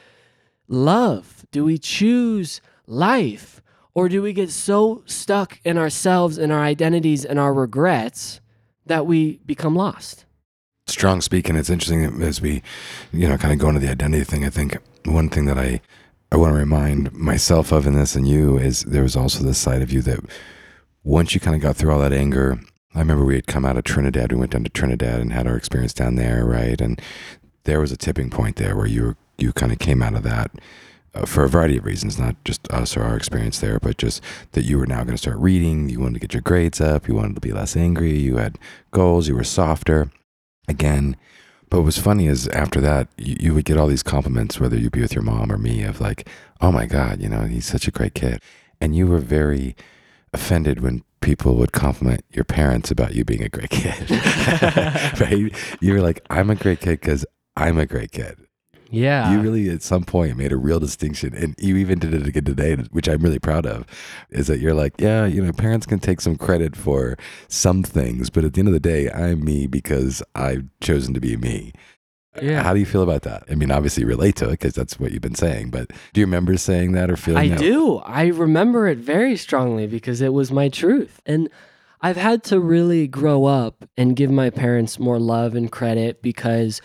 love? 0.67 1.45
Do 1.51 1.65
we 1.65 1.77
choose 1.77 2.61
life? 2.91 3.61
Or 3.93 4.07
do 4.07 4.21
we 4.21 4.33
get 4.33 4.51
so 4.51 5.03
stuck 5.05 5.59
in 5.65 5.77
ourselves 5.77 6.37
and 6.37 6.51
our 6.51 6.61
identities 6.61 7.25
and 7.25 7.39
our 7.39 7.53
regrets 7.53 8.39
that 8.85 9.05
we 9.05 9.39
become 9.45 9.75
lost? 9.75 10.25
strong 10.87 11.21
speaking. 11.21 11.55
It's 11.55 11.69
interesting 11.69 12.21
as 12.21 12.41
we, 12.41 12.61
you 13.11 13.27
know, 13.27 13.37
kind 13.37 13.53
of 13.53 13.59
go 13.59 13.69
into 13.69 13.79
the 13.79 13.89
identity 13.89 14.23
thing. 14.23 14.45
I 14.45 14.49
think 14.49 14.77
one 15.05 15.29
thing 15.29 15.45
that 15.45 15.57
I 15.57 15.81
I 16.31 16.37
want 16.37 16.53
to 16.53 16.59
remind 16.59 17.11
myself 17.13 17.71
of 17.71 17.85
in 17.85 17.93
this 17.93 18.15
and 18.15 18.27
you 18.27 18.57
is 18.57 18.83
there 18.83 19.03
was 19.03 19.15
also 19.15 19.43
this 19.43 19.57
side 19.57 19.81
of 19.81 19.91
you 19.91 20.01
that 20.03 20.19
once 21.03 21.33
you 21.33 21.41
kind 21.41 21.55
of 21.55 21.61
got 21.61 21.75
through 21.75 21.91
all 21.91 21.99
that 21.99 22.13
anger. 22.13 22.59
I 22.93 22.99
remember 22.99 23.23
we 23.23 23.35
had 23.35 23.47
come 23.47 23.63
out 23.63 23.77
of 23.77 23.85
Trinidad. 23.85 24.31
We 24.31 24.37
went 24.37 24.51
down 24.51 24.65
to 24.65 24.69
Trinidad 24.69 25.21
and 25.21 25.31
had 25.31 25.47
our 25.47 25.55
experience 25.55 25.93
down 25.93 26.15
there, 26.15 26.45
right? 26.45 26.79
And 26.79 27.01
there 27.63 27.79
was 27.79 27.93
a 27.93 27.97
tipping 27.97 28.29
point 28.29 28.57
there 28.57 28.75
where 28.75 28.85
you 28.85 29.03
were, 29.03 29.17
you 29.37 29.53
kind 29.53 29.71
of 29.71 29.79
came 29.79 30.01
out 30.01 30.13
of 30.13 30.23
that 30.23 30.51
uh, 31.13 31.25
for 31.25 31.43
a 31.43 31.49
variety 31.49 31.77
of 31.77 31.85
reasons, 31.85 32.17
not 32.17 32.35
just 32.45 32.71
us 32.71 32.95
or 32.95 33.03
our 33.03 33.17
experience 33.17 33.59
there, 33.59 33.79
but 33.79 33.97
just 33.97 34.21
that 34.53 34.63
you 34.63 34.77
were 34.77 34.85
now 34.85 35.03
going 35.03 35.15
to 35.15 35.17
start 35.17 35.37
reading. 35.37 35.89
You 35.89 35.99
wanted 35.99 36.15
to 36.15 36.19
get 36.19 36.33
your 36.33 36.41
grades 36.41 36.79
up. 36.79 37.07
You 37.07 37.15
wanted 37.15 37.35
to 37.35 37.41
be 37.41 37.51
less 37.51 37.75
angry. 37.75 38.17
You 38.17 38.37
had 38.37 38.57
goals. 38.91 39.27
You 39.27 39.35
were 39.35 39.43
softer 39.43 40.11
again. 40.67 41.17
But 41.69 41.79
what 41.79 41.85
was 41.85 41.97
funny 41.97 42.27
is 42.27 42.47
after 42.49 42.81
that, 42.81 43.07
you, 43.17 43.35
you 43.39 43.53
would 43.53 43.65
get 43.65 43.77
all 43.77 43.87
these 43.87 44.03
compliments, 44.03 44.59
whether 44.59 44.77
you 44.77 44.89
be 44.89 45.01
with 45.01 45.13
your 45.13 45.23
mom 45.23 45.51
or 45.51 45.57
me, 45.57 45.83
of 45.83 46.01
like, 46.01 46.27
oh 46.59 46.71
my 46.71 46.85
God, 46.85 47.21
you 47.21 47.29
know, 47.29 47.41
he's 47.41 47.65
such 47.65 47.87
a 47.87 47.91
great 47.91 48.13
kid. 48.13 48.41
And 48.79 48.95
you 48.95 49.07
were 49.07 49.19
very 49.19 49.75
offended 50.33 50.81
when 50.81 51.03
people 51.21 51.55
would 51.55 51.71
compliment 51.71 52.25
your 52.31 52.43
parents 52.43 52.91
about 52.91 53.15
you 53.15 53.23
being 53.23 53.43
a 53.43 53.49
great 53.49 53.69
kid. 53.69 54.09
right? 55.19 55.53
You 55.79 55.93
were 55.93 56.01
like, 56.01 56.25
I'm 56.29 56.49
a 56.49 56.55
great 56.55 56.81
kid 56.81 56.99
because 56.99 57.25
I'm 57.55 57.77
a 57.77 57.85
great 57.85 58.11
kid. 58.11 58.37
Yeah. 58.91 59.31
You 59.31 59.41
really, 59.41 59.69
at 59.69 59.81
some 59.81 60.03
point, 60.03 60.37
made 60.37 60.51
a 60.51 60.57
real 60.57 60.79
distinction. 60.79 61.33
And 61.33 61.55
you 61.57 61.77
even 61.77 61.97
did 61.97 62.13
it 62.13 62.27
again 62.27 62.43
today, 62.43 62.75
which 62.91 63.07
I'm 63.07 63.21
really 63.21 63.39
proud 63.39 63.65
of, 63.65 63.85
is 64.29 64.47
that 64.47 64.59
you're 64.59 64.73
like, 64.73 64.93
yeah, 64.99 65.25
you 65.25 65.43
know, 65.43 65.51
parents 65.53 65.85
can 65.85 65.99
take 65.99 66.21
some 66.21 66.37
credit 66.37 66.75
for 66.75 67.17
some 67.47 67.83
things, 67.83 68.29
but 68.29 68.43
at 68.43 68.53
the 68.53 68.59
end 68.59 68.67
of 68.67 68.73
the 68.73 68.79
day, 68.79 69.09
I'm 69.09 69.43
me 69.43 69.65
because 69.65 70.21
I've 70.35 70.65
chosen 70.81 71.13
to 71.13 71.19
be 71.19 71.37
me. 71.37 71.73
Yeah. 72.41 72.63
How 72.63 72.73
do 72.73 72.79
you 72.79 72.85
feel 72.85 73.01
about 73.01 73.23
that? 73.23 73.43
I 73.49 73.55
mean, 73.55 73.71
obviously 73.71 74.05
relate 74.05 74.37
to 74.37 74.47
it 74.47 74.51
because 74.51 74.73
that's 74.73 74.99
what 74.99 75.11
you've 75.11 75.21
been 75.21 75.35
saying, 75.35 75.69
but 75.69 75.91
do 76.13 76.21
you 76.21 76.25
remember 76.25 76.55
saying 76.57 76.93
that 76.93 77.11
or 77.11 77.17
feeling 77.17 77.51
I 77.51 77.55
that? 77.55 77.59
do. 77.59 77.97
I 77.99 78.27
remember 78.27 78.87
it 78.87 78.99
very 78.99 79.35
strongly 79.35 79.87
because 79.87 80.21
it 80.21 80.31
was 80.31 80.51
my 80.51 80.69
truth. 80.69 81.21
And 81.25 81.49
I've 82.01 82.17
had 82.17 82.43
to 82.45 82.59
really 82.59 83.07
grow 83.07 83.45
up 83.45 83.85
and 83.97 84.15
give 84.15 84.31
my 84.31 84.49
parents 84.49 84.97
more 84.97 85.19
love 85.19 85.55
and 85.55 85.71
credit 85.71 86.21
because 86.21 86.81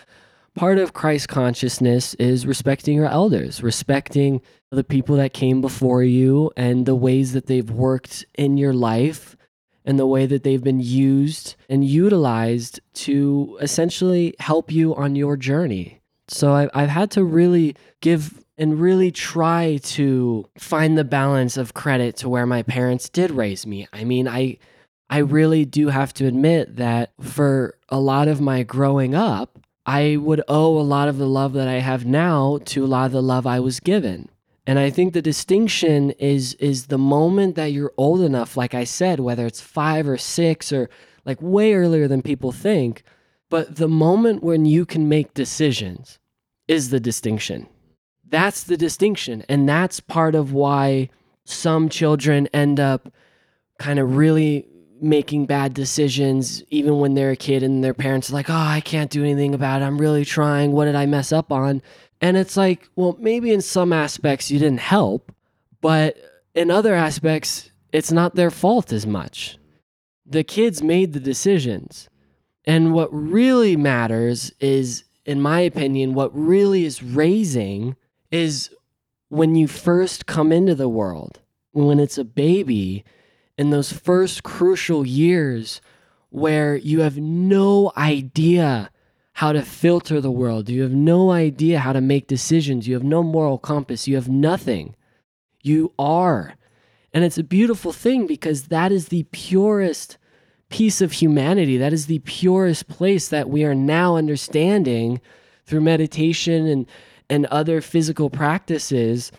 part 0.57 0.79
of 0.79 0.93
Christ 0.93 1.29
consciousness 1.29 2.15
is 2.15 2.47
respecting 2.47 2.95
your 2.95 3.07
elders, 3.07 3.61
respecting 3.61 4.41
the 4.71 4.83
people 4.83 5.15
that 5.17 5.33
came 5.33 5.61
before 5.61 6.03
you 6.03 6.51
and 6.57 6.85
the 6.85 6.95
ways 6.95 7.33
that 7.33 7.45
they've 7.45 7.69
worked 7.69 8.25
in 8.37 8.57
your 8.57 8.73
life 8.73 9.37
and 9.85 9.97
the 9.97 10.07
way 10.07 10.25
that 10.25 10.43
they've 10.43 10.63
been 10.63 10.81
used 10.81 11.55
and 11.69 11.85
utilized 11.85 12.81
to 12.93 13.57
essentially 13.61 14.35
help 14.39 14.71
you 14.71 14.93
on 14.95 15.15
your 15.15 15.37
journey. 15.37 16.01
So 16.27 16.53
I've, 16.53 16.69
I've 16.73 16.89
had 16.89 17.11
to 17.11 17.23
really 17.23 17.75
give 18.01 18.43
and 18.57 18.81
really 18.81 19.11
try 19.11 19.79
to 19.83 20.49
find 20.57 20.97
the 20.97 21.05
balance 21.05 21.55
of 21.55 21.75
credit 21.75 22.17
to 22.17 22.27
where 22.27 22.47
my 22.47 22.63
parents 22.63 23.07
did 23.07 23.31
raise 23.31 23.65
me. 23.65 23.87
I 23.93 24.03
mean, 24.03 24.27
I 24.27 24.57
I 25.09 25.19
really 25.19 25.63
do 25.63 25.87
have 25.87 26.13
to 26.15 26.25
admit 26.25 26.75
that 26.75 27.11
for 27.21 27.77
a 27.87 27.99
lot 27.99 28.27
of 28.27 28.41
my 28.41 28.63
growing 28.63 29.15
up, 29.15 29.57
I 29.87 30.17
would 30.17 30.41
owe 30.49 30.77
a 30.77 30.83
lot 30.83 31.07
of 31.07 31.17
the 31.17 31.27
love 31.27 31.53
that 31.53 31.69
I 31.69 31.79
have 31.79 32.05
now 32.05 32.59
to 32.65 32.83
a 32.83 32.87
lot 32.87 33.05
of 33.05 33.13
the 33.13 33.21
love 33.23 33.47
I 33.47 33.61
was 33.61 33.79
given. 33.79 34.29
And 34.67 34.77
I 34.77 34.89
think 34.89 35.13
the 35.13 35.21
distinction 35.21 36.11
is 36.11 36.53
is 36.55 36.87
the 36.87 36.97
moment 36.97 37.55
that 37.55 37.71
you're 37.71 37.93
old 37.95 38.19
enough, 38.19 38.57
like 38.57 38.73
I 38.73 38.83
said, 38.83 39.21
whether 39.21 39.45
it's 39.45 39.61
five 39.61 40.09
or 40.09 40.17
six 40.17 40.73
or 40.73 40.89
like 41.25 41.41
way 41.41 41.73
earlier 41.73 42.07
than 42.09 42.21
people 42.21 42.51
think, 42.51 43.03
but 43.49 43.77
the 43.77 43.87
moment 43.87 44.43
when 44.43 44.65
you 44.65 44.85
can 44.85 45.07
make 45.07 45.33
decisions 45.33 46.19
is 46.67 46.89
the 46.89 46.99
distinction. 46.99 47.67
That's 48.29 48.63
the 48.63 48.75
distinction. 48.75 49.45
And 49.47 49.69
that's 49.69 50.01
part 50.01 50.35
of 50.35 50.51
why 50.51 51.09
some 51.45 51.87
children 51.87 52.47
end 52.53 52.77
up 52.77 53.09
kind 53.79 53.99
of 53.99 54.17
really 54.17 54.67
making 55.01 55.45
bad 55.45 55.73
decisions 55.73 56.63
even 56.69 56.99
when 56.99 57.13
they're 57.13 57.31
a 57.31 57.35
kid 57.35 57.63
and 57.63 57.83
their 57.83 57.93
parents 57.93 58.29
are 58.29 58.33
like, 58.33 58.49
oh, 58.49 58.53
I 58.53 58.81
can't 58.81 59.11
do 59.11 59.23
anything 59.23 59.53
about 59.53 59.81
it. 59.81 59.85
I'm 59.85 59.97
really 59.97 60.25
trying. 60.25 60.71
What 60.71 60.85
did 60.85 60.95
I 60.95 61.05
mess 61.05 61.31
up 61.31 61.51
on? 61.51 61.81
And 62.21 62.37
it's 62.37 62.57
like, 62.57 62.89
well, 62.95 63.15
maybe 63.19 63.51
in 63.51 63.61
some 63.61 63.93
aspects 63.93 64.49
you 64.49 64.59
didn't 64.59 64.79
help, 64.79 65.31
but 65.81 66.17
in 66.55 66.71
other 66.71 66.95
aspects, 66.95 67.71
it's 67.91 68.11
not 68.11 68.35
their 68.35 68.51
fault 68.51 68.91
as 68.91 69.05
much. 69.05 69.57
The 70.25 70.43
kids 70.43 70.81
made 70.81 71.13
the 71.13 71.19
decisions. 71.19 72.09
And 72.65 72.93
what 72.93 73.09
really 73.13 73.77
matters 73.77 74.51
is, 74.59 75.03
in 75.25 75.41
my 75.41 75.61
opinion, 75.61 76.13
what 76.13 76.35
really 76.37 76.83
is 76.83 77.03
raising 77.03 77.95
is 78.31 78.71
when 79.29 79.55
you 79.55 79.67
first 79.67 80.25
come 80.25 80.51
into 80.51 80.75
the 80.75 80.89
world, 80.89 81.39
when 81.71 81.99
it's 81.99 82.17
a 82.17 82.25
baby, 82.25 83.05
in 83.57 83.69
those 83.69 83.91
first 83.91 84.43
crucial 84.43 85.05
years 85.05 85.81
where 86.29 86.75
you 86.75 87.01
have 87.01 87.17
no 87.17 87.91
idea 87.97 88.89
how 89.33 89.51
to 89.51 89.61
filter 89.61 90.19
the 90.19 90.31
world. 90.31 90.69
You 90.69 90.81
have 90.81 90.93
no 90.93 91.31
idea 91.31 91.79
how 91.79 91.93
to 91.93 92.01
make 92.01 92.27
decisions. 92.27 92.87
You 92.87 92.95
have 92.95 93.03
no 93.03 93.21
moral 93.21 93.57
compass. 93.57 94.07
You 94.07 94.15
have 94.15 94.29
nothing. 94.29 94.95
You 95.61 95.93
are. 95.99 96.55
And 97.13 97.23
it's 97.23 97.37
a 97.37 97.43
beautiful 97.43 97.93
thing 97.93 98.27
because 98.27 98.63
that 98.63 98.91
is 98.91 99.07
the 99.07 99.23
purest 99.31 100.17
piece 100.69 101.01
of 101.01 101.13
humanity. 101.13 101.77
That 101.77 101.93
is 101.93 102.07
the 102.07 102.19
purest 102.19 102.87
place 102.87 103.29
that 103.29 103.49
we 103.49 103.63
are 103.63 103.75
now 103.75 104.17
understanding 104.17 105.21
through 105.65 105.81
meditation 105.81 106.67
and, 106.67 106.85
and 107.29 107.45
other 107.47 107.81
physical 107.81 108.29
practices. 108.29 109.31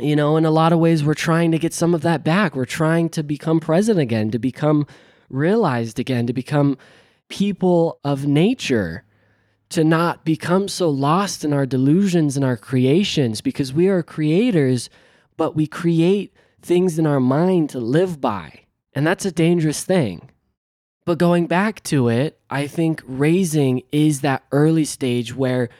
You 0.00 0.16
know, 0.16 0.36
in 0.36 0.44
a 0.44 0.50
lot 0.50 0.72
of 0.72 0.78
ways, 0.78 1.04
we're 1.04 1.14
trying 1.14 1.52
to 1.52 1.58
get 1.58 1.72
some 1.72 1.94
of 1.94 2.02
that 2.02 2.24
back. 2.24 2.54
We're 2.54 2.64
trying 2.64 3.08
to 3.10 3.22
become 3.22 3.60
present 3.60 3.98
again, 3.98 4.30
to 4.30 4.38
become 4.38 4.86
realized 5.28 5.98
again, 5.98 6.26
to 6.26 6.32
become 6.32 6.78
people 7.28 8.00
of 8.04 8.26
nature 8.26 9.04
to 9.70 9.84
not 9.84 10.24
become 10.24 10.68
so 10.68 10.90
lost 10.90 11.44
in 11.44 11.52
our 11.52 11.64
delusions 11.64 12.36
and 12.36 12.44
our 12.44 12.56
creations 12.56 13.40
because 13.40 13.72
we 13.72 13.88
are 13.88 14.02
creators, 14.02 14.90
but 15.36 15.56
we 15.56 15.66
create 15.66 16.34
things 16.60 16.98
in 16.98 17.06
our 17.06 17.20
mind 17.20 17.70
to 17.70 17.78
live 17.78 18.20
by. 18.20 18.52
And 18.92 19.06
that's 19.06 19.24
a 19.24 19.32
dangerous 19.32 19.84
thing. 19.84 20.28
But 21.06 21.18
going 21.18 21.46
back 21.46 21.82
to 21.84 22.08
it, 22.08 22.38
I 22.50 22.66
think 22.66 23.02
raising 23.06 23.82
is 23.92 24.20
that 24.20 24.44
early 24.52 24.84
stage 24.84 25.34
where 25.34 25.70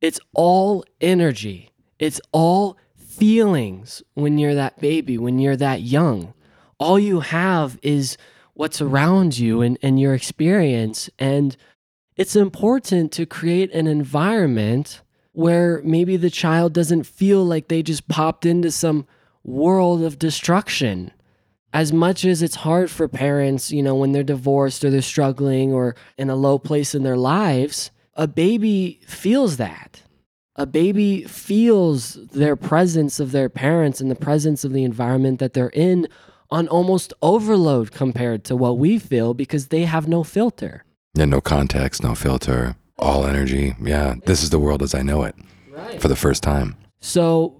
it's 0.00 0.20
all 0.32 0.84
energy, 1.00 1.70
it's 1.98 2.20
all 2.32 2.78
feelings 3.20 4.02
when 4.14 4.38
you're 4.38 4.54
that 4.54 4.80
baby, 4.80 5.18
when 5.18 5.38
you're 5.38 5.56
that 5.56 5.82
young. 5.82 6.32
All 6.78 6.98
you 6.98 7.20
have 7.20 7.78
is 7.82 8.16
what's 8.54 8.80
around 8.80 9.38
you 9.38 9.60
and, 9.60 9.78
and 9.82 10.00
your 10.00 10.14
experience. 10.14 11.10
And 11.18 11.56
it's 12.16 12.34
important 12.34 13.12
to 13.12 13.26
create 13.26 13.72
an 13.72 13.86
environment 13.86 15.02
where 15.32 15.80
maybe 15.84 16.16
the 16.16 16.30
child 16.30 16.72
doesn't 16.72 17.04
feel 17.04 17.44
like 17.44 17.68
they 17.68 17.82
just 17.82 18.08
popped 18.08 18.44
into 18.44 18.70
some 18.70 19.06
world 19.44 20.02
of 20.02 20.18
destruction. 20.18 21.12
As 21.72 21.92
much 21.92 22.24
as 22.24 22.42
it's 22.42 22.56
hard 22.56 22.90
for 22.90 23.06
parents, 23.06 23.70
you 23.70 23.82
know, 23.82 23.94
when 23.94 24.12
they're 24.12 24.22
divorced 24.22 24.84
or 24.84 24.90
they're 24.90 25.02
struggling 25.02 25.72
or 25.72 25.94
in 26.18 26.28
a 26.28 26.34
low 26.34 26.58
place 26.58 26.94
in 26.94 27.02
their 27.02 27.16
lives, 27.16 27.90
a 28.14 28.26
baby 28.26 29.00
feels 29.06 29.56
that. 29.58 30.02
A 30.60 30.66
baby 30.66 31.22
feels 31.24 32.18
their 32.32 32.54
presence 32.54 33.18
of 33.18 33.32
their 33.32 33.48
parents 33.48 33.98
and 33.98 34.10
the 34.10 34.14
presence 34.14 34.62
of 34.62 34.74
the 34.74 34.84
environment 34.84 35.38
that 35.38 35.54
they're 35.54 35.70
in 35.72 36.06
on 36.50 36.68
almost 36.68 37.14
overload 37.22 37.92
compared 37.92 38.44
to 38.44 38.54
what 38.54 38.76
we 38.76 38.98
feel 38.98 39.32
because 39.32 39.68
they 39.68 39.84
have 39.86 40.06
no 40.06 40.22
filter. 40.22 40.84
Yeah, 41.14 41.24
no 41.24 41.40
context, 41.40 42.02
no 42.02 42.14
filter, 42.14 42.76
all 42.98 43.24
energy. 43.24 43.74
Yeah, 43.82 44.16
this 44.26 44.42
is 44.42 44.50
the 44.50 44.58
world 44.58 44.82
as 44.82 44.94
I 44.94 45.00
know 45.00 45.22
it 45.22 45.34
Right. 45.70 45.98
for 45.98 46.08
the 46.08 46.16
first 46.16 46.42
time. 46.42 46.76
So 47.00 47.56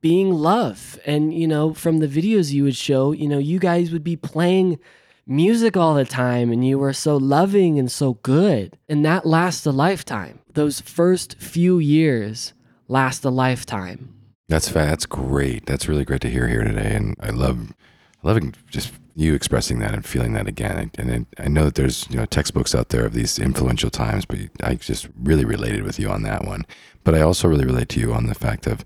being 0.00 0.32
love 0.32 0.98
and 1.06 1.32
you 1.32 1.46
know 1.46 1.74
from 1.74 2.00
the 2.00 2.08
videos 2.08 2.50
you 2.50 2.64
would 2.64 2.74
show, 2.74 3.12
you 3.12 3.28
know, 3.28 3.38
you 3.38 3.60
guys 3.60 3.92
would 3.92 4.02
be 4.02 4.16
playing 4.16 4.80
music 5.28 5.76
all 5.76 5.94
the 5.94 6.04
time 6.04 6.50
and 6.50 6.66
you 6.66 6.76
were 6.76 6.92
so 6.92 7.16
loving 7.16 7.78
and 7.78 7.90
so 7.90 8.14
good. 8.14 8.76
And 8.88 9.04
that 9.04 9.26
lasts 9.26 9.64
a 9.64 9.70
lifetime. 9.70 10.40
Those 10.56 10.80
first 10.80 11.36
few 11.38 11.78
years 11.78 12.54
last 12.88 13.22
a 13.26 13.28
lifetime. 13.28 14.14
That's 14.48 14.70
that's 14.70 15.04
great. 15.04 15.66
That's 15.66 15.86
really 15.86 16.06
great 16.06 16.22
to 16.22 16.30
hear 16.30 16.48
here 16.48 16.64
today, 16.64 16.94
and 16.94 17.14
I 17.20 17.28
love 17.28 17.74
loving 18.22 18.54
just 18.70 18.90
you 19.14 19.34
expressing 19.34 19.80
that 19.80 19.92
and 19.92 20.02
feeling 20.02 20.32
that 20.32 20.46
again. 20.46 20.90
And 20.96 21.26
I 21.36 21.48
know 21.48 21.66
that 21.66 21.74
there's 21.74 22.08
you 22.08 22.16
know 22.16 22.24
textbooks 22.24 22.74
out 22.74 22.88
there 22.88 23.04
of 23.04 23.12
these 23.12 23.38
influential 23.38 23.90
times, 23.90 24.24
but 24.24 24.38
I 24.62 24.76
just 24.76 25.08
really 25.22 25.44
related 25.44 25.82
with 25.82 25.98
you 25.98 26.08
on 26.08 26.22
that 26.22 26.46
one. 26.46 26.64
But 27.04 27.14
I 27.14 27.20
also 27.20 27.48
really 27.48 27.66
relate 27.66 27.90
to 27.90 28.00
you 28.00 28.14
on 28.14 28.24
the 28.24 28.34
fact 28.34 28.66
of 28.66 28.82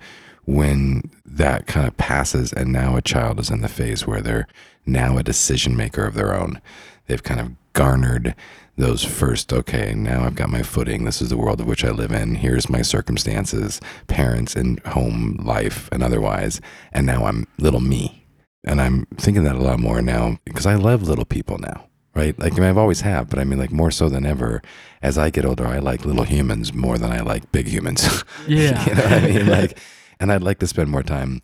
when 0.47 1.09
that 1.25 1.69
kind 1.69 1.87
of 1.87 1.97
passes, 1.97 2.53
and 2.53 2.73
now 2.73 2.97
a 2.97 3.01
child 3.01 3.39
is 3.39 3.49
in 3.49 3.61
the 3.61 3.69
phase 3.69 4.09
where 4.09 4.21
they're 4.21 4.49
now 4.87 5.19
a 5.19 5.23
decision 5.23 5.77
maker 5.77 6.05
of 6.05 6.15
their 6.15 6.35
own. 6.35 6.61
They've 7.07 7.23
kind 7.23 7.39
of 7.39 7.53
garnered 7.75 8.35
those 8.81 9.05
first, 9.05 9.53
okay, 9.53 9.95
now 9.95 10.25
I've 10.25 10.35
got 10.35 10.49
my 10.51 10.63
footing. 10.63 11.05
This 11.05 11.21
is 11.23 11.29
the 11.29 11.37
world 11.37 11.61
of 11.61 11.67
which 11.67 11.85
I 11.85 11.91
live 11.91 12.13
in. 12.13 12.35
Here's 12.35 12.69
my 12.69 12.83
circumstances, 12.83 13.81
parents 14.07 14.57
and 14.57 14.81
home 14.87 15.39
life 15.45 15.89
and 15.93 16.03
otherwise. 16.03 16.61
And 16.93 17.07
now 17.07 17.27
I'm 17.27 17.47
little 17.59 17.81
me. 17.81 18.27
And 18.65 18.81
I'm 18.81 19.07
thinking 19.17 19.45
that 19.45 19.55
a 19.55 19.63
lot 19.63 19.79
more 19.79 20.03
now 20.03 20.39
because 20.45 20.67
I 20.67 20.75
love 20.75 21.03
little 21.03 21.25
people 21.25 21.59
now, 21.59 21.87
right? 22.15 22.39
Like 22.39 22.55
I 22.55 22.57
mean, 22.57 22.65
I've 22.69 22.79
always 22.79 23.03
have, 23.03 23.31
but 23.31 23.39
I 23.39 23.45
mean, 23.45 23.59
like 23.59 23.73
more 23.73 23.91
so 23.91 24.09
than 24.09 24.27
ever. 24.27 24.61
As 25.03 25.17
I 25.17 25.31
get 25.31 25.45
older, 25.47 25.67
I 25.67 25.79
like 25.79 26.05
little 26.05 26.25
humans 26.25 26.75
more 26.75 26.99
than 26.99 27.11
I 27.11 27.21
like 27.21 27.53
big 27.53 27.67
humans. 27.69 28.25
Yeah. 28.49 28.85
you 28.87 28.95
know 28.95 29.03
what 29.03 29.13
I 29.13 29.21
mean? 29.21 29.47
Like, 29.61 29.79
and 30.19 30.31
I'd 30.31 30.43
like 30.43 30.59
to 30.59 30.67
spend 30.67 30.91
more 30.91 31.03
time 31.03 31.41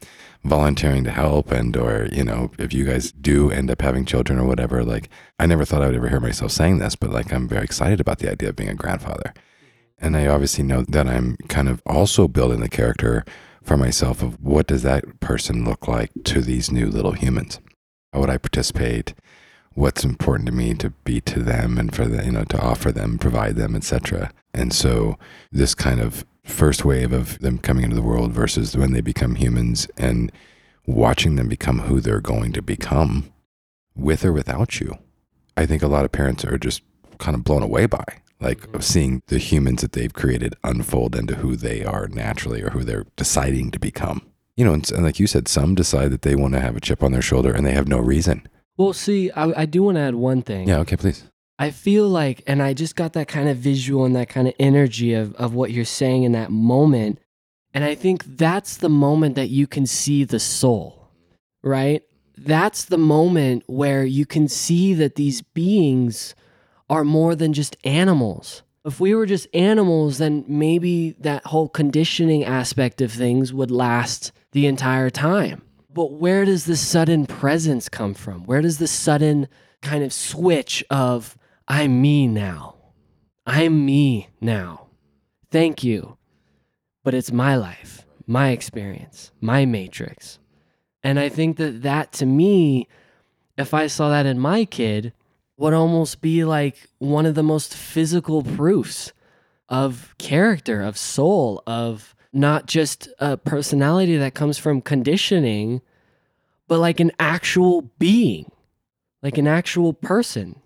volunteering 0.48 1.04
to 1.04 1.10
help 1.10 1.50
and 1.50 1.76
or 1.76 2.08
you 2.12 2.24
know 2.24 2.50
if 2.58 2.72
you 2.72 2.84
guys 2.84 3.12
do 3.12 3.50
end 3.50 3.70
up 3.70 3.82
having 3.82 4.04
children 4.04 4.38
or 4.38 4.46
whatever 4.46 4.84
like 4.84 5.08
i 5.38 5.46
never 5.46 5.64
thought 5.64 5.82
i 5.82 5.86
would 5.86 5.94
ever 5.94 6.08
hear 6.08 6.20
myself 6.20 6.52
saying 6.52 6.78
this 6.78 6.96
but 6.96 7.10
like 7.10 7.32
i'm 7.32 7.48
very 7.48 7.64
excited 7.64 8.00
about 8.00 8.18
the 8.18 8.30
idea 8.30 8.48
of 8.48 8.56
being 8.56 8.68
a 8.70 8.74
grandfather. 8.74 9.32
And 9.98 10.16
i 10.16 10.26
obviously 10.26 10.64
know 10.64 10.82
that 10.82 11.06
i'm 11.06 11.36
kind 11.48 11.68
of 11.68 11.82
also 11.86 12.28
building 12.28 12.60
the 12.60 12.68
character 12.68 13.24
for 13.62 13.76
myself 13.76 14.22
of 14.22 14.40
what 14.42 14.66
does 14.66 14.82
that 14.82 15.20
person 15.20 15.64
look 15.64 15.88
like 15.88 16.10
to 16.24 16.40
these 16.40 16.70
new 16.70 16.86
little 16.86 17.12
humans? 17.12 17.60
How 18.12 18.20
would 18.20 18.30
i 18.30 18.38
participate? 18.38 19.14
What's 19.74 20.04
important 20.04 20.46
to 20.46 20.52
me 20.52 20.72
to 20.74 20.90
be 21.04 21.20
to 21.22 21.42
them 21.42 21.76
and 21.76 21.94
for 21.94 22.06
the 22.06 22.24
you 22.24 22.32
know 22.32 22.44
to 22.44 22.60
offer 22.60 22.92
them 22.92 23.18
provide 23.18 23.56
them 23.56 23.74
etc 23.74 24.32
and 24.54 24.72
so 24.72 25.18
this 25.52 25.74
kind 25.74 26.00
of 26.00 26.24
first 26.46 26.84
wave 26.84 27.12
of 27.12 27.38
them 27.40 27.58
coming 27.58 27.84
into 27.84 27.96
the 27.96 28.02
world 28.02 28.32
versus 28.32 28.76
when 28.76 28.92
they 28.92 29.00
become 29.00 29.34
humans 29.34 29.88
and 29.96 30.32
watching 30.86 31.36
them 31.36 31.48
become 31.48 31.80
who 31.80 32.00
they're 32.00 32.20
going 32.20 32.52
to 32.52 32.62
become 32.62 33.32
with 33.94 34.24
or 34.24 34.32
without 34.32 34.80
you. 34.80 34.96
I 35.56 35.66
think 35.66 35.82
a 35.82 35.88
lot 35.88 36.04
of 36.04 36.12
parents 36.12 36.44
are 36.44 36.58
just 36.58 36.82
kind 37.18 37.34
of 37.34 37.44
blown 37.44 37.62
away 37.62 37.86
by 37.86 38.04
like 38.40 38.72
of 38.74 38.84
seeing 38.84 39.22
the 39.28 39.38
humans 39.38 39.80
that 39.80 39.92
they've 39.92 40.12
created 40.12 40.54
unfold 40.62 41.16
into 41.16 41.36
who 41.36 41.56
they 41.56 41.82
are 41.84 42.06
naturally 42.08 42.62
or 42.62 42.70
who 42.70 42.84
they're 42.84 43.06
deciding 43.16 43.70
to 43.70 43.78
become. 43.78 44.22
You 44.56 44.64
know 44.64 44.72
and, 44.74 44.90
and 44.92 45.04
like 45.04 45.18
you 45.18 45.26
said 45.26 45.48
some 45.48 45.74
decide 45.74 46.10
that 46.12 46.22
they 46.22 46.34
want 46.34 46.54
to 46.54 46.60
have 46.60 46.76
a 46.76 46.80
chip 46.80 47.02
on 47.02 47.12
their 47.12 47.22
shoulder 47.22 47.52
and 47.52 47.66
they 47.66 47.72
have 47.72 47.88
no 47.88 47.98
reason. 47.98 48.46
Well, 48.76 48.92
see, 48.92 49.30
I, 49.30 49.62
I 49.62 49.66
do 49.66 49.82
want 49.82 49.96
to 49.96 50.02
add 50.02 50.14
one 50.14 50.42
thing. 50.42 50.68
yeah 50.68 50.78
okay 50.78 50.96
please 50.96 51.24
I 51.58 51.70
feel 51.70 52.08
like, 52.08 52.42
and 52.46 52.62
I 52.62 52.74
just 52.74 52.96
got 52.96 53.14
that 53.14 53.28
kind 53.28 53.48
of 53.48 53.56
visual 53.56 54.04
and 54.04 54.14
that 54.14 54.28
kind 54.28 54.46
of 54.46 54.54
energy 54.58 55.14
of, 55.14 55.34
of 55.36 55.54
what 55.54 55.70
you're 55.70 55.84
saying 55.84 56.24
in 56.24 56.32
that 56.32 56.50
moment. 56.50 57.18
And 57.72 57.84
I 57.84 57.94
think 57.94 58.24
that's 58.36 58.76
the 58.76 58.88
moment 58.88 59.36
that 59.36 59.48
you 59.48 59.66
can 59.66 59.86
see 59.86 60.24
the 60.24 60.38
soul, 60.40 61.08
right? 61.62 62.02
That's 62.36 62.84
the 62.84 62.98
moment 62.98 63.64
where 63.66 64.04
you 64.04 64.26
can 64.26 64.48
see 64.48 64.92
that 64.94 65.14
these 65.14 65.40
beings 65.40 66.34
are 66.90 67.04
more 67.04 67.34
than 67.34 67.52
just 67.52 67.76
animals. 67.84 68.62
If 68.84 69.00
we 69.00 69.14
were 69.14 69.26
just 69.26 69.48
animals, 69.54 70.18
then 70.18 70.44
maybe 70.46 71.16
that 71.20 71.46
whole 71.46 71.68
conditioning 71.68 72.44
aspect 72.44 73.00
of 73.00 73.10
things 73.10 73.52
would 73.52 73.70
last 73.70 74.30
the 74.52 74.66
entire 74.66 75.10
time. 75.10 75.62
But 75.92 76.12
where 76.12 76.44
does 76.44 76.66
the 76.66 76.76
sudden 76.76 77.26
presence 77.26 77.88
come 77.88 78.14
from? 78.14 78.44
Where 78.44 78.60
does 78.60 78.78
the 78.78 78.86
sudden 78.86 79.48
kind 79.82 80.04
of 80.04 80.12
switch 80.12 80.84
of, 80.90 81.36
I'm 81.68 82.00
me 82.00 82.28
now? 82.28 82.76
I'm 83.44 83.84
me 83.84 84.28
now. 84.40 84.86
Thank 85.50 85.82
you. 85.82 86.16
But 87.02 87.14
it's 87.14 87.32
my 87.32 87.56
life, 87.56 88.06
my 88.26 88.50
experience, 88.50 89.32
my 89.40 89.64
matrix. 89.64 90.38
And 91.02 91.18
I 91.18 91.28
think 91.28 91.56
that 91.56 91.82
that 91.82 92.12
to 92.14 92.26
me, 92.26 92.88
if 93.56 93.74
I 93.74 93.86
saw 93.86 94.10
that 94.10 94.26
in 94.26 94.38
my 94.38 94.64
kid, 94.64 95.12
would 95.56 95.72
almost 95.72 96.20
be 96.20 96.44
like 96.44 96.88
one 96.98 97.26
of 97.26 97.34
the 97.34 97.42
most 97.42 97.74
physical 97.74 98.42
proofs 98.42 99.12
of 99.68 100.14
character, 100.18 100.82
of 100.82 100.98
soul, 100.98 101.62
of 101.66 102.14
not 102.32 102.66
just 102.66 103.08
a 103.18 103.36
personality 103.36 104.16
that 104.16 104.34
comes 104.34 104.58
from 104.58 104.80
conditioning, 104.80 105.80
but 106.68 106.78
like 106.78 107.00
an 107.00 107.12
actual 107.18 107.82
being, 107.98 108.50
like 109.22 109.38
an 109.38 109.46
actual 109.46 109.92
person. 109.92 110.60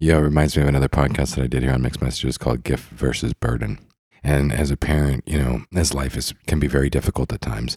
Yeah, 0.00 0.18
it 0.18 0.20
reminds 0.20 0.56
me 0.56 0.62
of 0.62 0.68
another 0.68 0.88
podcast 0.88 1.34
that 1.34 1.42
I 1.42 1.48
did 1.48 1.64
here 1.64 1.72
on 1.72 1.82
Mixed 1.82 2.00
Messages 2.00 2.38
called 2.38 2.62
Gift 2.62 2.90
versus 2.92 3.32
Burden. 3.32 3.78
And 4.22 4.52
as 4.52 4.70
a 4.70 4.76
parent, 4.76 5.24
you 5.26 5.38
know, 5.38 5.64
as 5.74 5.92
life 5.92 6.16
is 6.16 6.32
can 6.46 6.60
be 6.60 6.68
very 6.68 6.88
difficult 6.88 7.32
at 7.32 7.40
times, 7.40 7.76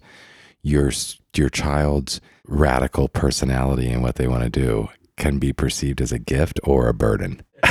your 0.61 0.91
your 1.36 1.49
child's 1.49 2.22
radical 2.45 3.07
personality 3.07 3.89
and 3.89 4.03
what 4.03 4.15
they 4.15 4.28
want 4.28 4.43
to 4.43 4.49
do 4.51 4.89
can 5.17 5.39
be 5.39 5.51
perceived 5.51 5.99
as 5.99 6.11
a 6.11 6.19
gift 6.19 6.59
or 6.63 6.88
a 6.88 6.93
burden. 6.93 7.41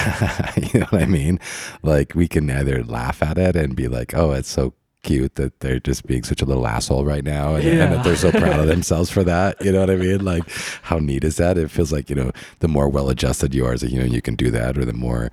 you 0.57 0.81
know 0.81 0.87
what 0.91 1.03
I 1.03 1.07
mean? 1.07 1.39
Like 1.83 2.17
we 2.17 2.27
can 2.27 2.51
either 2.51 2.83
laugh 2.83 3.23
at 3.23 3.39
it 3.39 3.55
and 3.55 3.77
be 3.77 3.87
like, 3.87 4.15
"Oh, 4.15 4.33
it's 4.33 4.49
so 4.49 4.75
cute 5.03 5.35
that 5.37 5.59
they're 5.61 5.81
just 5.81 6.07
being 6.07 6.23
such 6.23 6.43
a 6.43 6.45
little 6.45 6.67
asshole 6.67 7.05
right 7.05 7.25
now 7.25 7.55
and, 7.55 7.65
yeah. 7.65 7.85
and, 7.85 7.93
that 7.93 8.05
they're 8.05 8.17
so 8.17 8.31
proud 8.31 8.61
of 8.61 8.67
themselves 8.69 9.11
for 9.11 9.25
that 9.25 9.63
you 9.65 9.73
know 9.73 9.81
what 9.81 9.91
i 9.91 9.97
mean 9.97 10.25
like 10.25 10.49
how 10.83 10.99
neat 10.99 11.25
is 11.25 11.37
that 11.37 11.57
it 11.57 11.71
feels 11.71 11.93
like 11.93 12.11
you 12.11 12.17
know 12.17 12.31
the 12.61 12.69
more 12.69 12.89
well 12.89 13.09
adjusted 13.09 13.55
you 13.55 13.65
are 13.65 13.77
that 13.77 13.91
you 13.91 13.99
know 13.99 14.05
you 14.05 14.23
can 14.23 14.35
do 14.35 14.51
that 14.51 14.77
or 14.77 14.85
the 14.85 14.93
more 14.93 15.31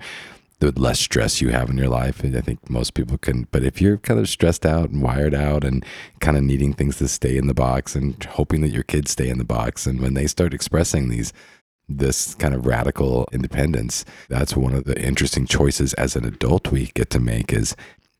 the 0.60 0.72
less 0.72 0.98
stress 0.98 1.40
you 1.40 1.50
have 1.50 1.70
in 1.70 1.78
your 1.78 1.88
life 1.88 2.24
And 2.24 2.36
i 2.36 2.40
think 2.40 2.68
most 2.70 2.94
people 2.94 3.18
can 3.18 3.46
but 3.50 3.62
if 3.62 3.80
you're 3.80 3.98
kind 3.98 4.18
of 4.18 4.28
stressed 4.28 4.64
out 4.64 4.90
and 4.90 5.02
wired 5.02 5.34
out 5.34 5.64
and 5.64 5.84
kind 6.20 6.36
of 6.36 6.42
needing 6.42 6.72
things 6.72 6.96
to 6.96 7.08
stay 7.08 7.36
in 7.36 7.46
the 7.46 7.54
box 7.54 7.94
and 7.94 8.22
hoping 8.24 8.62
that 8.62 8.70
your 8.70 8.84
kids 8.84 9.10
stay 9.10 9.28
in 9.28 9.38
the 9.38 9.44
box 9.44 9.86
and 9.86 10.00
when 10.00 10.14
they 10.14 10.26
start 10.26 10.54
expressing 10.54 11.08
these 11.08 11.32
this 11.88 12.34
kind 12.34 12.54
of 12.54 12.66
radical 12.66 13.26
independence. 13.32 14.04
That's 14.28 14.56
one 14.56 14.74
of 14.74 14.84
the 14.84 15.00
interesting 15.00 15.46
choices 15.46 15.94
as 15.94 16.16
an 16.16 16.24
adult 16.24 16.70
we 16.70 16.86
get 16.94 17.10
to 17.10 17.20
make 17.20 17.52
is 17.52 17.74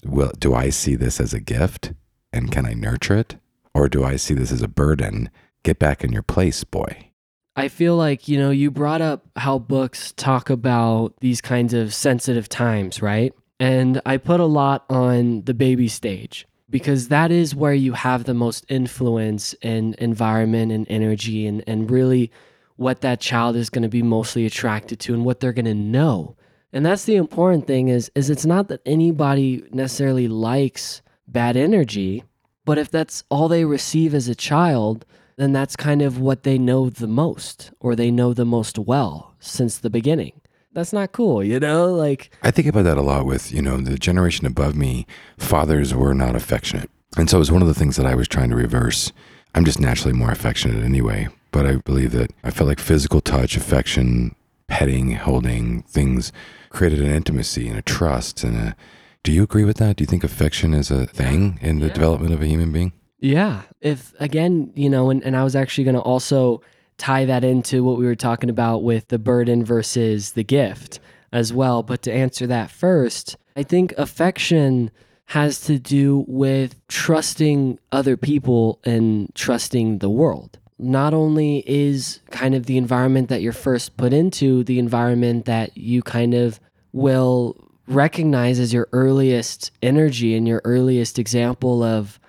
well, 0.05 0.33
do 0.39 0.55
I 0.55 0.71
see 0.71 0.95
this 0.95 1.21
as 1.21 1.33
a 1.33 1.41
gift 1.41 1.93
and 2.33 2.51
can 2.51 2.67
I 2.67 2.75
nurture 2.75 3.17
it? 3.17 3.37
Or 3.75 3.89
do 3.89 4.05
I 4.05 4.17
see 4.17 4.35
this 4.35 4.53
as 4.53 4.63
a 4.63 4.69
burden? 4.69 5.31
Get 5.63 5.79
back 5.79 6.05
in 6.05 6.13
your 6.13 6.23
place, 6.23 6.65
boy. 6.65 7.11
I 7.57 7.69
feel 7.69 7.97
like, 7.97 8.29
you 8.29 8.39
know, 8.39 8.51
you 8.51 8.71
brought 8.71 9.01
up 9.01 9.27
how 9.35 9.59
books 9.59 10.13
talk 10.13 10.49
about 10.49 11.15
these 11.21 11.41
kinds 11.41 11.75
of 11.75 11.93
sensitive 11.93 12.49
times, 12.49 13.03
right? 13.03 13.35
And 13.59 14.01
I 14.07 14.17
put 14.17 14.39
a 14.39 14.45
lot 14.45 14.85
on 14.89 15.43
the 15.43 15.55
baby 15.55 15.89
stage 15.89 16.47
because 16.71 17.09
that 17.09 17.33
is 17.33 17.57
where 17.57 17.75
you 17.75 17.95
have 17.95 18.25
the 18.25 18.35
most 18.35 18.65
influence 18.69 19.55
and 19.63 19.97
environment 19.97 20.71
and 20.71 20.87
energy 20.89 21.47
and, 21.47 21.65
and 21.67 21.91
really 21.91 22.31
what 22.77 23.01
that 23.01 23.21
child 23.21 23.57
is 23.57 23.71
going 23.71 23.83
to 23.83 23.89
be 23.89 24.03
mostly 24.03 24.47
attracted 24.47 25.01
to 25.01 25.15
and 25.15 25.25
what 25.25 25.41
they're 25.41 25.53
going 25.53 25.65
to 25.65 25.75
know. 25.75 26.37
And 26.73 26.85
that's 26.85 27.05
the 27.05 27.17
important 27.17 27.67
thing 27.67 27.89
is 27.89 28.11
is 28.15 28.31
it's 28.31 28.47
not 28.47 28.69
that 28.69 28.83
anybody 28.85 29.65
necessarily 29.73 30.29
likes 30.29 31.03
bad 31.27 31.57
energy, 31.57 32.25
but 32.65 32.79
if 32.79 32.91
that's 32.91 33.25
all 33.31 33.49
they 33.49 33.65
receive 33.65 34.15
as 34.15 34.29
a 34.29 34.35
child, 34.35 35.07
then 35.37 35.53
that's 35.53 35.77
kind 35.77 36.03
of 36.03 36.21
what 36.21 36.43
they 36.43 36.59
know 36.59 36.91
the 36.91 37.07
most 37.07 37.71
or 37.81 37.95
they 37.95 38.11
know 38.11 38.35
the 38.35 38.45
most 38.45 38.79
well 38.79 39.35
since 39.39 39.79
the 39.79 39.91
beginning. 39.91 40.41
That's 40.73 40.93
not 40.93 41.13
cool, 41.13 41.43
you 41.43 41.59
know? 41.59 41.93
Like 41.93 42.31
I 42.43 42.51
think 42.51 42.69
about 42.69 42.85
that 42.85 42.99
a 42.99 43.03
lot 43.03 43.25
with, 43.25 43.53
you 43.53 43.63
know, 43.63 43.79
the 43.79 43.99
generation 43.99 44.47
above 44.47 44.77
me, 44.77 45.07
fathers 45.39 45.95
were 45.95 46.15
not 46.15 46.37
affectionate. 46.37 46.91
And 47.17 47.31
so 47.31 47.39
it 47.39 47.41
was 47.41 47.53
one 47.53 47.63
of 47.63 47.69
the 47.69 47.75
things 47.75 47.97
that 47.97 48.07
I 48.07 48.15
was 48.15 48.29
trying 48.29 48.51
to 48.51 48.57
reverse. 48.57 49.13
I'm 49.55 49.65
just 49.65 49.81
naturally 49.81 50.13
more 50.13 50.31
affectionate 50.31 50.85
anyway, 50.85 51.29
but 51.51 51.67
I 51.67 51.77
believe 51.77 52.13
that 52.13 52.31
I 52.45 52.51
felt 52.51 52.69
like 52.69 52.81
physical 52.81 53.21
touch, 53.21 53.57
affection, 53.57 54.35
petting, 54.69 55.13
holding 55.13 55.83
things 55.83 56.33
created 56.71 57.01
an 57.01 57.11
intimacy 57.11 57.69
and 57.69 57.79
a 57.79 57.83
trust 57.83 58.45
and 58.45 58.57
a. 58.57 58.77
Do 59.25 59.33
you 59.33 59.43
agree 59.43 59.65
with 59.65 59.79
that? 59.79 59.97
Do 59.97 60.03
you 60.03 60.07
think 60.07 60.23
affection 60.23 60.73
is 60.73 60.91
a 60.91 61.07
thing 61.07 61.59
in 61.61 61.81
the 61.81 61.89
yeah. 61.89 61.93
development 61.93 62.33
of 62.33 62.41
a 62.41 62.47
human 62.47 62.71
being? 62.71 62.93
Yeah. 63.19 63.63
If 63.81 64.15
again, 64.21 64.73
you 64.75 64.89
know, 64.89 65.11
and, 65.11 65.23
and 65.25 65.37
I 65.37 65.43
was 65.43 65.57
actually 65.57 65.85
going 65.85 65.97
to 65.97 66.01
also 66.03 66.63
tie 66.99 67.25
that 67.25 67.45
into 67.45 67.83
what 67.83 67.99
we 67.99 68.05
were 68.05 68.15
talking 68.15 68.51
about 68.51 68.83
with 68.83 69.09
the 69.09 69.19
burden 69.19 69.65
versus 69.65 70.33
the 70.33 70.45
gift 70.45 71.01
as 71.33 71.53
well. 71.53 71.83
But 71.83 72.03
to 72.03 72.13
answer 72.13 72.47
that 72.47 72.71
first, 72.71 73.37
I 73.57 73.63
think 73.63 73.93
affection 73.97 74.91
has 75.27 75.61
to 75.61 75.79
do 75.79 76.25
with 76.27 76.87
trusting 76.89 77.79
other 77.93 78.17
people 78.17 78.81
and 78.85 79.31
trusting 79.35 79.99
the 79.99 80.09
world 80.09 80.58
not 80.79 81.13
only 81.13 81.65
is 81.67 82.21
kind 82.31 82.55
of 82.55 82.67
the 82.67 82.77
environment 82.77 83.29
that 83.29 83.43
you're 83.43 83.53
first 83.53 83.97
put 83.97 84.13
into 84.13 84.63
the 84.65 84.79
environment 84.79 85.45
that 85.47 85.77
you 85.77 86.03
kind 86.03 86.35
of 86.35 86.61
will 86.93 87.57
recognize 87.87 88.61
as 88.61 88.73
your 88.73 88.89
earliest 88.93 89.73
energy 89.83 90.35
and 90.35 90.47
your 90.47 90.61
earliest 90.65 91.19
example 91.19 91.83
of 91.83 92.21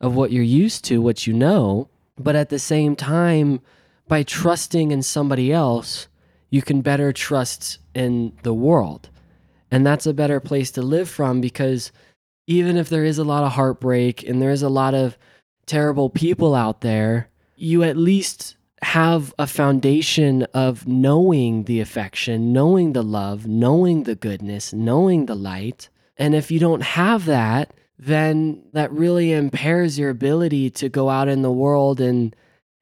of 0.00 0.14
what 0.14 0.32
you're 0.32 0.42
used 0.42 0.84
to, 0.84 1.00
what 1.00 1.26
you 1.26 1.32
know, 1.32 1.88
but 2.18 2.36
at 2.36 2.50
the 2.50 2.58
same 2.58 2.94
time 2.94 3.60
by 4.06 4.22
trusting 4.22 4.90
in 4.90 5.02
somebody 5.02 5.52
else, 5.52 6.08
you 6.50 6.60
can 6.60 6.82
better 6.82 7.12
trust 7.12 7.78
in 7.94 8.32
the 8.42 8.52
world. 8.52 9.08
And 9.70 9.86
that's 9.86 10.06
a 10.06 10.12
better 10.12 10.40
place 10.40 10.70
to 10.72 10.82
live 10.82 11.08
from 11.08 11.40
because 11.40 11.90
even 12.46 12.76
if 12.76 12.88
there 12.88 13.04
is 13.04 13.18
a 13.18 13.24
lot 13.24 13.44
of 13.44 13.52
heartbreak 13.52 14.22
and 14.28 14.42
there 14.42 14.50
is 14.50 14.62
a 14.62 14.68
lot 14.68 14.94
of 14.94 15.16
terrible 15.66 16.10
people 16.10 16.54
out 16.54 16.82
there, 16.82 17.30
you 17.56 17.82
at 17.82 17.96
least 17.96 18.56
have 18.82 19.34
a 19.38 19.46
foundation 19.46 20.42
of 20.54 20.86
knowing 20.86 21.64
the 21.64 21.80
affection, 21.80 22.52
knowing 22.52 22.92
the 22.92 23.02
love, 23.02 23.46
knowing 23.46 24.02
the 24.02 24.14
goodness, 24.14 24.72
knowing 24.72 25.26
the 25.26 25.34
light. 25.34 25.88
And 26.16 26.34
if 26.34 26.50
you 26.50 26.58
don't 26.60 26.82
have 26.82 27.24
that, 27.24 27.72
then 27.98 28.62
that 28.72 28.92
really 28.92 29.32
impairs 29.32 29.98
your 29.98 30.10
ability 30.10 30.68
to 30.68 30.88
go 30.88 31.08
out 31.08 31.28
in 31.28 31.42
the 31.42 31.52
world 31.52 32.00
and 32.00 32.34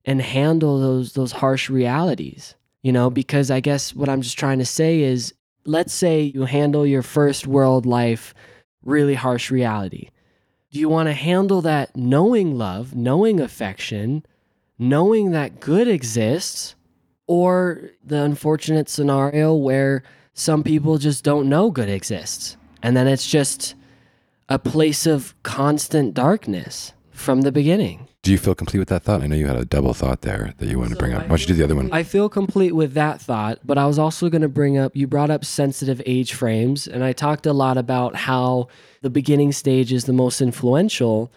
and 0.05 0.21
handle 0.21 0.81
those 0.81 1.13
those 1.13 1.33
harsh 1.33 1.71
realities. 1.71 2.55
You 2.83 2.93
know, 2.93 3.11
because 3.11 3.51
I 3.51 3.61
guess 3.61 3.95
what 3.95 4.09
I'm 4.09 4.23
just 4.23 4.39
trying 4.39 4.59
to 4.59 4.65
say 4.65 5.01
is 5.01 5.33
let's 5.65 5.93
say 5.93 6.23
you 6.23 6.45
handle 6.45 6.85
your 6.85 7.03
first 7.03 7.47
world 7.47 7.87
life 7.87 8.35
really 8.85 9.15
harsh 9.15 9.51
reality. 9.51 10.09
Do 10.73 10.81
you 10.81 10.89
want 10.89 11.09
to 11.09 11.13
handle 11.13 11.61
that 11.63 11.97
knowing 11.97 12.59
love, 12.59 12.97
knowing 12.97 13.39
affection, 13.39 14.25
knowing 14.89 15.31
that 15.31 15.61
good 15.61 15.89
exists, 15.89 16.75
or 17.27 17.91
the 18.05 18.23
unfortunate 18.23 18.89
scenario 18.89 19.55
where 19.55 20.03
some 20.35 20.63
people 20.63 20.99
just 20.99 21.23
don't 21.23 21.49
know 21.49 21.71
good 21.71 21.89
exists. 21.89 22.57
And 22.83 22.97
then 22.97 23.07
it's 23.07 23.27
just 23.27 23.75
a 24.49 24.59
place 24.59 25.07
of 25.07 25.35
constant 25.43 26.15
darkness 26.15 26.93
from 27.11 27.43
the 27.43 27.53
beginning. 27.53 28.09
Do 28.23 28.33
you 28.33 28.39
feel 28.39 28.55
complete 28.55 28.79
with 28.81 28.89
that 28.89 29.03
thought? 29.03 29.23
I 29.23 29.27
know 29.27 29.37
you 29.37 29.47
had 29.47 29.57
a 29.57 29.65
double 29.65 29.95
thought 29.95 30.23
there 30.23 30.55
that 30.59 30.69
you 30.69 30.79
wanted 30.79 30.91
so 30.91 30.95
to 30.97 31.01
bring 31.01 31.13
up. 31.15 31.23
Why 31.23 31.29
don't 31.29 31.41
you 31.41 31.47
do 31.47 31.55
the 31.55 31.65
other 31.65 31.75
one? 31.75 31.91
I 31.93 32.03
feel 32.03 32.29
complete 32.29 32.73
with 32.73 32.95
that 32.95 33.21
thought, 33.21 33.59
but 33.65 33.79
I 33.79 33.87
was 33.87 33.99
also 33.99 34.29
going 34.29 34.43
to 34.43 34.49
bring 34.49 34.79
up 34.79 34.97
you 34.97 35.07
brought 35.07 35.31
up 35.31 35.45
sensitive 35.45 36.01
age 36.07 36.33
frames, 36.33 36.87
and 36.87 37.03
I 37.03 37.13
talked 37.13 37.47
a 37.47 37.53
lot 37.53 37.79
about 37.79 38.15
how 38.15 38.69
the 39.01 39.11
beginning 39.11 39.53
stage 39.53 39.93
is 39.93 40.05
the 40.05 40.13
most 40.13 40.41
influential. 40.41 41.33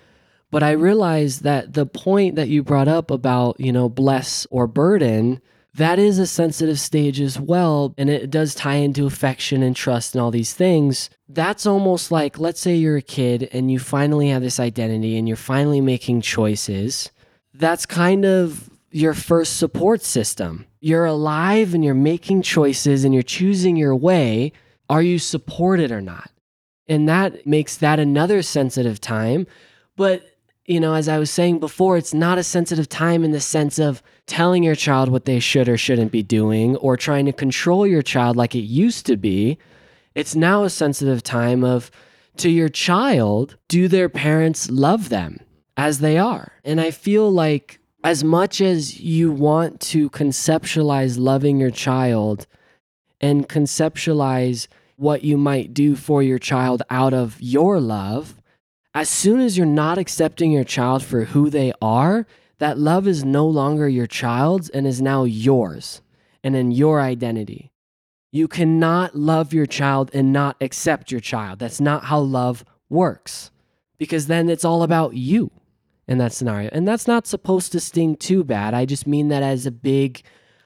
But 0.55 0.63
I 0.63 0.71
realized 0.71 1.43
that 1.43 1.73
the 1.73 1.85
point 1.85 2.37
that 2.37 2.47
you 2.47 2.63
brought 2.63 2.87
up 2.87 3.11
about, 3.11 3.59
you 3.59 3.73
know, 3.73 3.89
bless 3.89 4.47
or 4.49 4.67
burden, 4.67 5.41
that 5.73 5.99
is 5.99 6.17
a 6.17 6.25
sensitive 6.25 6.79
stage 6.79 7.19
as 7.19 7.37
well. 7.37 7.93
And 7.97 8.09
it 8.09 8.31
does 8.31 8.55
tie 8.55 8.75
into 8.75 9.05
affection 9.05 9.61
and 9.61 9.75
trust 9.75 10.15
and 10.15 10.21
all 10.21 10.31
these 10.31 10.53
things. 10.53 11.09
That's 11.27 11.65
almost 11.65 12.09
like, 12.09 12.39
let's 12.39 12.61
say 12.61 12.73
you're 12.73 12.95
a 12.95 13.01
kid 13.01 13.49
and 13.51 13.69
you 13.69 13.79
finally 13.79 14.29
have 14.29 14.41
this 14.41 14.57
identity 14.57 15.17
and 15.17 15.27
you're 15.27 15.35
finally 15.35 15.81
making 15.81 16.21
choices. 16.21 17.11
That's 17.53 17.85
kind 17.85 18.23
of 18.23 18.69
your 18.91 19.13
first 19.13 19.57
support 19.57 20.03
system. 20.03 20.67
You're 20.79 21.03
alive 21.03 21.73
and 21.73 21.83
you're 21.83 21.93
making 21.93 22.43
choices 22.43 23.03
and 23.03 23.13
you're 23.13 23.23
choosing 23.23 23.75
your 23.75 23.93
way. 23.93 24.53
Are 24.89 25.01
you 25.01 25.19
supported 25.19 25.91
or 25.91 25.99
not? 25.99 26.31
And 26.87 27.09
that 27.09 27.45
makes 27.45 27.75
that 27.75 27.99
another 27.99 28.41
sensitive 28.41 29.01
time. 29.01 29.47
But, 29.97 30.31
you 30.65 30.79
know, 30.79 30.95
as 30.95 31.07
I 31.07 31.19
was 31.19 31.29
saying 31.29 31.59
before, 31.59 31.95
it's 31.97 32.13
not 32.13 32.37
a 32.37 32.43
sensitive 32.43 32.89
time 32.89 33.23
in 33.23 33.31
the 33.31 33.39
sense 33.39 33.77
of 33.77 34.01
telling 34.25 34.63
your 34.63 34.75
child 34.75 35.09
what 35.09 35.25
they 35.25 35.39
should 35.39 35.69
or 35.69 35.77
shouldn't 35.77 36.11
be 36.11 36.23
doing 36.23 36.75
or 36.77 36.97
trying 36.97 37.25
to 37.27 37.33
control 37.33 37.85
your 37.85 38.01
child 38.01 38.35
like 38.35 38.55
it 38.55 38.59
used 38.59 39.05
to 39.05 39.15
be. 39.15 39.59
It's 40.15 40.35
now 40.35 40.63
a 40.63 40.69
sensitive 40.69 41.21
time 41.21 41.63
of, 41.63 41.91
to 42.37 42.49
your 42.49 42.69
child, 42.69 43.57
do 43.67 43.87
their 43.87 44.09
parents 44.09 44.69
love 44.69 45.09
them 45.09 45.39
as 45.77 45.99
they 45.99 46.17
are? 46.17 46.51
And 46.63 46.81
I 46.81 46.91
feel 46.91 47.29
like 47.29 47.79
as 48.03 48.23
much 48.23 48.59
as 48.59 48.99
you 48.99 49.31
want 49.31 49.79
to 49.81 50.09
conceptualize 50.09 51.19
loving 51.19 51.59
your 51.59 51.71
child 51.71 52.47
and 53.21 53.47
conceptualize 53.47 54.67
what 54.95 55.23
you 55.23 55.37
might 55.37 55.73
do 55.73 55.95
for 55.95 56.23
your 56.23 56.39
child 56.39 56.81
out 56.89 57.13
of 57.13 57.37
your 57.41 57.79
love, 57.79 58.34
as 58.95 59.09
soon 59.09 59.41
as 59.41 59.57
you're 59.57 59.65
not 59.65 59.97
accepting 59.97 60.53
your 60.53 60.63
child 60.63 61.03
for 61.03 61.25
who 61.25 61.49
they 61.49 61.73
are, 61.81 62.25
that 62.59 62.79
love 62.79 63.09
is 63.09 63.25
no 63.25 63.45
longer 63.45 63.89
your 63.89 64.07
child's 64.07 64.69
and 64.69 64.87
is 64.87 65.01
now 65.01 65.25
yours 65.25 66.01
and 66.45 66.55
in 66.55 66.71
your 66.71 67.01
identity. 67.01 67.73
You 68.31 68.47
cannot 68.47 69.13
love 69.13 69.53
your 69.53 69.65
child 69.65 70.11
and 70.13 70.31
not 70.31 70.55
accept 70.61 71.11
your 71.11 71.19
child. 71.19 71.59
That's 71.59 71.81
not 71.81 72.05
how 72.05 72.19
love 72.19 72.63
works 72.89 73.51
because 73.97 74.27
then 74.27 74.49
it's 74.49 74.63
all 74.63 74.81
about 74.81 75.13
you 75.13 75.51
in 76.07 76.17
that 76.19 76.31
scenario. 76.31 76.69
And 76.71 76.87
that's 76.87 77.07
not 77.07 77.27
supposed 77.27 77.73
to 77.73 77.81
sting 77.81 78.15
too 78.15 78.45
bad. 78.45 78.73
I 78.73 78.85
just 78.85 79.05
mean 79.05 79.27
that 79.27 79.43
as 79.43 79.65
a 79.65 79.71
big 79.71 80.21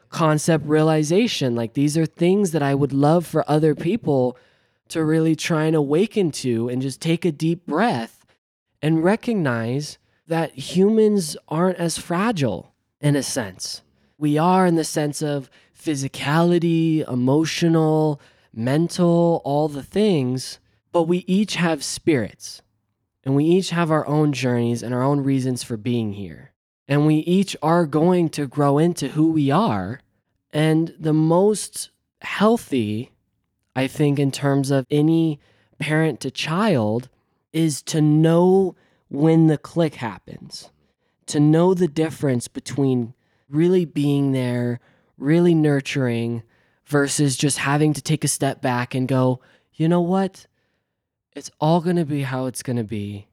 concept 0.09 0.67
realization. 0.67 1.55
Like 1.55 1.73
these 1.73 1.97
are 1.97 2.05
things 2.05 2.51
that 2.51 2.61
I 2.61 2.75
would 2.75 2.93
love 2.93 3.25
for 3.25 3.43
other 3.49 3.73
people 3.73 4.37
to 4.89 5.03
really 5.03 5.35
try 5.35 5.65
and 5.65 5.75
awaken 5.75 6.29
to 6.31 6.69
and 6.69 6.79
just 6.79 7.01
take 7.01 7.25
a 7.25 7.31
deep 7.31 7.65
breath 7.65 8.18
and 8.81 9.03
recognize 9.03 9.97
that 10.27 10.51
humans 10.53 11.35
aren't 11.47 11.77
as 11.77 11.97
fragile 11.97 12.73
in 13.01 13.15
a 13.15 13.23
sense. 13.23 13.81
We 14.17 14.37
are 14.37 14.65
in 14.65 14.75
the 14.75 14.83
sense 14.83 15.21
of 15.21 15.49
physicality, 15.77 17.07
emotional, 17.09 18.21
mental, 18.53 19.41
all 19.43 19.67
the 19.67 19.83
things, 19.83 20.59
but 20.91 21.03
we 21.03 21.23
each 21.27 21.55
have 21.55 21.83
spirits 21.83 22.61
and 23.23 23.35
we 23.35 23.45
each 23.45 23.69
have 23.69 23.91
our 23.91 24.07
own 24.07 24.33
journeys 24.33 24.81
and 24.81 24.93
our 24.93 25.03
own 25.03 25.21
reasons 25.21 25.63
for 25.63 25.77
being 25.77 26.13
here. 26.13 26.51
And 26.87 27.05
we 27.05 27.17
each 27.17 27.55
are 27.61 27.85
going 27.85 28.29
to 28.29 28.47
grow 28.47 28.77
into 28.77 29.09
who 29.09 29.31
we 29.31 29.51
are. 29.51 29.99
And 30.51 30.95
the 30.99 31.13
most 31.13 31.91
healthy, 32.21 33.11
I 33.75 33.87
think, 33.87 34.17
in 34.17 34.31
terms 34.31 34.71
of 34.71 34.87
any 34.89 35.39
parent 35.77 36.19
to 36.21 36.31
child, 36.31 37.09
is 37.53 37.81
to 37.83 38.01
know 38.01 38.75
when 39.09 39.47
the 39.47 39.57
click 39.57 39.95
happens, 39.95 40.69
to 41.27 41.39
know 41.39 41.73
the 41.73 41.87
difference 41.87 42.47
between 42.47 43.13
really 43.49 43.85
being 43.85 44.31
there, 44.31 44.79
really 45.17 45.53
nurturing, 45.53 46.43
versus 46.85 47.37
just 47.37 47.59
having 47.59 47.93
to 47.93 48.01
take 48.01 48.23
a 48.23 48.27
step 48.27 48.61
back 48.61 48.95
and 48.95 49.07
go, 49.07 49.39
you 49.73 49.87
know 49.87 50.01
what? 50.01 50.47
It's 51.33 51.51
all 51.59 51.81
going 51.81 51.95
to 51.95 52.05
be 52.05 52.23
how 52.23 52.47
it's 52.47 52.63
going 52.63 52.77
to 52.77 52.83
be. 52.83 53.27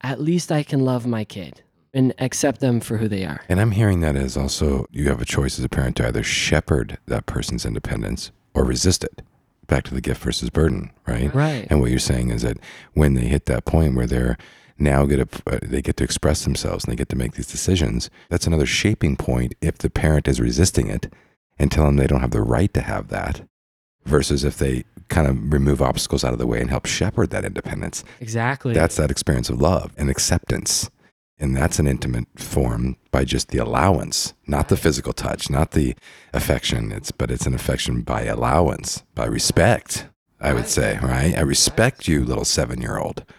At 0.00 0.20
least 0.20 0.50
I 0.50 0.62
can 0.62 0.84
love 0.84 1.06
my 1.06 1.24
kid 1.24 1.62
and 1.92 2.14
accept 2.18 2.60
them 2.60 2.80
for 2.80 2.98
who 2.98 3.08
they 3.08 3.24
are. 3.24 3.40
And 3.48 3.60
I'm 3.60 3.70
hearing 3.70 4.00
that 4.00 4.16
as 4.16 4.36
also 4.36 4.86
you 4.90 5.08
have 5.08 5.20
a 5.20 5.26
choice 5.26 5.58
as 5.58 5.64
a 5.64 5.68
parent 5.68 5.96
to 5.96 6.06
either 6.06 6.22
shepherd 6.22 6.98
that 7.06 7.26
person's 7.26 7.64
independence 7.64 8.32
or 8.54 8.64
resist 8.64 9.04
it. 9.04 9.22
Back 9.66 9.84
to 9.84 9.94
the 9.94 10.00
gift 10.00 10.22
versus 10.22 10.50
burden, 10.50 10.90
right? 11.06 11.34
Right. 11.34 11.66
And 11.68 11.80
what 11.80 11.90
you're 11.90 11.98
saying 11.98 12.30
is 12.30 12.42
that 12.42 12.58
when 12.94 13.14
they 13.14 13.22
hit 13.26 13.46
that 13.46 13.64
point 13.64 13.96
where 13.96 14.06
they're 14.06 14.36
now 14.78 15.06
get 15.06 15.20
a, 15.20 15.28
uh, 15.52 15.58
they 15.62 15.82
get 15.82 15.96
to 15.96 16.04
express 16.04 16.44
themselves 16.44 16.84
and 16.84 16.92
they 16.92 16.96
get 16.96 17.08
to 17.08 17.16
make 17.16 17.32
these 17.32 17.46
decisions, 17.46 18.10
that's 18.28 18.46
another 18.46 18.66
shaping 18.66 19.16
point 19.16 19.54
if 19.60 19.78
the 19.78 19.90
parent 19.90 20.28
is 20.28 20.40
resisting 20.40 20.88
it 20.88 21.12
and 21.58 21.72
tell 21.72 21.84
them 21.84 21.96
they 21.96 22.06
don't 22.06 22.20
have 22.20 22.30
the 22.30 22.42
right 22.42 22.72
to 22.74 22.82
have 22.82 23.08
that 23.08 23.42
versus 24.04 24.44
if 24.44 24.58
they 24.58 24.84
kind 25.08 25.26
of 25.26 25.52
remove 25.52 25.80
obstacles 25.80 26.24
out 26.24 26.32
of 26.32 26.38
the 26.38 26.46
way 26.46 26.60
and 26.60 26.70
help 26.70 26.86
shepherd 26.86 27.30
that 27.30 27.44
independence. 27.44 28.04
Exactly. 28.20 28.74
That's 28.74 28.96
that 28.96 29.10
experience 29.10 29.48
of 29.48 29.60
love 29.60 29.92
and 29.96 30.10
acceptance. 30.10 30.90
And 31.38 31.56
that's 31.56 31.78
an 31.78 31.86
intimate 31.86 32.26
form 32.36 32.96
by 33.10 33.24
just 33.24 33.48
the 33.48 33.58
allowance, 33.58 34.32
not 34.46 34.68
the 34.68 34.76
physical 34.76 35.12
touch, 35.12 35.50
not 35.50 35.72
the 35.72 35.94
affection. 36.32 36.92
It's 36.92 37.12
but 37.12 37.30
it's 37.30 37.46
an 37.46 37.54
affection 37.54 38.02
by 38.02 38.22
allowance, 38.22 39.02
by 39.14 39.26
respect, 39.26 40.06
I 40.40 40.54
would 40.54 40.68
say, 40.68 40.98
right? 41.02 41.36
I 41.36 41.40
respect 41.40 42.08
you, 42.08 42.24
little 42.24 42.44
seven 42.44 42.80
year 42.80 42.98
old. 42.98 43.24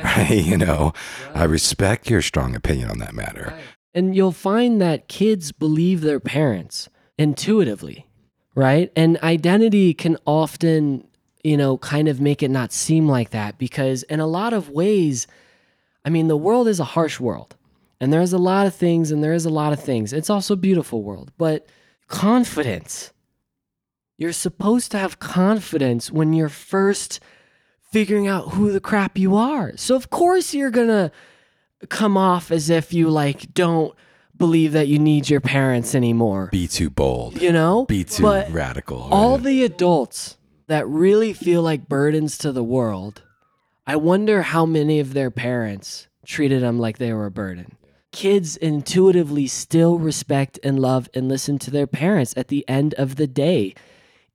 Right. 0.00 0.30
You 0.30 0.56
know, 0.56 0.92
I 1.34 1.42
respect 1.42 2.08
your 2.08 2.22
strong 2.22 2.54
opinion 2.54 2.88
on 2.88 2.98
that 2.98 3.14
matter. 3.14 3.58
And 3.92 4.14
you'll 4.14 4.30
find 4.30 4.80
that 4.80 5.08
kids 5.08 5.50
believe 5.50 6.02
their 6.02 6.20
parents 6.20 6.88
intuitively, 7.18 8.06
right? 8.54 8.92
And 8.94 9.18
identity 9.24 9.94
can 9.94 10.16
often, 10.24 11.04
you 11.42 11.56
know, 11.56 11.78
kind 11.78 12.06
of 12.06 12.20
make 12.20 12.44
it 12.44 12.50
not 12.52 12.70
seem 12.72 13.08
like 13.08 13.30
that 13.30 13.58
because, 13.58 14.04
in 14.04 14.20
a 14.20 14.26
lot 14.28 14.52
of 14.52 14.70
ways, 14.70 15.26
I 16.04 16.10
mean, 16.10 16.28
the 16.28 16.36
world 16.36 16.68
is 16.68 16.80
a 16.80 16.84
harsh 16.84 17.20
world 17.20 17.56
and 18.00 18.12
there's 18.12 18.32
a 18.32 18.38
lot 18.38 18.66
of 18.66 18.74
things 18.74 19.10
and 19.10 19.22
there 19.22 19.32
is 19.32 19.44
a 19.44 19.50
lot 19.50 19.72
of 19.72 19.80
things. 19.80 20.12
It's 20.12 20.30
also 20.30 20.54
a 20.54 20.58
beautiful 20.58 21.02
world, 21.02 21.32
but 21.38 21.66
confidence. 22.06 23.12
You're 24.16 24.32
supposed 24.32 24.90
to 24.92 24.98
have 24.98 25.20
confidence 25.20 26.10
when 26.10 26.32
you're 26.32 26.48
first 26.48 27.20
figuring 27.92 28.26
out 28.26 28.50
who 28.50 28.72
the 28.72 28.80
crap 28.80 29.16
you 29.16 29.36
are. 29.36 29.76
So, 29.76 29.94
of 29.94 30.10
course, 30.10 30.54
you're 30.54 30.70
going 30.70 30.88
to 30.88 31.10
come 31.88 32.16
off 32.16 32.50
as 32.50 32.68
if 32.70 32.92
you 32.92 33.08
like 33.08 33.54
don't 33.54 33.94
believe 34.36 34.72
that 34.72 34.88
you 34.88 34.98
need 34.98 35.28
your 35.28 35.40
parents 35.40 35.94
anymore. 35.94 36.48
Be 36.50 36.66
too 36.66 36.90
bold. 36.90 37.40
You 37.40 37.52
know? 37.52 37.86
Be 37.86 38.04
too 38.04 38.22
But 38.22 38.50
radical. 38.50 39.08
All 39.10 39.38
the 39.38 39.64
adults 39.64 40.36
that 40.66 40.86
really 40.86 41.32
feel 41.32 41.62
like 41.62 41.88
burdens 41.88 42.38
to 42.38 42.52
the 42.52 42.62
world, 42.62 43.22
I 43.88 43.96
wonder 43.96 44.42
how 44.42 44.66
many 44.66 45.00
of 45.00 45.14
their 45.14 45.30
parents 45.30 46.08
treated 46.26 46.62
them 46.62 46.78
like 46.78 46.98
they 46.98 47.10
were 47.14 47.24
a 47.24 47.30
burden. 47.30 47.78
Kids 48.12 48.54
intuitively 48.58 49.46
still 49.46 49.98
respect 49.98 50.58
and 50.62 50.78
love 50.78 51.08
and 51.14 51.26
listen 51.26 51.58
to 51.60 51.70
their 51.70 51.86
parents 51.86 52.34
at 52.36 52.48
the 52.48 52.68
end 52.68 52.92
of 52.98 53.16
the 53.16 53.26
day, 53.26 53.74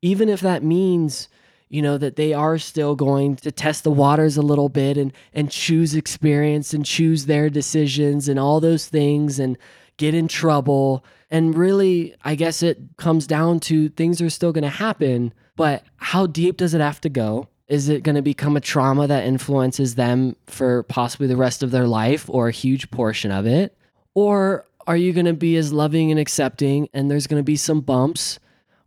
even 0.01 0.27
if 0.27 0.41
that 0.41 0.63
means 0.63 1.29
you 1.69 1.83
know 1.83 1.99
that 1.99 2.15
they 2.15 2.33
are 2.33 2.57
still 2.57 2.95
going 2.95 3.35
to 3.35 3.51
test 3.51 3.83
the 3.83 3.91
waters 3.91 4.37
a 4.37 4.41
little 4.41 4.69
bit 4.69 4.97
and 4.97 5.13
and 5.33 5.51
choose 5.51 5.93
experience 5.93 6.73
and 6.73 6.83
choose 6.83 7.27
their 7.27 7.47
decisions 7.47 8.27
and 8.27 8.39
all 8.39 8.59
those 8.59 8.87
things 8.87 9.37
and 9.37 9.55
get 9.97 10.15
in 10.15 10.27
trouble 10.27 11.03
and 11.31 11.57
really 11.57 12.13
i 12.23 12.35
guess 12.35 12.61
it 12.61 12.77
comes 12.97 13.25
down 13.25 13.59
to 13.59 13.89
things 13.89 14.21
are 14.21 14.29
still 14.29 14.51
going 14.51 14.63
to 14.63 14.69
happen 14.69 15.33
but 15.55 15.83
how 15.95 16.27
deep 16.27 16.57
does 16.57 16.75
it 16.75 16.81
have 16.81 17.01
to 17.01 17.09
go 17.09 17.47
is 17.67 17.89
it 17.89 18.03
going 18.03 18.15
to 18.15 18.21
become 18.21 18.57
a 18.57 18.61
trauma 18.61 19.07
that 19.07 19.25
influences 19.25 19.95
them 19.95 20.35
for 20.47 20.83
possibly 20.83 21.27
the 21.27 21.37
rest 21.37 21.63
of 21.63 21.71
their 21.71 21.87
life 21.87 22.29
or 22.29 22.47
a 22.47 22.51
huge 22.51 22.89
portion 22.91 23.31
of 23.31 23.45
it 23.45 23.75
or 24.13 24.65
are 24.85 24.97
you 24.97 25.13
going 25.13 25.25
to 25.25 25.33
be 25.33 25.55
as 25.55 25.71
loving 25.71 26.11
and 26.11 26.19
accepting 26.19 26.89
and 26.93 27.09
there's 27.09 27.27
going 27.27 27.39
to 27.39 27.43
be 27.43 27.55
some 27.55 27.81
bumps 27.81 28.39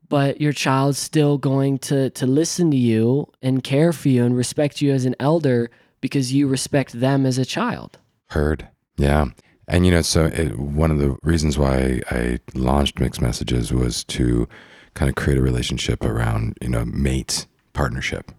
but 0.08 0.40
your 0.40 0.52
child's 0.52 0.98
still 0.98 1.38
going 1.38 1.78
to 1.78 2.10
to 2.10 2.26
listen 2.26 2.70
to 2.70 2.76
you 2.76 3.26
and 3.42 3.64
care 3.64 3.92
for 3.92 4.08
you 4.08 4.24
and 4.24 4.36
respect 4.36 4.80
you 4.80 4.92
as 4.92 5.04
an 5.04 5.16
elder 5.18 5.70
because 6.00 6.32
you 6.32 6.46
respect 6.46 6.92
them 6.92 7.26
as 7.26 7.38
a 7.38 7.44
child. 7.44 7.98
Heard. 8.28 8.68
Yeah. 8.96 9.26
And, 9.68 9.84
you 9.84 9.92
know, 9.92 10.02
so 10.02 10.26
it, 10.26 10.58
one 10.58 10.90
of 10.90 10.98
the 10.98 11.16
reasons 11.22 11.58
why 11.58 12.00
I 12.10 12.38
launched 12.54 13.00
Mixed 13.00 13.20
Messages 13.20 13.72
was 13.72 14.04
to 14.04 14.48
kind 14.94 15.08
of 15.08 15.16
create 15.16 15.38
a 15.38 15.42
relationship 15.42 16.04
around, 16.04 16.56
you 16.62 16.68
know, 16.68 16.84
mate 16.84 17.46
partnership. 17.72 18.30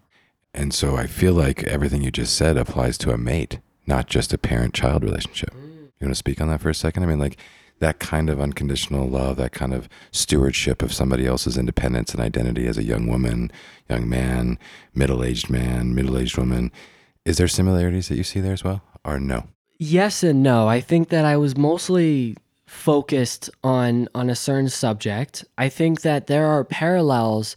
And 0.58 0.74
so 0.74 0.96
I 0.96 1.06
feel 1.06 1.34
like 1.34 1.62
everything 1.62 2.02
you 2.02 2.10
just 2.10 2.34
said 2.34 2.56
applies 2.56 2.98
to 2.98 3.12
a 3.12 3.16
mate, 3.16 3.60
not 3.86 4.08
just 4.08 4.32
a 4.32 4.38
parent 4.38 4.74
child 4.74 5.04
relationship. 5.04 5.54
Mm. 5.54 5.92
You 6.00 6.06
want 6.06 6.10
to 6.10 6.14
speak 6.16 6.40
on 6.40 6.48
that 6.48 6.60
for 6.60 6.68
a 6.68 6.74
second? 6.74 7.04
I 7.04 7.06
mean, 7.06 7.20
like 7.20 7.36
that 7.78 8.00
kind 8.00 8.28
of 8.28 8.40
unconditional 8.40 9.08
love, 9.08 9.36
that 9.36 9.52
kind 9.52 9.72
of 9.72 9.88
stewardship 10.10 10.82
of 10.82 10.92
somebody 10.92 11.26
else's 11.26 11.56
independence 11.56 12.12
and 12.12 12.20
identity 12.20 12.66
as 12.66 12.76
a 12.76 12.82
young 12.82 13.06
woman, 13.06 13.52
young 13.88 14.08
man, 14.08 14.58
middle 14.96 15.22
aged 15.22 15.48
man, 15.48 15.94
middle 15.94 16.18
aged 16.18 16.36
woman. 16.36 16.72
Is 17.24 17.36
there 17.36 17.46
similarities 17.46 18.08
that 18.08 18.16
you 18.16 18.24
see 18.24 18.40
there 18.40 18.52
as 18.52 18.64
well, 18.64 18.82
or 19.04 19.20
no? 19.20 19.46
Yes 19.78 20.24
and 20.24 20.42
no. 20.42 20.66
I 20.66 20.80
think 20.80 21.10
that 21.10 21.24
I 21.24 21.36
was 21.36 21.56
mostly 21.56 22.36
focused 22.66 23.48
on 23.62 24.08
on 24.12 24.28
a 24.28 24.34
certain 24.34 24.68
subject. 24.68 25.44
I 25.56 25.68
think 25.68 26.00
that 26.00 26.26
there 26.26 26.46
are 26.46 26.64
parallels 26.64 27.54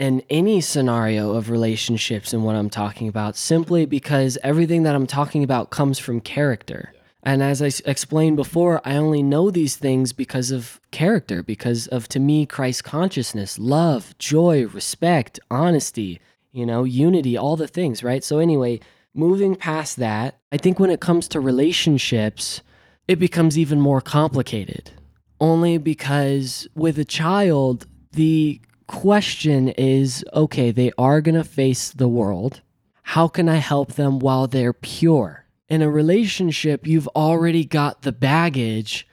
in 0.00 0.22
any 0.30 0.62
scenario 0.62 1.32
of 1.34 1.50
relationships 1.50 2.32
and 2.32 2.42
what 2.42 2.56
I'm 2.56 2.70
talking 2.70 3.06
about 3.06 3.36
simply 3.36 3.84
because 3.84 4.38
everything 4.42 4.82
that 4.84 4.94
I'm 4.94 5.06
talking 5.06 5.44
about 5.44 5.68
comes 5.68 5.98
from 5.98 6.22
character. 6.22 6.94
And 7.22 7.42
as 7.42 7.60
I 7.60 7.66
s- 7.66 7.80
explained 7.80 8.36
before, 8.36 8.80
I 8.82 8.96
only 8.96 9.22
know 9.22 9.50
these 9.50 9.76
things 9.76 10.14
because 10.14 10.50
of 10.50 10.80
character, 10.90 11.42
because 11.42 11.86
of, 11.88 12.08
to 12.08 12.18
me, 12.18 12.46
Christ 12.46 12.82
consciousness, 12.82 13.58
love, 13.58 14.16
joy, 14.16 14.66
respect, 14.68 15.38
honesty, 15.50 16.18
you 16.50 16.64
know, 16.64 16.84
unity, 16.84 17.36
all 17.36 17.56
the 17.56 17.68
things, 17.68 18.02
right? 18.02 18.24
So, 18.24 18.38
anyway, 18.38 18.80
moving 19.12 19.54
past 19.54 19.98
that, 19.98 20.38
I 20.50 20.56
think 20.56 20.80
when 20.80 20.88
it 20.88 21.02
comes 21.02 21.28
to 21.28 21.40
relationships, 21.40 22.62
it 23.06 23.18
becomes 23.18 23.58
even 23.58 23.82
more 23.82 24.00
complicated. 24.00 24.92
Only 25.40 25.76
because 25.76 26.66
with 26.74 26.98
a 26.98 27.04
child, 27.04 27.86
the 28.12 28.62
question 28.90 29.68
is 29.68 30.24
okay, 30.34 30.72
they 30.72 30.90
are 30.98 31.20
going 31.20 31.36
to 31.36 31.44
face 31.44 31.90
the 31.90 32.08
world. 32.08 32.60
How 33.02 33.28
can 33.28 33.48
I 33.48 33.56
help 33.56 33.92
them 33.94 34.18
while 34.18 34.46
they're 34.46 34.72
pure? 34.72 35.46
In 35.68 35.80
a 35.80 35.88
relationship, 35.88 36.86
you've 36.86 37.08
already 37.08 37.64
got 37.64 38.02
the 38.02 38.12
baggage 38.12 39.06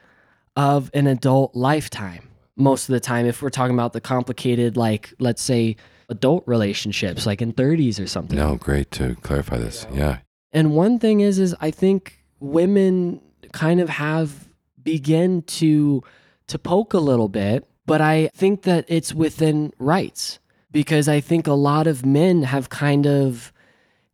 of 0.56 0.90
an 0.94 1.06
adult 1.06 1.56
lifetime. 1.56 2.28
Most 2.56 2.90
of 2.90 2.94
the 2.94 3.00
time, 3.00 3.28
if 3.28 3.44
we're 3.44 3.52
talking 3.52 3.76
about 3.76 3.94
the 3.94 4.02
complicated, 4.02 4.76
like, 4.76 5.14
let's 5.20 5.42
say, 5.44 5.76
adult 6.10 6.44
relationships, 6.48 7.28
like 7.28 7.42
in 7.42 7.54
30s 7.54 8.04
or 8.04 8.08
something. 8.08 8.38
No, 8.38 8.56
great 8.56 8.90
to 8.92 9.16
clarify 9.22 9.58
this. 9.58 9.86
Yeah. 9.94 10.20
And 10.52 10.72
one 10.72 10.98
thing 10.98 11.20
is, 11.20 11.38
is 11.38 11.56
I 11.62 11.70
think 11.70 12.24
women 12.40 13.22
kind 13.54 13.80
of 13.80 13.90
have 13.90 14.50
begin 14.82 15.44
to 15.44 16.02
to 16.48 16.58
poke 16.58 16.94
a 16.94 17.00
little 17.00 17.30
bit, 17.30 17.68
but 17.88 18.02
I 18.02 18.30
think 18.36 18.62
that 18.64 18.86
it's 18.88 19.14
within 19.14 19.74
rights 19.80 20.40
because 20.72 21.08
I 21.08 21.22
think 21.22 21.48
a 21.48 21.54
lot 21.54 21.88
of 21.88 22.06
men 22.06 22.44
have 22.44 22.70
kind 22.70 23.08
of 23.08 23.52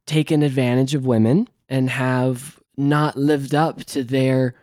taken 0.05 0.43
advantage 0.43 0.95
of 0.95 1.05
women 1.05 1.49
and 1.67 1.89
have 1.89 2.59
not 2.78 3.17
lived 3.17 3.53
up 3.53 3.84
to 3.86 4.03
their 4.03 4.53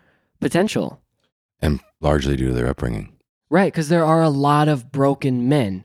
potential. 0.40 1.02
And 1.60 1.80
largely 2.00 2.36
due 2.36 2.48
to 2.48 2.54
their 2.54 2.68
upbringing. 2.68 3.12
Right, 3.50 3.72
because 3.72 3.88
there 3.88 4.04
are 4.04 4.22
a 4.22 4.30
lot 4.30 4.68
of 4.68 4.92
broken 4.92 5.48
men. 5.48 5.84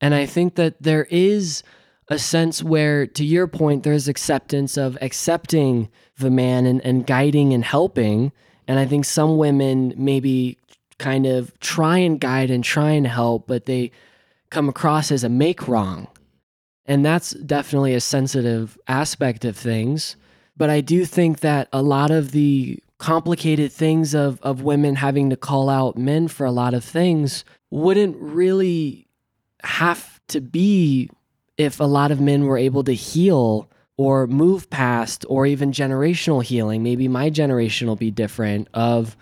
And 0.00 0.14
I 0.14 0.26
think 0.26 0.56
that 0.56 0.82
there 0.82 1.06
is 1.10 1.62
a 2.08 2.18
sense 2.18 2.62
where, 2.62 3.06
to 3.06 3.24
your 3.24 3.46
point, 3.46 3.82
there's 3.82 4.08
acceptance 4.08 4.76
of 4.76 4.98
accepting 5.00 5.88
the 6.18 6.30
man 6.30 6.66
and, 6.66 6.84
and 6.84 7.06
guiding 7.06 7.54
and 7.54 7.64
helping. 7.64 8.32
And 8.66 8.78
I 8.78 8.86
think 8.86 9.06
some 9.06 9.38
women 9.38 9.94
maybe 9.96 10.58
kind 10.98 11.26
of 11.26 11.58
try 11.60 11.98
and 11.98 12.20
guide 12.20 12.50
and 12.50 12.64
try 12.64 12.90
and 12.90 13.06
help, 13.06 13.46
but 13.46 13.66
they 13.66 13.90
come 14.50 14.68
across 14.68 15.10
as 15.10 15.24
a 15.24 15.28
make 15.28 15.68
wrong. 15.68 16.08
And 16.86 17.04
that's 17.04 17.32
definitely 17.32 17.94
a 17.94 18.00
sensitive 18.00 18.78
aspect 18.88 19.44
of 19.44 19.56
things. 19.56 20.16
But 20.56 20.70
I 20.70 20.80
do 20.80 21.04
think 21.04 21.40
that 21.40 21.68
a 21.72 21.82
lot 21.82 22.10
of 22.10 22.32
the 22.32 22.82
complicated 22.98 23.70
things 23.70 24.14
of, 24.14 24.40
of 24.42 24.62
women 24.62 24.96
having 24.96 25.30
to 25.30 25.36
call 25.36 25.68
out 25.68 25.96
men 25.96 26.26
for 26.26 26.44
a 26.44 26.50
lot 26.50 26.74
of 26.74 26.82
things 26.82 27.44
wouldn't 27.70 28.16
really 28.16 29.06
have 29.62 30.20
to 30.28 30.40
be 30.40 31.10
if 31.56 31.78
a 31.78 31.84
lot 31.84 32.10
of 32.10 32.20
men 32.20 32.44
were 32.44 32.58
able 32.58 32.82
to 32.84 32.94
heal 32.94 33.70
or 33.96 34.26
move 34.26 34.70
past 34.70 35.24
or 35.28 35.46
even 35.46 35.72
generational 35.72 36.42
healing. 36.42 36.82
Maybe 36.82 37.06
my 37.06 37.30
generation 37.30 37.86
will 37.86 37.96
be 37.96 38.10
different 38.10 38.68
of 38.74 39.16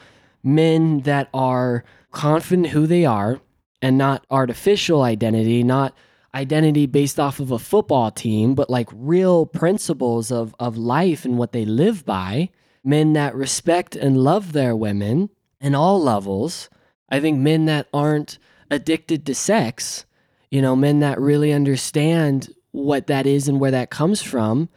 men 0.46 1.00
that 1.00 1.28
are 1.34 1.84
confident 2.12 2.68
who 2.68 2.86
they 2.86 3.04
are 3.04 3.40
and 3.82 3.98
not 3.98 4.24
artificial 4.30 5.02
identity, 5.02 5.62
not 5.62 5.94
identity 6.34 6.86
based 6.86 7.18
off 7.18 7.40
of 7.40 7.50
a 7.50 7.58
football 7.58 8.10
team, 8.10 8.54
but 8.54 8.70
like 8.70 8.88
real 8.92 9.44
principles 9.44 10.30
of, 10.30 10.54
of 10.58 10.76
life 10.76 11.24
and 11.24 11.36
what 11.36 11.52
they 11.52 11.64
live 11.64 12.04
by. 12.04 12.48
Men 12.84 13.14
that 13.14 13.34
respect 13.34 13.96
and 13.96 14.16
love 14.16 14.52
their 14.52 14.76
women 14.76 15.30
in 15.60 15.74
all 15.74 16.00
levels. 16.00 16.70
I 17.08 17.20
think 17.20 17.38
men 17.38 17.64
that 17.66 17.88
aren't 17.92 18.38
addicted 18.70 19.26
to 19.26 19.34
sex, 19.34 20.04
you 20.50 20.62
know, 20.62 20.76
men 20.76 21.00
that 21.00 21.20
really 21.20 21.52
understand 21.52 22.54
what 22.70 23.06
that 23.08 23.26
is 23.26 23.48
and 23.48 23.58
where 23.58 23.70
that 23.70 23.90
comes 23.90 24.22
from. 24.22 24.68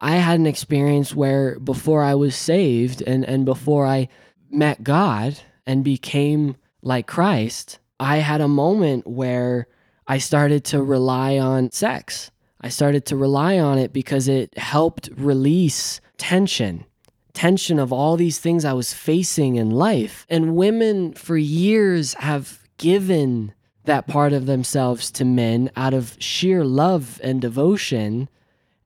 I 0.00 0.16
had 0.16 0.38
an 0.38 0.46
experience 0.46 1.14
where 1.14 1.58
before 1.58 2.02
I 2.02 2.14
was 2.14 2.36
saved 2.36 3.02
and, 3.02 3.24
and 3.24 3.44
before 3.44 3.86
I 3.86 4.08
met 4.50 4.84
God 4.84 5.38
and 5.66 5.84
became 5.84 6.56
like 6.82 7.06
Christ, 7.06 7.78
I 7.98 8.18
had 8.18 8.40
a 8.40 8.48
moment 8.48 9.06
where 9.06 9.66
I 10.06 10.18
started 10.18 10.64
to 10.66 10.82
rely 10.82 11.38
on 11.38 11.72
sex. 11.72 12.30
I 12.60 12.68
started 12.68 13.06
to 13.06 13.16
rely 13.16 13.58
on 13.58 13.78
it 13.78 13.92
because 13.92 14.28
it 14.28 14.56
helped 14.56 15.10
release 15.16 16.00
tension, 16.16 16.84
tension 17.32 17.78
of 17.78 17.92
all 17.92 18.16
these 18.16 18.38
things 18.38 18.64
I 18.64 18.72
was 18.72 18.94
facing 18.94 19.56
in 19.56 19.70
life. 19.70 20.26
And 20.28 20.56
women 20.56 21.12
for 21.12 21.36
years 21.36 22.14
have 22.14 22.60
given 22.78 23.52
that 23.84 24.06
part 24.06 24.32
of 24.32 24.46
themselves 24.46 25.10
to 25.12 25.24
men 25.24 25.70
out 25.76 25.94
of 25.94 26.16
sheer 26.18 26.64
love 26.64 27.20
and 27.22 27.40
devotion. 27.40 28.28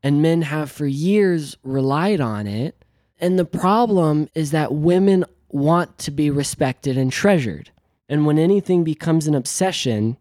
And 0.03 0.23
men 0.23 0.43
have 0.43 0.71
for 0.71 0.87
years 0.87 1.57
relied 1.63 2.21
on 2.21 2.47
it. 2.47 2.85
And 3.19 3.39
the 3.39 3.45
problem 3.45 4.29
is 4.35 4.51
that 4.51 4.73
women 4.73 5.25
want 5.53 5.99
to 5.99 6.11
be 6.11 6.31
respected 6.31 6.97
and 6.97 7.13
treasured. 7.13 7.71
And 8.09 8.27
when 8.27 8.39
anything 8.39 8.85
becomes 8.85 9.27
an 9.27 9.35
obsession, 9.35 10.17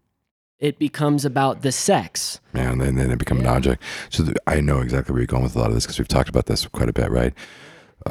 it 0.58 0.78
becomes 0.78 1.24
about 1.24 1.62
the 1.62 1.72
sex. 1.72 2.40
Yeah, 2.54 2.72
and 2.72 2.80
then, 2.80 2.96
then 2.96 3.08
they 3.08 3.16
become 3.16 3.40
an 3.40 3.46
object. 3.46 3.82
So 4.10 4.24
th- 4.24 4.36
I 4.46 4.60
know 4.60 4.80
exactly 4.80 5.12
where 5.12 5.20
you're 5.20 5.26
going 5.26 5.42
with 5.42 5.56
a 5.56 5.58
lot 5.58 5.68
of 5.68 5.74
this 5.74 5.84
because 5.84 5.98
we've 5.98 6.06
talked 6.06 6.28
about 6.28 6.46
this 6.46 6.66
quite 6.68 6.88
a 6.88 6.92
bit, 6.92 7.10
right? 7.10 7.32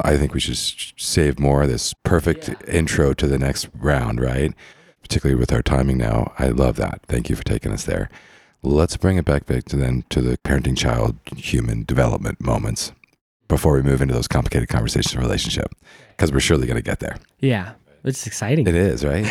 I 0.03 0.17
think 0.17 0.34
we 0.34 0.39
should 0.39 0.57
save 0.99 1.39
more 1.39 1.63
of 1.63 1.70
this 1.70 1.93
perfect 2.03 2.49
intro 2.67 3.13
to 3.13 3.28
the 3.28 3.39
next 3.39 3.70
round, 3.74 4.20
right? 4.20 4.53
Particularly 5.01 5.39
with 5.39 5.53
our 5.53 5.61
timing 5.61 5.97
now. 5.97 6.34
I 6.38 6.47
love 6.47 6.76
that. 6.76 7.01
Thank 7.07 7.30
you 7.30 7.36
for 7.36 7.43
taking 7.43 7.72
us 7.72 7.86
there. 7.86 8.09
Let's 8.61 8.97
bring 8.97 9.17
it 9.17 9.26
back, 9.26 9.45
back 9.45 9.65
to 9.65 9.78
then 9.78 10.03
to 10.09 10.22
the 10.22 10.38
parenting 10.39 10.78
child 10.78 11.15
human 11.36 11.86
development 11.86 12.41
moments 12.41 12.91
before 13.50 13.74
we 13.74 13.82
move 13.82 14.02
into 14.02 14.14
those 14.14 14.28
complicated 14.30 14.70
conversations 14.70 15.16
of 15.16 15.20
relationship 15.20 15.76
because 16.12 16.32
we're 16.32 16.39
surely 16.39 16.66
going 16.66 16.78
to 16.78 16.82
get 16.82 17.00
there. 17.00 17.18
Yeah, 17.39 17.74
it's 18.06 18.26
exciting. 18.26 18.66
It 18.66 18.76
is, 18.76 19.04
right? 19.04 19.30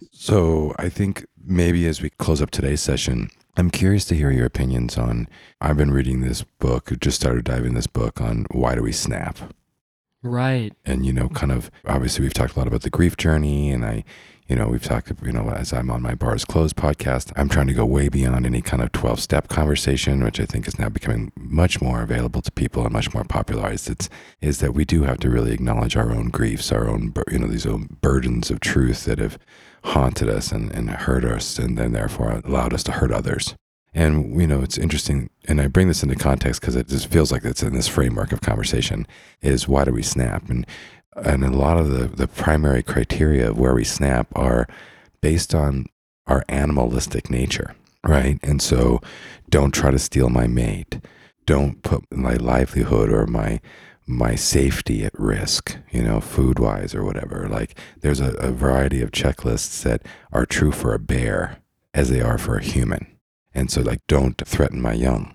so 0.12 0.74
I 0.78 0.90
think 0.90 1.24
maybe 1.42 1.86
as 1.86 2.02
we 2.02 2.10
close 2.10 2.42
up 2.42 2.50
today's 2.50 2.82
session, 2.82 3.30
I'm 3.56 3.70
curious 3.70 4.04
to 4.06 4.14
hear 4.14 4.30
your 4.30 4.46
opinions 4.46 4.98
on. 4.98 5.28
I've 5.60 5.76
been 5.76 5.92
reading 5.92 6.20
this 6.20 6.42
book, 6.58 6.92
just 7.00 7.18
started 7.18 7.44
diving 7.44 7.74
this 7.74 7.86
book 7.86 8.20
on 8.20 8.46
why 8.50 8.74
do 8.74 8.82
we 8.82 8.92
snap? 8.92 9.38
Right. 10.22 10.74
And, 10.84 11.06
you 11.06 11.12
know, 11.12 11.28
kind 11.30 11.50
of 11.50 11.70
obviously 11.86 12.22
we've 12.22 12.34
talked 12.34 12.54
a 12.54 12.58
lot 12.58 12.68
about 12.68 12.82
the 12.82 12.90
grief 12.90 13.16
journey 13.16 13.70
and 13.70 13.84
I, 13.84 14.04
you 14.50 14.56
know, 14.56 14.66
we've 14.66 14.82
talked, 14.82 15.12
you 15.22 15.30
know, 15.30 15.48
as 15.50 15.72
I'm 15.72 15.92
on 15.92 16.02
my 16.02 16.16
Bars 16.16 16.44
Closed 16.44 16.74
podcast, 16.74 17.32
I'm 17.36 17.48
trying 17.48 17.68
to 17.68 17.72
go 17.72 17.86
way 17.86 18.08
beyond 18.08 18.44
any 18.44 18.60
kind 18.60 18.82
of 18.82 18.90
12 18.90 19.20
step 19.20 19.46
conversation, 19.46 20.24
which 20.24 20.40
I 20.40 20.44
think 20.44 20.66
is 20.66 20.76
now 20.76 20.88
becoming 20.88 21.30
much 21.36 21.80
more 21.80 22.02
available 22.02 22.42
to 22.42 22.50
people 22.50 22.82
and 22.82 22.92
much 22.92 23.14
more 23.14 23.22
popularized. 23.22 23.88
It's, 23.88 24.08
is 24.40 24.58
that 24.58 24.74
we 24.74 24.84
do 24.84 25.04
have 25.04 25.18
to 25.18 25.30
really 25.30 25.52
acknowledge 25.52 25.96
our 25.96 26.10
own 26.10 26.30
griefs, 26.30 26.72
our 26.72 26.88
own, 26.88 27.14
you 27.30 27.38
know, 27.38 27.46
these 27.46 27.64
own 27.64 27.96
burdens 28.00 28.50
of 28.50 28.58
truth 28.58 29.04
that 29.04 29.20
have 29.20 29.38
haunted 29.84 30.28
us 30.28 30.50
and, 30.50 30.72
and 30.72 30.90
hurt 30.90 31.24
us 31.24 31.56
and 31.56 31.78
then 31.78 31.92
therefore 31.92 32.42
allowed 32.44 32.74
us 32.74 32.82
to 32.82 32.92
hurt 32.92 33.12
others. 33.12 33.54
And, 33.94 34.40
you 34.40 34.48
know, 34.48 34.62
it's 34.62 34.78
interesting, 34.78 35.30
and 35.46 35.60
I 35.60 35.68
bring 35.68 35.88
this 35.88 36.02
into 36.02 36.14
context 36.16 36.60
because 36.60 36.76
it 36.76 36.88
just 36.88 37.08
feels 37.08 37.30
like 37.30 37.44
it's 37.44 37.62
in 37.62 37.72
this 37.72 37.88
framework 37.88 38.32
of 38.32 38.40
conversation 38.40 39.06
is 39.42 39.68
why 39.68 39.84
do 39.84 39.92
we 39.92 40.02
snap? 40.02 40.48
And, 40.48 40.66
and 41.16 41.44
a 41.44 41.50
lot 41.50 41.78
of 41.78 41.90
the, 41.90 42.06
the 42.06 42.28
primary 42.28 42.82
criteria 42.82 43.50
of 43.50 43.58
where 43.58 43.74
we 43.74 43.84
snap 43.84 44.28
are 44.34 44.68
based 45.20 45.54
on 45.54 45.86
our 46.26 46.44
animalistic 46.48 47.30
nature, 47.30 47.74
right? 48.06 48.38
And 48.42 48.62
so 48.62 49.00
don't 49.48 49.74
try 49.74 49.90
to 49.90 49.98
steal 49.98 50.30
my 50.30 50.46
mate. 50.46 51.00
Don't 51.46 51.82
put 51.82 52.04
my 52.10 52.34
livelihood 52.34 53.12
or 53.12 53.26
my 53.26 53.60
my 54.06 54.34
safety 54.34 55.04
at 55.04 55.16
risk, 55.16 55.76
you 55.92 56.02
know, 56.02 56.20
food 56.20 56.58
wise 56.58 56.96
or 56.96 57.04
whatever. 57.04 57.46
Like 57.48 57.78
there's 58.00 58.18
a, 58.18 58.32
a 58.34 58.50
variety 58.50 59.02
of 59.02 59.12
checklists 59.12 59.84
that 59.84 60.02
are 60.32 60.44
true 60.44 60.72
for 60.72 60.94
a 60.94 60.98
bear 60.98 61.58
as 61.94 62.08
they 62.08 62.20
are 62.20 62.38
for 62.38 62.56
a 62.56 62.62
human. 62.62 63.06
And 63.54 63.70
so, 63.70 63.82
like, 63.82 64.00
don't 64.06 64.40
threaten 64.46 64.80
my 64.80 64.92
young. 64.92 65.34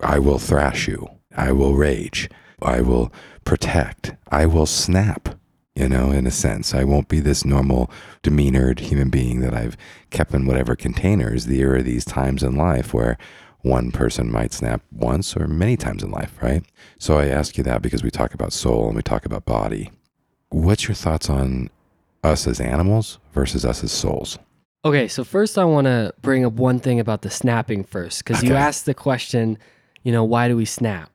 I 0.00 0.18
will 0.18 0.38
thrash 0.38 0.86
you. 0.86 1.08
I 1.36 1.52
will 1.52 1.74
rage. 1.74 2.28
I 2.62 2.80
will 2.80 3.12
protect. 3.46 4.14
I 4.30 4.44
will 4.44 4.66
snap, 4.66 5.38
you 5.74 5.88
know, 5.88 6.10
in 6.10 6.26
a 6.26 6.30
sense. 6.30 6.74
I 6.74 6.84
won't 6.84 7.08
be 7.08 7.20
this 7.20 7.44
normal, 7.44 7.90
demeanored 8.22 8.80
human 8.80 9.08
being 9.08 9.40
that 9.40 9.54
I've 9.54 9.78
kept 10.10 10.34
in 10.34 10.46
whatever 10.46 10.76
containers. 10.76 11.46
There 11.46 11.74
are 11.76 11.82
these 11.82 12.04
times 12.04 12.42
in 12.42 12.56
life 12.56 12.92
where 12.92 13.16
one 13.62 13.90
person 13.90 14.30
might 14.30 14.52
snap 14.52 14.82
once 14.92 15.36
or 15.36 15.48
many 15.48 15.76
times 15.76 16.02
in 16.02 16.10
life, 16.10 16.36
right? 16.42 16.64
So 16.98 17.18
I 17.18 17.28
ask 17.28 17.56
you 17.56 17.64
that 17.64 17.82
because 17.82 18.02
we 18.02 18.10
talk 18.10 18.34
about 18.34 18.52
soul 18.52 18.86
and 18.88 18.96
we 18.96 19.02
talk 19.02 19.24
about 19.24 19.46
body. 19.46 19.90
What's 20.50 20.86
your 20.86 20.94
thoughts 20.94 21.30
on 21.30 21.70
us 22.22 22.46
as 22.46 22.60
animals 22.60 23.18
versus 23.32 23.64
us 23.64 23.82
as 23.82 23.90
souls? 23.90 24.38
Okay, 24.84 25.08
so 25.08 25.24
first 25.24 25.58
I 25.58 25.64
want 25.64 25.86
to 25.86 26.14
bring 26.20 26.44
up 26.44 26.52
one 26.52 26.78
thing 26.78 27.00
about 27.00 27.22
the 27.22 27.30
snapping 27.30 27.82
first, 27.82 28.24
because 28.24 28.44
you 28.44 28.54
asked 28.54 28.86
the 28.86 28.94
question, 28.94 29.58
you 30.04 30.12
know, 30.12 30.22
why 30.22 30.46
do 30.46 30.56
we 30.56 30.64
snap? 30.64 31.10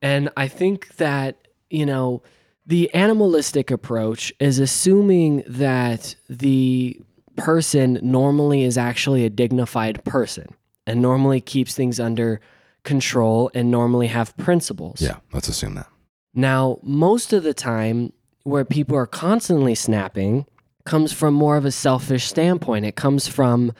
And 0.00 0.30
I 0.36 0.46
think 0.46 0.96
that, 0.98 1.47
you 1.70 1.86
know, 1.86 2.22
The 2.68 2.92
animalistic 2.94 3.70
approach 3.70 4.30
is 4.38 4.58
assuming 4.58 5.42
that 5.46 6.14
the 6.28 7.00
person 7.36 7.98
normally 8.02 8.62
is 8.62 8.76
actually 8.76 9.24
a 9.24 9.30
dignified 9.30 10.04
person 10.04 10.54
and 10.86 11.00
normally 11.00 11.40
keeps 11.40 11.74
things 11.74 11.98
under 11.98 12.42
control 12.84 13.50
and 13.54 13.70
normally 13.70 14.08
have 14.08 14.36
principles. 14.36 15.00
Yeah, 15.00 15.16
let's 15.32 15.48
assume 15.48 15.76
that. 15.76 15.88
Now, 16.34 16.78
most 16.82 17.32
of 17.32 17.42
the 17.42 17.54
time, 17.54 18.12
where 18.42 18.66
people 18.66 18.96
are 18.96 19.06
constantly 19.06 19.74
snapping 19.74 20.44
comes 20.84 21.10
from 21.10 21.32
more 21.32 21.56
of 21.56 21.64
a 21.64 21.72
selfish 21.72 22.26
standpoint. 22.26 22.84
It 22.84 22.96
comes 22.96 23.26
from, 23.26 23.72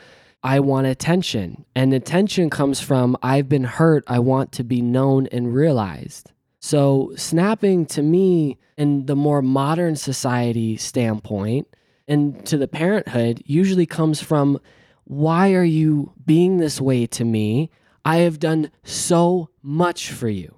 I 0.43 0.61
want 0.61 0.86
attention. 0.86 1.66
And 1.76 1.93
attention 1.93 2.49
comes 2.49 2.80
from, 2.80 3.18
I've 3.22 3.51
been 3.51 3.64
hurt. 3.64 4.03
I 4.07 4.18
want 4.18 4.51
to 4.53 4.64
be 4.64 4.80
known 4.80 5.26
and 5.26 5.55
realized. 5.55 6.32
So, 6.61 7.12
snapping 7.16 7.86
to 7.86 8.02
me, 8.02 8.59
in 8.76 9.06
the 9.06 9.16
more 9.16 9.42
modern 9.42 9.96
society 9.96 10.76
standpoint, 10.76 11.68
and 12.06 12.44
to 12.46 12.56
the 12.56 12.68
parenthood, 12.68 13.42
usually 13.44 13.86
comes 13.86 14.20
from, 14.20 14.61
why 15.04 15.54
are 15.54 15.64
you 15.64 16.12
being 16.24 16.59
this 16.59 16.80
way 16.80 17.06
to 17.06 17.24
me? 17.24 17.70
I 18.04 18.18
have 18.18 18.38
done 18.38 18.70
so 18.82 19.50
much 19.62 20.11
for 20.11 20.28
you. 20.28 20.54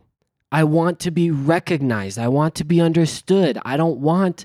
I 0.52 0.64
want 0.64 0.98
to 1.00 1.10
be 1.10 1.30
recognized. 1.30 2.18
I 2.18 2.28
want 2.28 2.54
to 2.56 2.64
be 2.64 2.80
understood. 2.80 3.58
I 3.64 3.76
don't 3.76 4.00
want 4.00 4.44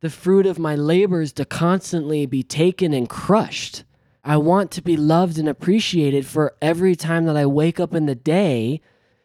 the 0.00 0.10
fruit 0.10 0.46
of 0.46 0.58
my 0.58 0.74
labors 0.74 1.32
to 1.34 1.44
constantly 1.44 2.26
be 2.26 2.42
taken 2.42 2.92
and 2.92 3.08
crushed. 3.08 3.84
I 4.24 4.36
want 4.36 4.70
to 4.72 4.82
be 4.82 4.96
loved 4.96 5.38
and 5.38 5.48
appreciated 5.48 6.26
for 6.26 6.54
every 6.60 6.94
time 6.94 7.24
that 7.26 7.36
I 7.36 7.46
wake 7.46 7.80
up 7.80 7.94
in 7.94 8.06
the 8.06 8.14
day, 8.14 8.80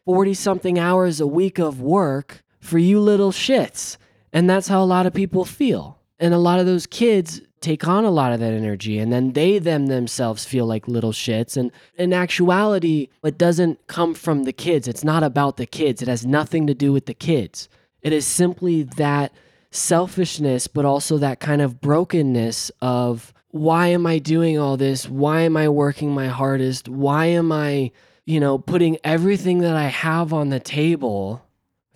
40 0.07 0.35
something 0.35 0.79
hours 0.79 1.19
a 1.19 1.27
week 1.27 1.59
of 1.59 1.81
work 1.81 2.41
for 2.61 2.77
you 2.77 2.97
little 2.97 3.33
shits. 3.33 3.97
And 4.31 4.49
that's 4.49 4.69
how 4.69 4.81
a 4.81 4.85
lot 4.85 5.05
of 5.05 5.13
people 5.13 5.43
feel. 5.43 5.99
And 6.17 6.33
a 6.33 6.37
lot 6.37 6.61
of 6.61 6.65
those 6.65 6.87
kids 6.87 7.41
take 7.59 7.85
on 7.85 8.05
a 8.05 8.09
lot 8.09 8.31
of 8.31 8.39
that 8.39 8.53
energy 8.53 8.99
and 8.99 9.11
then 9.11 9.33
they 9.33 9.59
them 9.59 9.87
themselves 9.87 10.45
feel 10.45 10.65
like 10.65 10.87
little 10.87 11.11
shits. 11.11 11.57
And 11.57 11.73
in 11.97 12.13
actuality 12.13 13.09
it 13.21 13.37
doesn't 13.37 13.85
come 13.87 14.13
from 14.13 14.45
the 14.45 14.53
kids. 14.53 14.87
It's 14.87 15.03
not 15.03 15.23
about 15.23 15.57
the 15.57 15.65
kids. 15.65 16.01
It 16.01 16.07
has 16.07 16.25
nothing 16.25 16.67
to 16.67 16.73
do 16.73 16.93
with 16.93 17.05
the 17.05 17.13
kids. 17.13 17.67
It 18.01 18.13
is 18.13 18.25
simply 18.25 18.83
that 18.83 19.33
selfishness 19.71 20.67
but 20.67 20.85
also 20.85 21.17
that 21.17 21.41
kind 21.41 21.61
of 21.61 21.81
brokenness 21.81 22.71
of 22.81 23.33
why 23.49 23.87
am 23.87 24.05
i 24.05 24.19
doing 24.19 24.57
all 24.57 24.77
this? 24.77 25.09
Why 25.09 25.41
am 25.41 25.57
i 25.57 25.67
working 25.67 26.13
my 26.13 26.27
hardest? 26.27 26.87
Why 26.87 27.25
am 27.25 27.51
i 27.51 27.91
you 28.27 28.39
know 28.39 28.59
putting 28.59 28.97
everything 29.03 29.59
that 29.59 29.75
i 29.75 29.87
have 29.87 30.31
on 30.31 30.49
the 30.49 30.59
table 30.59 31.43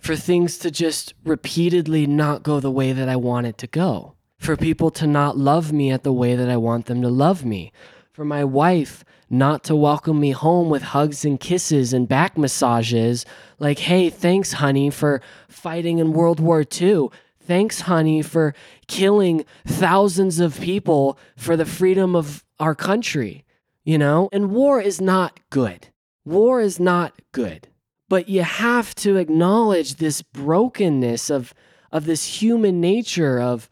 for 0.00 0.16
things 0.16 0.58
to 0.58 0.68
just 0.68 1.14
repeatedly 1.24 2.08
not 2.08 2.42
go 2.42 2.58
the 2.58 2.70
way 2.70 2.92
that 2.92 3.08
i 3.08 3.14
want 3.14 3.46
it 3.46 3.56
to 3.56 3.68
go 3.68 4.16
for 4.42 4.56
people 4.56 4.90
to 4.90 5.06
not 5.06 5.38
love 5.38 5.72
me 5.72 5.92
at 5.92 6.02
the 6.02 6.12
way 6.12 6.34
that 6.34 6.50
I 6.50 6.56
want 6.56 6.86
them 6.86 7.00
to 7.02 7.08
love 7.08 7.44
me, 7.44 7.72
for 8.10 8.24
my 8.24 8.42
wife 8.42 9.04
not 9.30 9.62
to 9.64 9.76
welcome 9.76 10.18
me 10.18 10.32
home 10.32 10.68
with 10.68 10.82
hugs 10.82 11.24
and 11.24 11.38
kisses 11.38 11.92
and 11.92 12.08
back 12.08 12.36
massages, 12.36 13.24
like, 13.60 13.78
hey, 13.78 14.10
thanks, 14.10 14.54
honey, 14.54 14.90
for 14.90 15.22
fighting 15.48 15.98
in 15.98 16.12
World 16.12 16.40
War 16.40 16.64
II. 16.80 17.08
Thanks, 17.40 17.82
honey, 17.82 18.20
for 18.20 18.52
killing 18.88 19.44
thousands 19.64 20.40
of 20.40 20.60
people 20.60 21.18
for 21.36 21.56
the 21.56 21.64
freedom 21.64 22.16
of 22.16 22.44
our 22.58 22.74
country, 22.74 23.44
you 23.84 23.96
know? 23.96 24.28
And 24.32 24.50
war 24.50 24.80
is 24.80 25.00
not 25.00 25.38
good. 25.50 25.88
War 26.24 26.60
is 26.60 26.78
not 26.78 27.14
good. 27.32 27.68
But 28.08 28.28
you 28.28 28.42
have 28.42 28.94
to 28.96 29.16
acknowledge 29.16 29.94
this 29.94 30.22
brokenness 30.22 31.30
of, 31.30 31.54
of 31.90 32.04
this 32.04 32.42
human 32.42 32.80
nature 32.80 33.40
of, 33.40 33.70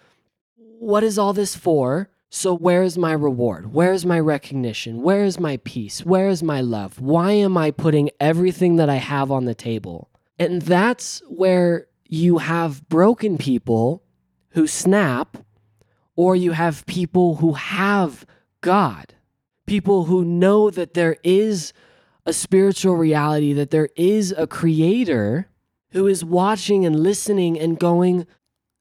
what 0.57 1.05
is 1.05 1.19
all 1.19 1.33
this 1.33 1.55
for? 1.55 2.09
So, 2.31 2.55
where 2.57 2.83
is 2.83 2.97
my 2.97 3.13
reward? 3.13 3.75
Where 3.75 3.93
is 3.93 4.07
my 4.07 4.19
recognition? 4.19 5.03
Where 5.03 5.25
is 5.25 5.39
my 5.39 5.59
peace? 5.59 6.07
Where 6.07 6.29
is 6.29 6.43
my 6.43 6.61
love? 6.61 7.01
Why 7.01 7.33
am 7.33 7.59
I 7.59 7.71
putting 7.71 8.11
everything 8.21 8.77
that 8.77 8.89
I 8.89 8.97
have 8.97 9.31
on 9.31 9.45
the 9.45 9.55
table? 9.55 10.09
And 10.39 10.63
that's 10.63 11.23
where 11.29 11.89
you 12.07 12.39
have 12.39 12.89
broken 12.89 13.37
people 13.37 14.05
who 14.51 14.67
snap, 14.67 15.37
or 16.17 16.35
you 16.35 16.53
have 16.53 16.87
people 16.87 17.37
who 17.37 17.55
have 17.55 18.25
God, 18.61 19.15
people 19.67 20.05
who 20.05 20.25
know 20.25 20.71
that 20.71 20.95
there 20.95 21.17
is 21.23 21.73
a 22.27 22.33
spiritual 22.33 22.97
reality, 22.97 23.53
that 23.53 23.71
there 23.71 23.89
is 23.97 24.35
a 24.37 24.47
creator 24.47 25.49
who 25.93 26.07
is 26.07 26.25
watching 26.25 26.87
and 26.87 27.01
listening 27.01 27.59
and 27.59 27.79
going, 27.79 28.27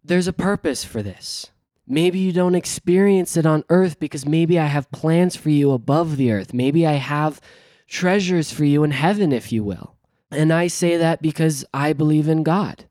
there's 0.03 0.27
a 0.27 0.33
purpose 0.33 0.83
for 0.83 1.01
this. 1.01 1.51
Maybe 1.87 2.19
you 2.19 2.31
don't 2.31 2.55
experience 2.55 3.35
it 3.35 3.45
on 3.45 3.63
earth 3.69 3.99
because 3.99 4.25
maybe 4.25 4.59
I 4.59 4.65
have 4.65 4.91
plans 4.91 5.35
for 5.35 5.49
you 5.49 5.71
above 5.71 6.17
the 6.17 6.31
earth. 6.31 6.53
Maybe 6.53 6.85
I 6.85 6.93
have 6.93 7.41
treasures 7.87 8.51
for 8.51 8.63
you 8.63 8.83
in 8.83 8.91
heaven, 8.91 9.31
if 9.31 9.51
you 9.51 9.63
will. 9.63 9.95
And 10.29 10.53
I 10.53 10.67
say 10.67 10.97
that 10.97 11.21
because 11.21 11.65
I 11.73 11.93
believe 11.93 12.27
in 12.27 12.43
God. 12.43 12.85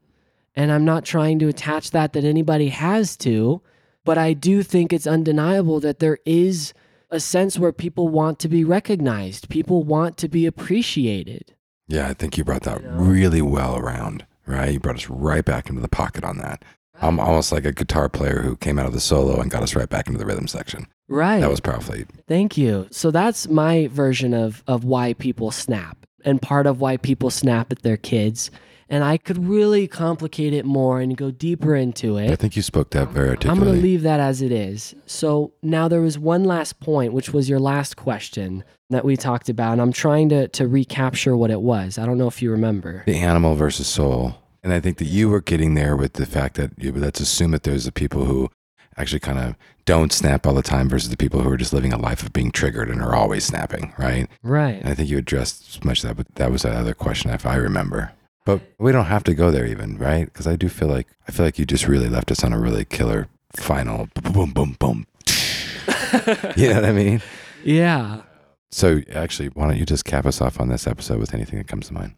And 0.57 0.73
I'm 0.73 0.85
not 0.85 1.05
trying 1.05 1.39
to 1.39 1.49
attach 1.49 1.93
that 1.93 2.13
that 2.15 2.25
anybody 2.25 2.71
has 2.71 3.17
to, 3.19 3.63
but 4.05 4.19
I 4.19 4.33
do 4.33 4.65
think 4.65 4.93
it's 4.93 5.07
undeniable 5.07 5.79
that 5.81 6.01
there 6.01 6.19
is 6.27 6.75
a 7.11 7.21
sense 7.21 7.59
where 7.59 7.73
people 7.73 8.09
want 8.09 8.39
to 8.41 8.49
be 8.49 8.65
recognized, 8.65 9.49
people 9.49 9.83
want 9.83 10.17
to 10.19 10.29
be 10.29 10.47
appreciated. 10.47 11.55
Yeah, 11.87 12.09
I 12.09 12.15
think 12.15 12.37
you 12.37 12.45
brought 12.45 12.63
that 12.65 12.83
really 12.85 13.41
well 13.41 13.77
around, 13.77 14.27
right? 14.47 14.73
You 14.73 14.81
brought 14.81 14.97
us 14.97 15.09
right 15.09 15.45
back 15.45 15.69
into 15.69 15.81
the 15.81 15.89
pocket 15.89 16.23
on 16.23 16.39
that. 16.39 16.65
I'm 17.01 17.21
almost 17.21 17.53
like 17.53 17.65
a 17.65 17.73
guitar 17.73 18.09
player 18.09 18.43
who 18.43 18.57
came 18.57 18.79
out 18.79 18.87
of 18.87 18.93
the 18.93 19.01
solo 19.01 19.41
and 19.41 19.51
got 19.51 19.63
us 19.63 19.77
right 19.77 19.89
back 19.89 20.09
into 20.09 20.19
the 20.19 20.27
rhythm 20.27 20.49
section. 20.49 20.87
Right. 21.09 21.41
That 21.41 21.51
was 21.51 21.61
powerful. 21.61 21.95
Thank 22.27 22.59
you. 22.59 22.89
So 22.91 23.11
that's 23.11 23.49
my 23.49 23.87
version 23.89 24.35
of 24.35 24.63
of 24.67 24.85
why 24.85 25.15
people 25.15 25.51
snap 25.51 25.97
and 26.25 26.43
part 26.43 26.67
of 26.67 26.81
why 26.81 26.97
people 26.97 27.31
snap 27.31 27.73
at 27.73 27.83
their 27.83 27.97
kids. 27.97 28.51
And 28.91 29.05
I 29.05 29.19
could 29.19 29.47
really 29.47 29.87
complicate 29.87 30.55
it 30.55 30.65
more 30.65 31.01
and 31.01 31.17
go 31.17 31.31
deeper 31.31 31.75
into 31.75 32.17
it. 32.17 32.31
I 32.31 32.37
think 32.37 32.57
you 32.57 32.63
spoke 32.63 32.91
that 32.91 33.09
very 33.09 33.27
I'm 33.29 33.31
articulately. 33.33 33.65
going 33.67 33.77
to 33.77 33.83
leave 33.83 34.03
that 34.03 34.19
as 34.21 34.41
it 34.41 34.51
is. 34.51 34.95
So 35.05 35.53
now 35.63 35.89
there 35.89 36.01
was 36.01 36.19
one 36.19 36.45
last 36.45 36.81
point, 36.81 37.13
which 37.13 37.31
was 37.33 37.49
your 37.51 37.59
last 37.61 37.97
question 37.97 38.65
that 38.91 39.05
we 39.05 39.17
talked 39.17 39.51
about. 39.51 39.73
And 39.73 39.83
I'm 39.83 39.93
trying 39.93 40.31
to, 40.31 40.49
to 40.49 40.67
recapture 40.67 41.37
what 41.37 41.51
it 41.51 41.61
was. 41.61 41.99
I 41.99 42.07
don't 42.07 42.17
know 42.17 42.29
if 42.29 42.41
you 42.41 42.51
remember. 42.51 43.03
the 43.05 43.19
animal 43.19 43.55
versus 43.57 43.87
soul. 43.87 44.37
And 44.63 44.73
I 44.73 44.81
think 44.81 44.97
that 44.99 45.05
you 45.07 45.29
were 45.29 45.41
getting 45.43 45.75
there 45.75 45.95
with 45.97 46.15
the 46.15 46.27
fact 46.27 46.57
that 46.57 46.73
you, 46.79 46.91
let's 46.93 47.21
assume 47.21 47.51
that 47.53 47.63
there's 47.65 47.85
the 47.85 47.93
people 47.93 48.25
who 48.25 48.49
actually 48.97 49.21
kind 49.21 49.39
of 49.39 49.55
don't 49.85 50.13
snap 50.13 50.47
all 50.47 50.55
the 50.55 50.63
time 50.63 50.89
versus 50.89 51.11
the 51.11 51.17
people 51.17 51.41
who 51.43 51.51
are 51.51 51.57
just 51.57 51.73
living 51.73 51.93
a 51.93 51.99
life 51.99 52.23
of 52.23 52.33
being 52.33 52.51
triggered 52.51 52.91
and 52.91 53.01
are 53.01 53.15
always 53.15 53.45
snapping, 53.45 53.93
right? 53.99 54.29
Right. 54.43 54.81
And 54.81 54.89
I 54.89 54.95
think 54.95 55.09
you 55.09 55.19
addressed 55.19 55.85
much 55.85 56.03
of 56.03 56.09
that, 56.09 56.17
but 56.17 56.35
that 56.35 56.51
was 56.51 56.63
that 56.63 56.75
other 56.75 56.95
question 56.95 57.31
if 57.31 57.47
I 57.47 57.55
remember. 57.57 58.13
But 58.49 58.63
we 58.79 58.93
don't 58.93 59.05
have 59.05 59.25
to 59.25 59.35
go 59.35 59.51
there 59.51 59.67
even, 59.67 59.99
right? 59.99 60.25
Because 60.25 60.47
I 60.47 60.57
do 60.57 60.71
feel 60.71 60.89
like 60.89 61.07
I 61.29 61.33
feel 61.33 61.45
like 61.45 61.59
you 61.59 61.67
just 61.67 61.87
really 61.87 62.09
left 62.09 62.31
us 62.31 62.43
on 62.43 62.55
a 62.55 62.59
really 62.59 62.87
killer 62.87 63.29
final 63.55 64.09
boom 64.15 64.53
boom 64.53 64.75
boom. 64.79 65.07
you 66.57 66.71
know 66.71 66.77
what 66.77 66.87
I 66.87 66.93
mean? 66.93 67.21
Yeah. 67.63 68.23
So 68.71 69.03
actually, 69.13 69.49
why 69.49 69.67
don't 69.67 69.77
you 69.77 69.85
just 69.85 70.07
cap 70.07 70.25
us 70.25 70.41
off 70.41 70.61
on 70.61 70.69
this 70.69 70.87
episode 70.87 71.19
with 71.19 71.35
anything 71.35 71.59
that 71.59 71.69
comes 71.69 71.89
to 71.89 71.93
mind? 71.93 72.15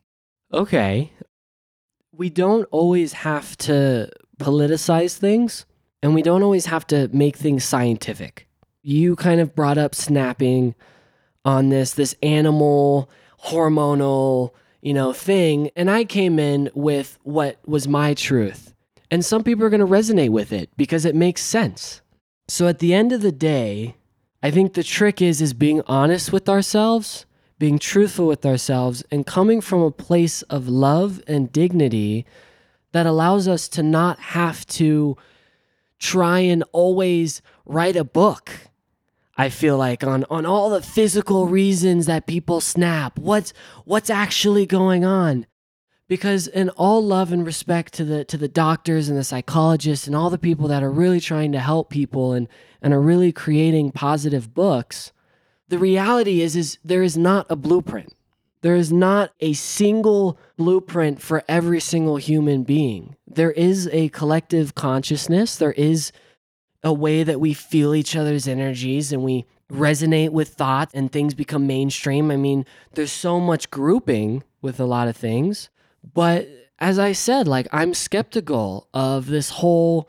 Okay. 0.52 1.12
We 2.12 2.30
don't 2.30 2.68
always 2.70 3.12
have 3.12 3.56
to 3.66 4.08
politicize 4.38 5.16
things, 5.16 5.66
and 6.00 6.14
we 6.14 6.22
don't 6.22 6.44
always 6.44 6.66
have 6.66 6.86
to 6.86 7.08
make 7.08 7.34
things 7.34 7.64
scientific. 7.64 8.46
You 8.84 9.16
kind 9.16 9.40
of 9.40 9.56
brought 9.56 9.78
up 9.78 9.96
snapping 9.96 10.76
on 11.44 11.70
this 11.70 11.94
this 11.94 12.14
animal 12.22 13.10
hormonal, 13.46 14.52
you 14.82 14.94
know, 14.94 15.12
thing, 15.12 15.70
and 15.76 15.90
I 15.90 16.04
came 16.04 16.38
in 16.38 16.70
with 16.74 17.18
what 17.22 17.58
was 17.66 17.86
my 17.86 18.14
truth. 18.14 18.74
And 19.10 19.24
some 19.24 19.42
people 19.42 19.64
are 19.64 19.70
going 19.70 19.80
to 19.80 19.86
resonate 19.86 20.30
with 20.30 20.52
it 20.52 20.70
because 20.76 21.04
it 21.04 21.14
makes 21.14 21.42
sense. 21.42 22.00
So 22.48 22.68
at 22.68 22.78
the 22.78 22.94
end 22.94 23.12
of 23.12 23.22
the 23.22 23.32
day, 23.32 23.96
I 24.42 24.50
think 24.50 24.74
the 24.74 24.82
trick 24.82 25.20
is 25.20 25.40
is 25.42 25.52
being 25.52 25.82
honest 25.86 26.32
with 26.32 26.48
ourselves, 26.48 27.26
being 27.58 27.78
truthful 27.78 28.26
with 28.26 28.46
ourselves 28.46 29.04
and 29.10 29.26
coming 29.26 29.60
from 29.60 29.82
a 29.82 29.90
place 29.90 30.42
of 30.42 30.68
love 30.68 31.22
and 31.26 31.52
dignity 31.52 32.24
that 32.92 33.06
allows 33.06 33.46
us 33.46 33.68
to 33.68 33.82
not 33.82 34.18
have 34.18 34.66
to 34.66 35.16
try 35.98 36.40
and 36.40 36.64
always 36.72 37.42
write 37.66 37.96
a 37.96 38.04
book. 38.04 38.50
I 39.40 39.48
feel 39.48 39.78
like 39.78 40.04
on 40.04 40.26
on 40.28 40.44
all 40.44 40.68
the 40.68 40.82
physical 40.82 41.46
reasons 41.46 42.04
that 42.04 42.26
people 42.26 42.60
snap. 42.60 43.18
What's 43.18 43.54
what's 43.86 44.10
actually 44.10 44.66
going 44.66 45.02
on? 45.02 45.46
Because 46.08 46.46
in 46.46 46.68
all 46.70 47.02
love 47.02 47.32
and 47.32 47.46
respect 47.46 47.94
to 47.94 48.04
the 48.04 48.22
to 48.26 48.36
the 48.36 48.48
doctors 48.48 49.08
and 49.08 49.16
the 49.16 49.24
psychologists 49.24 50.06
and 50.06 50.14
all 50.14 50.28
the 50.28 50.36
people 50.36 50.68
that 50.68 50.82
are 50.82 50.90
really 50.90 51.20
trying 51.20 51.52
to 51.52 51.58
help 51.58 51.88
people 51.88 52.34
and 52.34 52.48
and 52.82 52.92
are 52.92 53.00
really 53.00 53.32
creating 53.32 53.92
positive 53.92 54.52
books, 54.52 55.10
the 55.68 55.78
reality 55.78 56.42
is 56.42 56.54
is 56.54 56.76
there 56.84 57.02
is 57.02 57.16
not 57.16 57.46
a 57.48 57.56
blueprint. 57.56 58.12
There 58.60 58.76
is 58.76 58.92
not 58.92 59.32
a 59.40 59.54
single 59.54 60.38
blueprint 60.58 61.22
for 61.22 61.44
every 61.48 61.80
single 61.80 62.18
human 62.18 62.62
being. 62.62 63.16
there 63.26 63.52
is 63.52 63.88
a 63.90 64.10
collective 64.10 64.74
consciousness. 64.74 65.56
There 65.56 65.72
is 65.72 66.12
a 66.82 66.92
way 66.92 67.22
that 67.22 67.40
we 67.40 67.54
feel 67.54 67.94
each 67.94 68.16
other's 68.16 68.48
energies 68.48 69.12
and 69.12 69.22
we 69.22 69.44
resonate 69.70 70.30
with 70.30 70.48
thoughts 70.48 70.94
and 70.94 71.12
things 71.12 71.34
become 71.34 71.66
mainstream. 71.66 72.30
I 72.30 72.36
mean, 72.36 72.64
there's 72.94 73.12
so 73.12 73.38
much 73.38 73.70
grouping 73.70 74.42
with 74.62 74.80
a 74.80 74.84
lot 74.84 75.08
of 75.08 75.16
things. 75.16 75.70
But 76.14 76.48
as 76.78 76.98
I 76.98 77.12
said, 77.12 77.46
like 77.46 77.68
I'm 77.72 77.94
skeptical 77.94 78.88
of 78.94 79.26
this 79.26 79.50
whole 79.50 80.08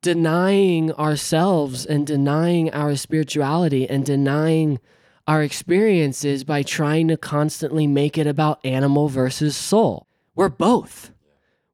denying 0.00 0.92
ourselves 0.92 1.86
and 1.86 2.06
denying 2.06 2.70
our 2.72 2.96
spirituality 2.96 3.88
and 3.88 4.04
denying 4.04 4.80
our 5.26 5.42
experiences 5.42 6.42
by 6.42 6.62
trying 6.62 7.08
to 7.08 7.16
constantly 7.16 7.86
make 7.86 8.18
it 8.18 8.26
about 8.26 8.64
animal 8.64 9.08
versus 9.08 9.56
soul. 9.56 10.06
We're 10.34 10.48
both. 10.48 11.12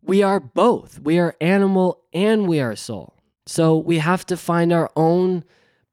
We 0.02 0.22
are 0.22 0.40
both. 0.40 1.00
We 1.00 1.18
are 1.18 1.36
animal 1.40 2.02
and 2.12 2.46
we 2.46 2.60
are 2.60 2.76
soul. 2.76 3.17
So 3.48 3.78
we 3.78 3.96
have 3.96 4.26
to 4.26 4.36
find 4.36 4.74
our 4.74 4.90
own 4.94 5.42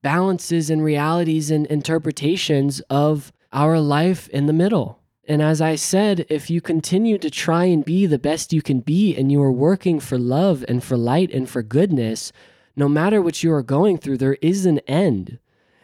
balances 0.03 0.69
and 0.69 0.84
realities 0.84 1.49
and 1.49 1.65
interpretations 1.68 2.82
of 2.90 3.32
our 3.53 3.80
life 3.80 4.27
in 4.27 4.48
the 4.48 4.52
middle. 4.52 4.99
And 5.26 5.41
as 5.41 5.61
I 5.61 5.76
said, 5.76 6.26
if 6.27 6.49
you 6.49 6.60
continue 6.60 7.18
to 7.18 7.30
try 7.30 7.64
and 7.64 7.86
be 7.86 8.07
the 8.07 8.19
best 8.19 8.52
you 8.52 8.61
can 8.61 8.82
be 8.82 9.15
and 9.15 9.32
you 9.32 9.41
are 9.41 9.53
working 9.53 10.02
for 10.02 10.18
love 10.18 10.65
and 10.68 10.84
for 10.84 10.98
light 10.98 11.32
and 11.32 11.49
for 11.49 11.64
goodness, 11.64 12.34
no 12.76 12.90
matter 12.90 13.22
what 13.22 13.41
you 13.41 13.53
are 13.53 13.64
going 13.64 13.99
through, 13.99 14.18
there 14.18 14.38
is 14.41 14.65
an 14.65 14.80
end 14.80 15.40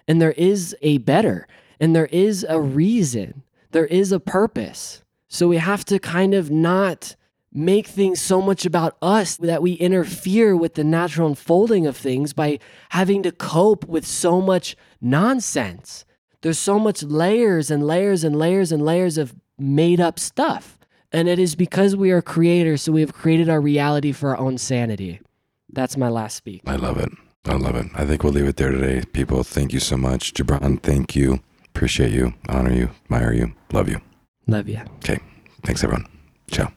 and 0.10 0.22
there 0.22 0.34
is 0.34 0.76
a 0.81 0.98
better 0.98 1.48
and 1.80 1.95
there 1.95 2.07
is 2.07 2.45
a 2.49 2.60
reason, 2.60 3.43
there 3.72 3.85
is 3.85 4.11
a 4.11 4.19
purpose. 4.19 5.03
So 5.30 5.48
we 5.48 5.57
have 5.57 5.85
to 5.85 5.99
kind 5.99 6.34
of 6.34 6.52
not 6.52 7.15
make 7.53 7.88
things 7.88 8.22
so 8.22 8.41
much 8.41 8.65
about 8.65 8.98
us 9.02 9.38
that 9.38 9.61
we 9.61 9.73
interfere 9.73 10.56
with 10.56 10.76
the 10.76 10.84
natural 10.84 11.28
unfolding 11.28 11.86
of 11.86 11.98
things 11.98 12.34
by 12.34 12.60
having 12.90 13.23
to 13.23 13.32
cope 13.32 13.86
with 13.86 14.06
so 14.06 14.41
much 14.41 14.76
nonsense. 15.02 16.06
There's 16.41 16.60
so 16.60 16.80
much 16.80 17.03
layers 17.03 17.69
and 17.69 17.86
layers 17.86 18.23
and 18.23 18.36
layers 18.36 18.72
and 18.72 18.84
layers 18.84 19.18
of 19.18 19.36
made 19.60 19.99
up 19.99 20.18
stuff. 20.18 20.78
And 21.11 21.28
it 21.28 21.40
is 21.40 21.56
because 21.56 21.95
we 21.95 22.11
are 22.11 22.22
creators, 22.22 22.84
so 22.84 22.94
we 22.94 23.02
have 23.02 23.14
created 23.14 23.49
our 23.49 23.60
reality 23.60 24.14
for 24.14 24.30
our 24.30 24.38
own 24.38 24.57
sanity. 24.57 25.19
That's 25.72 25.98
my 25.98 26.10
last 26.10 26.38
speak. 26.38 26.61
I 26.65 26.78
love 26.78 26.98
it. 26.98 27.10
I 27.45 27.56
love 27.56 27.76
it. 27.76 27.88
I 27.95 28.06
think 28.06 28.23
we'll 28.23 28.34
leave 28.34 28.48
it 28.48 28.57
there 28.57 28.72
today. 28.72 29.03
People, 29.11 29.44
thank 29.44 29.73
you 29.73 29.80
so 29.80 29.98
much. 29.98 30.34
Gibran, 30.34 30.82
thank 30.82 31.15
you. 31.15 31.41
Appreciate 31.68 32.11
you. 32.11 32.34
Honor 32.48 32.72
you. 32.72 32.90
Admire 33.06 33.34
you. 33.34 33.53
Love 33.72 33.90
you. 33.90 34.02
Love 34.48 34.69
you. 34.69 34.82
Okay. 34.98 35.19
Thanks, 35.64 35.84
everyone. 35.84 36.06
Ciao. 36.49 36.72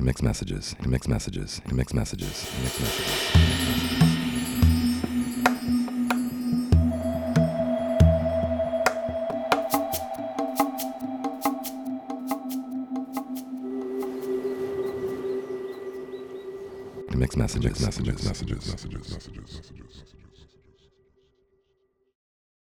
Mixed 0.00 0.22
messages. 0.22 0.76
Mixed 0.86 1.08
messages. 1.08 1.60
Mixed 1.72 1.94
messages. 1.94 2.46
Mixed 2.62 2.80
messages. 2.80 3.64
Mixed 17.16 17.36
messages. 17.38 17.64
Mixed 17.64 17.80
messages. 17.80 18.24
Messages. 18.26 18.68
Messages. 18.68 19.12
Messages. 19.12 19.54
Messages. 19.54 20.13